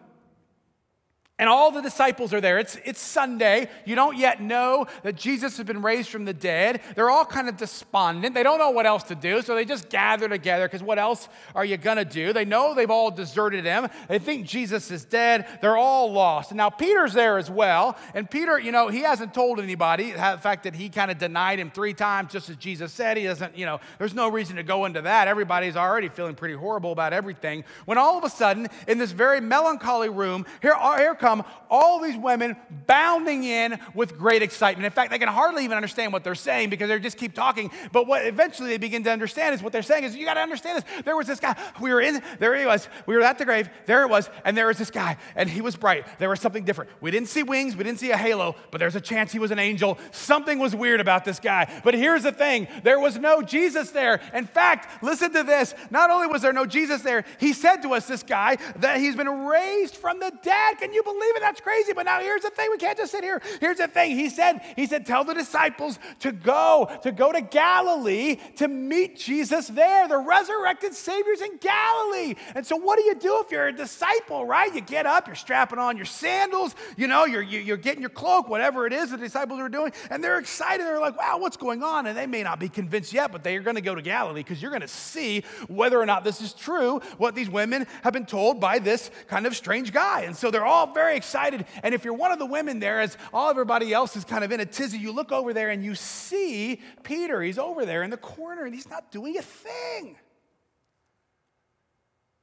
and 1.39 1.49
all 1.49 1.71
the 1.71 1.81
disciples 1.81 2.31
are 2.31 2.39
there. 2.39 2.59
It's, 2.59 2.77
it's 2.85 2.99
Sunday. 2.99 3.67
You 3.85 3.95
don't 3.95 4.15
yet 4.15 4.39
know 4.39 4.85
that 5.01 5.15
Jesus 5.15 5.57
has 5.57 5.65
been 5.65 5.81
raised 5.81 6.09
from 6.09 6.25
the 6.25 6.33
dead. 6.33 6.79
They're 6.95 7.09
all 7.09 7.25
kind 7.25 7.49
of 7.49 7.57
despondent. 7.57 8.35
They 8.35 8.43
don't 8.43 8.59
know 8.59 8.69
what 8.69 8.85
else 8.85 9.01
to 9.05 9.15
do, 9.15 9.41
so 9.41 9.55
they 9.55 9.65
just 9.65 9.89
gather 9.89 10.29
together 10.29 10.67
because 10.67 10.83
what 10.83 10.99
else 10.99 11.27
are 11.55 11.65
you 11.65 11.77
going 11.77 11.97
to 11.97 12.05
do? 12.05 12.33
They 12.33 12.45
know 12.45 12.75
they've 12.75 12.89
all 12.89 13.09
deserted 13.09 13.65
him. 13.65 13.87
They 14.07 14.19
think 14.19 14.45
Jesus 14.45 14.91
is 14.91 15.05
dead. 15.05 15.47
They're 15.59 15.75
all 15.75 16.11
lost. 16.11 16.53
Now 16.53 16.69
Peter's 16.69 17.13
there 17.13 17.39
as 17.39 17.49
well. 17.49 17.97
And 18.13 18.29
Peter, 18.29 18.59
you 18.59 18.71
know, 18.71 18.89
he 18.89 18.99
hasn't 18.99 19.33
told 19.33 19.59
anybody 19.59 20.11
the 20.11 20.37
fact 20.39 20.63
that 20.63 20.75
he 20.75 20.87
kind 20.89 21.09
of 21.09 21.17
denied 21.17 21.57
him 21.57 21.71
three 21.71 21.95
times, 21.95 22.31
just 22.31 22.47
as 22.51 22.57
Jesus 22.57 22.93
said. 22.93 23.17
He 23.17 23.23
doesn't, 23.23 23.57
you 23.57 23.65
know, 23.65 23.79
there's 23.97 24.13
no 24.13 24.29
reason 24.29 24.57
to 24.57 24.63
go 24.63 24.85
into 24.85 25.01
that. 25.01 25.27
Everybody's 25.27 25.75
already 25.75 26.09
feeling 26.09 26.35
pretty 26.35 26.53
horrible 26.53 26.91
about 26.91 27.11
everything. 27.11 27.63
When 27.85 27.97
all 27.97 28.19
of 28.19 28.23
a 28.23 28.29
sudden, 28.29 28.67
in 28.87 28.99
this 28.99 29.11
very 29.11 29.41
melancholy 29.41 30.09
room, 30.09 30.45
here, 30.61 30.75
here 30.99 31.15
come 31.23 31.43
all 31.69 32.01
these 32.01 32.17
women 32.17 32.55
bounding 32.85 33.45
in 33.45 33.79
with 33.95 34.17
great 34.17 34.43
excitement. 34.43 34.85
In 34.85 34.91
fact, 34.91 35.09
they 35.09 35.17
can 35.17 35.29
hardly 35.29 35.63
even 35.63 35.75
understand 35.75 36.13
what 36.13 36.23
they're 36.23 36.35
saying 36.35 36.69
because 36.69 36.89
they 36.89 36.99
just 36.99 37.17
keep 37.17 37.33
talking. 37.33 37.71
But 37.91 38.05
what 38.05 38.25
eventually 38.25 38.69
they 38.69 38.77
begin 38.77 39.03
to 39.05 39.11
understand 39.11 39.55
is 39.55 39.63
what 39.63 39.71
they're 39.71 39.81
saying 39.81 40.03
is, 40.03 40.15
you 40.15 40.25
got 40.25 40.35
to 40.35 40.41
understand 40.41 40.83
this. 40.83 41.03
There 41.03 41.15
was 41.15 41.25
this 41.25 41.39
guy. 41.39 41.55
We 41.81 41.91
were 41.91 42.01
in, 42.01 42.21
there 42.39 42.55
he 42.55 42.65
was. 42.65 42.87
We 43.07 43.15
were 43.15 43.21
at 43.21 43.37
the 43.39 43.45
grave. 43.45 43.69
There 43.85 44.03
it 44.03 44.09
was. 44.09 44.29
And 44.45 44.55
there 44.55 44.67
was 44.67 44.77
this 44.77 44.91
guy. 44.91 45.17
And 45.35 45.49
he 45.49 45.61
was 45.61 45.75
bright. 45.75 46.05
There 46.19 46.29
was 46.29 46.41
something 46.41 46.65
different. 46.65 46.91
We 47.01 47.09
didn't 47.09 47.29
see 47.29 47.41
wings. 47.41 47.75
We 47.75 47.83
didn't 47.83 47.99
see 47.99 48.11
a 48.11 48.17
halo, 48.17 48.55
but 48.69 48.79
there's 48.79 48.95
a 48.95 49.01
chance 49.01 49.31
he 49.31 49.39
was 49.39 49.51
an 49.51 49.59
angel. 49.59 49.97
Something 50.11 50.59
was 50.59 50.75
weird 50.75 50.99
about 50.99 51.25
this 51.25 51.39
guy. 51.39 51.81
But 51.83 51.93
here's 51.93 52.23
the 52.23 52.31
thing 52.31 52.67
there 52.83 52.99
was 52.99 53.17
no 53.17 53.41
Jesus 53.41 53.89
there. 53.91 54.19
In 54.33 54.45
fact, 54.45 55.01
listen 55.01 55.31
to 55.33 55.43
this. 55.43 55.73
Not 55.89 56.11
only 56.11 56.27
was 56.27 56.41
there 56.41 56.53
no 56.53 56.65
Jesus 56.65 57.01
there, 57.01 57.23
he 57.39 57.53
said 57.53 57.77
to 57.77 57.93
us, 57.93 58.05
this 58.05 58.23
guy, 58.23 58.57
that 58.75 58.97
he's 58.99 59.15
been 59.15 59.45
raised 59.45 59.95
from 59.95 60.19
the 60.19 60.31
dead. 60.43 60.77
Can 60.77 60.93
you 60.93 61.01
believe 61.01 61.12
it? 61.21 61.39
That's 61.39 61.61
crazy. 61.61 61.93
But 61.93 62.03
now 62.03 62.19
here's 62.19 62.41
the 62.41 62.49
thing. 62.49 62.69
We 62.71 62.77
can't 62.77 62.97
just 62.97 63.11
sit 63.11 63.23
here. 63.23 63.41
Here's 63.59 63.77
the 63.77 63.87
thing. 63.87 64.17
He 64.17 64.29
said, 64.29 64.61
he 64.75 64.87
said, 64.87 65.05
tell 65.05 65.23
the 65.23 65.33
disciples 65.33 65.99
to 66.19 66.31
go, 66.31 66.89
to 67.03 67.11
go 67.11 67.31
to 67.31 67.41
Galilee 67.41 68.37
to 68.57 68.67
meet 68.67 69.17
Jesus 69.17 69.67
there. 69.67 70.07
The 70.07 70.17
resurrected 70.17 70.93
Savior's 70.93 71.41
in 71.41 71.57
Galilee. 71.57 72.35
And 72.55 72.65
so 72.65 72.75
what 72.75 72.97
do 72.97 73.03
you 73.05 73.15
do 73.15 73.41
if 73.41 73.51
you're 73.51 73.67
a 73.67 73.73
disciple, 73.73 74.45
right? 74.45 74.73
You 74.73 74.81
get 74.81 75.05
up, 75.05 75.27
you're 75.27 75.35
strapping 75.35 75.79
on 75.79 75.97
your 75.97 76.05
sandals, 76.05 76.75
you 76.97 77.07
know, 77.07 77.25
you're, 77.25 77.41
you're 77.41 77.77
getting 77.77 78.01
your 78.01 78.09
cloak, 78.09 78.47
whatever 78.47 78.87
it 78.87 78.93
is 78.93 79.11
the 79.11 79.17
disciples 79.17 79.59
are 79.59 79.69
doing, 79.69 79.91
and 80.09 80.23
they're 80.23 80.39
excited. 80.39 80.85
They're 80.85 80.99
like, 80.99 81.17
wow, 81.17 81.37
what's 81.37 81.57
going 81.57 81.83
on? 81.83 82.07
And 82.07 82.17
they 82.17 82.27
may 82.27 82.43
not 82.43 82.59
be 82.59 82.69
convinced 82.69 83.13
yet, 83.13 83.31
but 83.31 83.43
they 83.43 83.55
are 83.57 83.61
going 83.61 83.75
to 83.75 83.81
go 83.81 83.95
to 83.95 84.01
Galilee 84.01 84.41
because 84.41 84.61
you're 84.61 84.71
going 84.71 84.81
to 84.81 84.87
see 84.87 85.43
whether 85.67 85.99
or 85.99 86.05
not 86.05 86.23
this 86.23 86.41
is 86.41 86.53
true, 86.53 86.99
what 87.17 87.35
these 87.35 87.49
women 87.49 87.85
have 88.03 88.13
been 88.13 88.25
told 88.25 88.59
by 88.59 88.79
this 88.79 89.11
kind 89.27 89.45
of 89.45 89.55
strange 89.55 89.91
guy. 89.91 90.21
And 90.21 90.35
so 90.35 90.49
they're 90.49 90.65
all 90.65 90.93
very 90.93 91.02
excited. 91.09 91.65
And 91.83 91.93
if 91.93 92.03
you're 92.03 92.13
one 92.13 92.31
of 92.31 92.39
the 92.39 92.45
women 92.45 92.79
there, 92.79 93.01
as 93.01 93.17
all 93.33 93.49
everybody 93.49 93.93
else 93.93 94.15
is 94.15 94.23
kind 94.23 94.43
of 94.43 94.51
in 94.51 94.59
a 94.59 94.65
tizzy, 94.65 94.97
you 94.97 95.11
look 95.11 95.31
over 95.31 95.53
there 95.53 95.69
and 95.69 95.83
you 95.83 95.95
see 95.95 96.81
Peter. 97.03 97.41
He's 97.41 97.59
over 97.59 97.85
there 97.85 98.03
in 98.03 98.09
the 98.09 98.17
corner 98.17 98.65
and 98.65 98.73
he's 98.73 98.89
not 98.89 99.11
doing 99.11 99.37
a 99.37 99.41
thing. 99.41 100.15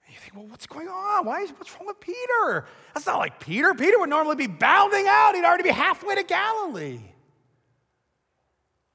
And 0.04 0.14
you 0.14 0.20
think, 0.20 0.34
well, 0.34 0.46
what's 0.46 0.66
going 0.66 0.88
on? 0.88 1.24
Why 1.24 1.40
is 1.40 1.50
what's 1.50 1.72
wrong 1.74 1.86
with 1.86 2.00
Peter? 2.00 2.66
That's 2.94 3.06
not 3.06 3.18
like 3.18 3.40
Peter. 3.40 3.74
Peter 3.74 3.98
would 3.98 4.10
normally 4.10 4.36
be 4.36 4.46
bounding 4.46 5.06
out. 5.08 5.34
He'd 5.34 5.44
already 5.44 5.64
be 5.64 5.70
halfway 5.70 6.14
to 6.16 6.22
Galilee. 6.22 7.00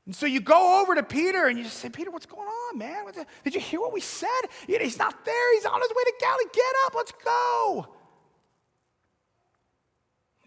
And 0.05 0.15
so 0.15 0.27
you 0.27 0.39
go 0.39 0.81
over 0.81 0.93
to 0.93 1.01
Peter 1.03 1.47
and 1.47 1.57
you 1.57 1.63
just 1.63 1.77
say, 1.77 1.89
Peter, 1.89 2.11
what's 2.11 2.27
going 2.27 2.47
on, 2.47 2.77
man? 2.77 3.05
Did 3.43 3.55
you 3.55 3.59
hear 3.59 3.79
what 3.79 3.91
we 3.91 4.01
said? 4.01 4.29
He's 4.67 4.99
not 4.99 5.25
there. 5.25 5.53
He's 5.55 5.65
on 5.65 5.81
his 5.81 5.89
way 5.89 6.03
to 6.03 6.13
Galilee. 6.19 6.43
Get 6.53 6.75
up. 6.85 6.93
Let's 6.95 7.11
go. 7.23 7.87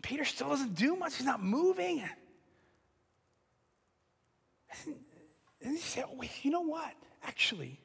Peter 0.08 0.24
still 0.24 0.48
doesn't 0.48 0.74
do 0.74 0.96
much. 0.96 1.16
He's 1.16 1.26
not 1.26 1.42
moving. 1.42 2.02
And 4.86 4.96
he 5.74 5.76
said, 5.76 6.06
wait, 6.14 6.30
you 6.40 6.50
know 6.50 6.62
what? 6.62 6.94
Actually, 7.22 7.78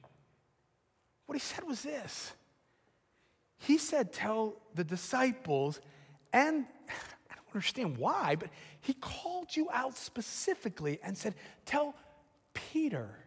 what 1.26 1.36
he 1.36 1.41
said 1.41 1.65
was 1.65 1.82
this. 1.82 2.32
He 3.57 3.78
said, 3.78 4.13
tell 4.13 4.55
the 4.74 4.86
disciples, 4.86 5.82
and 6.32 6.65
I 7.30 7.36
don't 7.36 7.47
understand 7.53 7.97
why, 7.97 8.38
but 8.39 8.47
he 8.80 8.93
called 8.93 9.53
you 9.53 9.67
out 9.74 9.97
specifically 9.97 10.99
and 11.03 11.17
said, 11.17 11.36
tell 11.65 11.93
Peter 12.53 13.19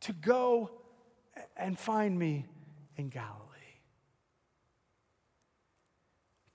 to 0.00 0.12
go 0.12 0.70
and 1.56 1.78
find 1.78 2.18
me 2.18 2.44
in 2.98 3.08
Galilee. 3.08 3.45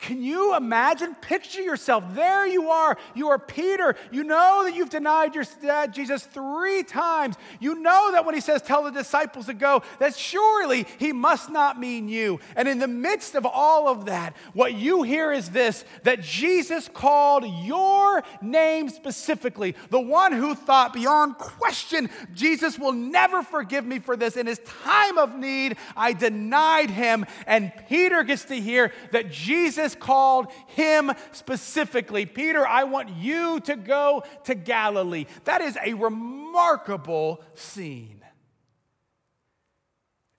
Can 0.02 0.24
you 0.24 0.56
imagine? 0.56 1.14
Picture 1.22 1.62
yourself. 1.62 2.04
There 2.16 2.48
you 2.48 2.72
are. 2.72 2.98
You 3.14 3.30
are 3.30 3.38
Peter. 3.38 3.96
You 4.12 4.24
know 4.24 4.64
that 4.66 4.76
you've 4.76 4.90
denied 4.90 5.36
your 5.36 5.44
dad, 5.62 5.94
Jesus 5.94 6.24
three 6.24 6.82
times. 6.82 7.36
You 7.60 7.76
know 7.76 8.12
that 8.14 8.26
when 8.26 8.34
he 8.34 8.42
says, 8.42 8.64
Tell 8.64 8.84
the 8.84 8.90
disciples 8.90 9.46
to 9.46 9.54
go, 9.54 9.84
that 10.00 10.16
surely 10.16 10.88
he 10.98 11.14
must 11.14 11.52
not 11.52 11.80
mean 11.80 12.10
you. 12.10 12.40
And 12.56 12.68
in 12.68 12.80
the 12.80 12.88
midst 12.88 13.36
of 13.36 13.46
all 13.46 13.88
of 13.88 14.06
that, 14.06 14.36
what 14.54 14.74
you 14.74 15.04
hear 15.04 15.32
is 15.32 15.52
this 15.52 15.86
that 16.02 16.22
Jesus 16.22 16.90
called 16.92 17.46
your 17.64 18.24
name 18.42 18.90
specifically, 18.90 19.76
the 19.92 20.02
one 20.02 20.32
who 20.32 20.56
thought 20.56 20.94
beyond 20.94 21.38
question, 21.38 22.10
Jesus 22.34 22.80
will 22.80 22.94
never 22.94 23.44
forgive 23.44 23.86
me 23.86 24.00
for 24.00 24.18
this. 24.18 24.36
In 24.36 24.48
his 24.48 24.60
time 24.84 25.20
of 25.20 25.36
need, 25.36 25.78
I 25.96 26.14
denied 26.14 26.90
him. 26.90 27.28
And 27.46 27.72
Peter 27.88 28.24
gets 28.24 28.46
to 28.46 28.56
hear 28.56 28.92
that 29.12 29.30
Jesus 29.30 29.91
called 29.96 30.48
him 30.68 31.12
specifically 31.32 32.26
Peter, 32.26 32.66
I 32.66 32.84
want 32.84 33.10
you 33.10 33.60
to 33.62 33.76
go 33.76 34.24
to 34.46 34.56
Galilee. 34.56 35.26
That 35.46 35.62
is 35.62 35.78
a 35.84 35.94
remarkable 35.94 37.44
scene. 37.56 38.21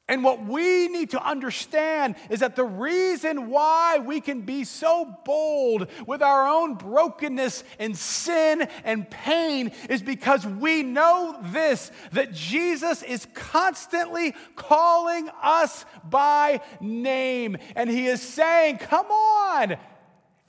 And 0.08 0.24
what 0.24 0.44
we 0.44 0.88
need 0.88 1.10
to 1.10 1.24
understand 1.24 2.16
is 2.28 2.40
that 2.40 2.56
the 2.56 2.64
reason 2.64 3.48
why 3.48 3.98
we 3.98 4.20
can 4.20 4.40
be 4.40 4.64
so 4.64 5.16
bold 5.24 5.86
with 6.06 6.22
our 6.22 6.46
own 6.46 6.74
brokenness 6.74 7.62
and 7.78 7.96
sin 7.96 8.68
and 8.84 9.08
pain 9.08 9.70
is 9.88 10.02
because 10.02 10.44
we 10.44 10.82
know 10.82 11.38
this 11.40 11.92
that 12.12 12.32
Jesus 12.32 13.04
is 13.04 13.28
constantly 13.32 14.34
calling 14.56 15.30
us 15.40 15.84
by 16.02 16.60
name. 16.80 17.56
And 17.76 17.88
he 17.88 18.08
is 18.08 18.20
saying, 18.20 18.78
Come 18.78 19.06
on. 19.06 19.76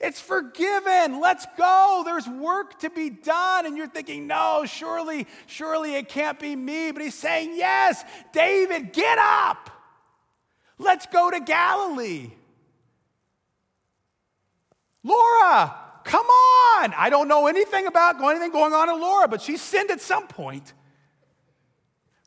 It's 0.04 0.20
forgiven. 0.20 1.18
Let's 1.18 1.46
go. 1.56 2.02
There's 2.04 2.28
work 2.28 2.78
to 2.80 2.90
be 2.90 3.08
done. 3.08 3.64
And 3.64 3.74
you're 3.74 3.88
thinking, 3.88 4.26
no, 4.26 4.64
surely, 4.66 5.26
surely 5.46 5.94
it 5.94 6.10
can't 6.10 6.38
be 6.38 6.54
me. 6.54 6.92
But 6.92 7.00
he's 7.00 7.14
saying, 7.14 7.54
yes, 7.54 8.04
David, 8.34 8.92
get 8.92 9.16
up. 9.18 9.70
Let's 10.76 11.06
go 11.06 11.30
to 11.30 11.40
Galilee. 11.40 12.32
Laura, 15.02 15.74
come 16.04 16.26
on. 16.26 16.92
I 16.94 17.08
don't 17.08 17.26
know 17.26 17.46
anything 17.46 17.86
about 17.86 18.22
anything 18.22 18.52
going 18.52 18.74
on 18.74 18.90
in 18.90 19.00
Laura, 19.00 19.26
but 19.26 19.40
she 19.40 19.56
sinned 19.56 19.90
at 19.90 20.02
some 20.02 20.26
point. 20.26 20.74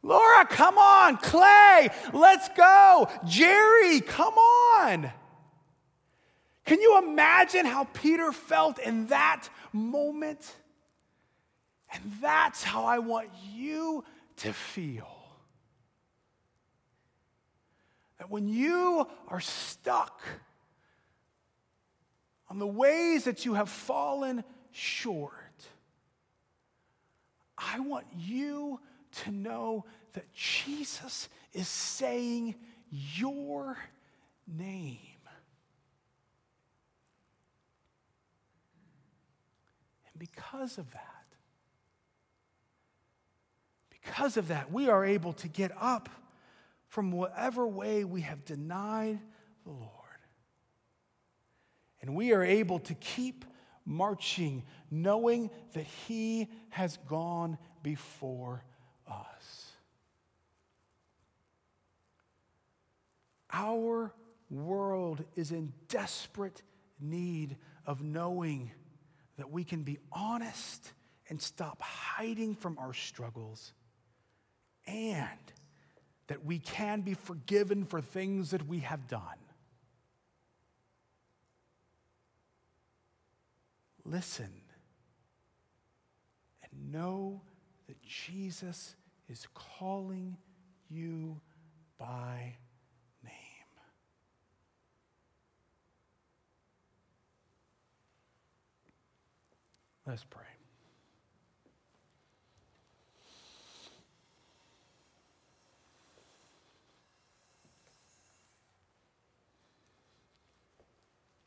Laura, 0.02 0.46
come 0.48 0.80
on. 0.80 1.18
Clay, 1.18 1.90
let's 2.12 2.50
go. 2.50 3.08
Jerry, 3.28 4.02
come 4.02 4.34
on. 4.34 5.12
Can 6.68 6.82
you 6.82 6.98
imagine 6.98 7.66
how 7.66 7.86
Peter 7.86 8.34
felt 8.34 8.78
in 8.78 9.08
that 9.08 9.48
moment? 9.72 10.54
And 11.94 12.04
that's 12.22 12.62
how 12.62 12.84
I 12.84 13.00
want 13.00 13.30
you 13.54 14.04
to 14.38 14.52
feel. 14.52 15.08
That 18.18 18.30
when 18.30 18.50
you 18.50 19.08
are 19.30 19.40
stuck 19.40 20.22
on 22.50 22.60
the 22.60 22.68
ways 22.68 23.24
that 23.24 23.46
you 23.46 23.54
have 23.54 23.70
fallen 23.70 24.44
short, 24.72 25.32
I 27.58 27.80
want 27.80 28.08
you 28.14 28.82
to 29.24 29.32
know 29.32 29.86
that 30.14 30.34
Jesus 30.34 31.30
is 31.54 31.70
saying 31.70 32.56
your 32.92 33.78
name. 34.46 35.17
Because 40.18 40.78
of 40.78 40.92
that, 40.92 41.26
because 43.90 44.38
of 44.38 44.48
that, 44.48 44.72
we 44.72 44.90
are 44.90 45.06
able 45.06 45.34
to 45.34 45.48
get 45.48 45.72
up 45.80 46.10
from 46.88 47.12
whatever 47.12 47.68
way 47.68 48.04
we 48.04 48.22
have 48.22 48.46
denied 48.46 49.20
the 49.64 49.72
Lord. 49.72 49.92
And 52.02 52.16
we 52.16 52.32
are 52.32 52.44
able 52.44 52.80
to 52.80 52.94
keep 52.96 53.44
marching, 53.86 54.64
knowing 54.90 55.50
that 55.74 55.86
He 56.08 56.50
has 56.70 56.98
gone 57.08 57.58
before 57.84 58.64
us. 59.10 59.72
Our 63.52 64.14
world 64.50 65.24
is 65.36 65.52
in 65.52 65.74
desperate 65.90 66.62
need 67.00 67.58
of 67.86 68.02
knowing 68.02 68.72
that 69.38 69.52
we 69.52 69.64
can 69.64 69.84
be 69.84 69.98
honest 70.12 70.92
and 71.30 71.42
stop 71.42 71.82
hiding 71.82 72.56
from 72.56 72.78
our 72.78 72.94
struggles, 72.94 73.74
and 74.86 75.28
that 76.28 76.46
we 76.46 76.60
can 76.60 77.02
be 77.02 77.14
forgiven 77.14 77.86
for 77.86 78.02
things 78.02 78.52
that 78.52 78.68
we 78.68 78.80
have 78.80 79.08
done. 79.08 79.22
Listen 84.06 84.52
and 86.64 86.92
know 86.94 87.42
that 87.88 88.02
Jesus 88.02 88.96
is 89.28 89.48
calling 89.54 90.38
you 90.90 91.42
by 91.98 92.56
Let's 100.08 100.24
pray. 100.24 100.44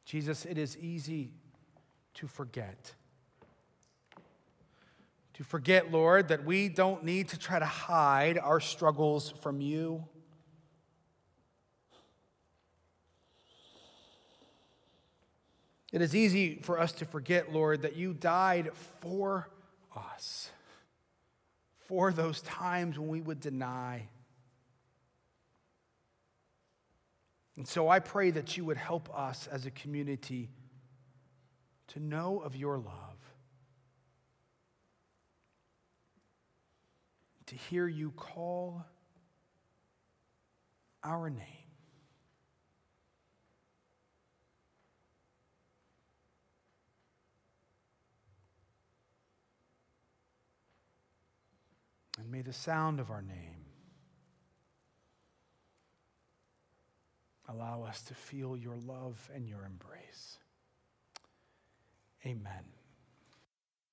Jesus, 0.04 0.44
it 0.44 0.58
is 0.58 0.76
easy 0.76 1.30
to 2.14 2.26
forget. 2.26 2.92
To 5.34 5.44
forget, 5.44 5.90
Lord, 5.90 6.28
that 6.28 6.44
we 6.44 6.68
don't 6.68 7.02
need 7.02 7.28
to 7.28 7.38
try 7.38 7.58
to 7.58 7.64
hide 7.64 8.36
our 8.36 8.60
struggles 8.60 9.30
from 9.40 9.62
you. 9.62 10.04
It 15.92 16.02
is 16.02 16.14
easy 16.14 16.56
for 16.62 16.78
us 16.78 16.92
to 16.92 17.04
forget, 17.04 17.52
Lord, 17.52 17.82
that 17.82 17.96
you 17.96 18.12
died 18.12 18.70
for 19.00 19.48
us, 19.94 20.50
for 21.86 22.12
those 22.12 22.40
times 22.42 22.98
when 22.98 23.08
we 23.08 23.20
would 23.20 23.40
deny 23.40 24.08
And 27.60 27.68
so 27.68 27.90
I 27.90 27.98
pray 27.98 28.30
that 28.30 28.56
you 28.56 28.64
would 28.64 28.78
help 28.78 29.14
us 29.14 29.46
as 29.46 29.66
a 29.66 29.70
community 29.70 30.48
to 31.88 32.00
know 32.00 32.40
of 32.40 32.56
your 32.56 32.78
love, 32.78 33.18
to 37.44 37.54
hear 37.54 37.86
you 37.86 38.12
call 38.12 38.86
our 41.04 41.28
name. 41.28 41.59
And 52.20 52.30
may 52.30 52.42
the 52.42 52.52
sound 52.52 53.00
of 53.00 53.10
our 53.10 53.22
name 53.22 53.60
Allow 57.50 57.82
us 57.82 58.00
to 58.02 58.14
feel 58.14 58.56
your 58.56 58.76
love 58.76 59.28
and 59.34 59.48
your 59.48 59.64
embrace. 59.64 60.38
Amen. 62.24 62.79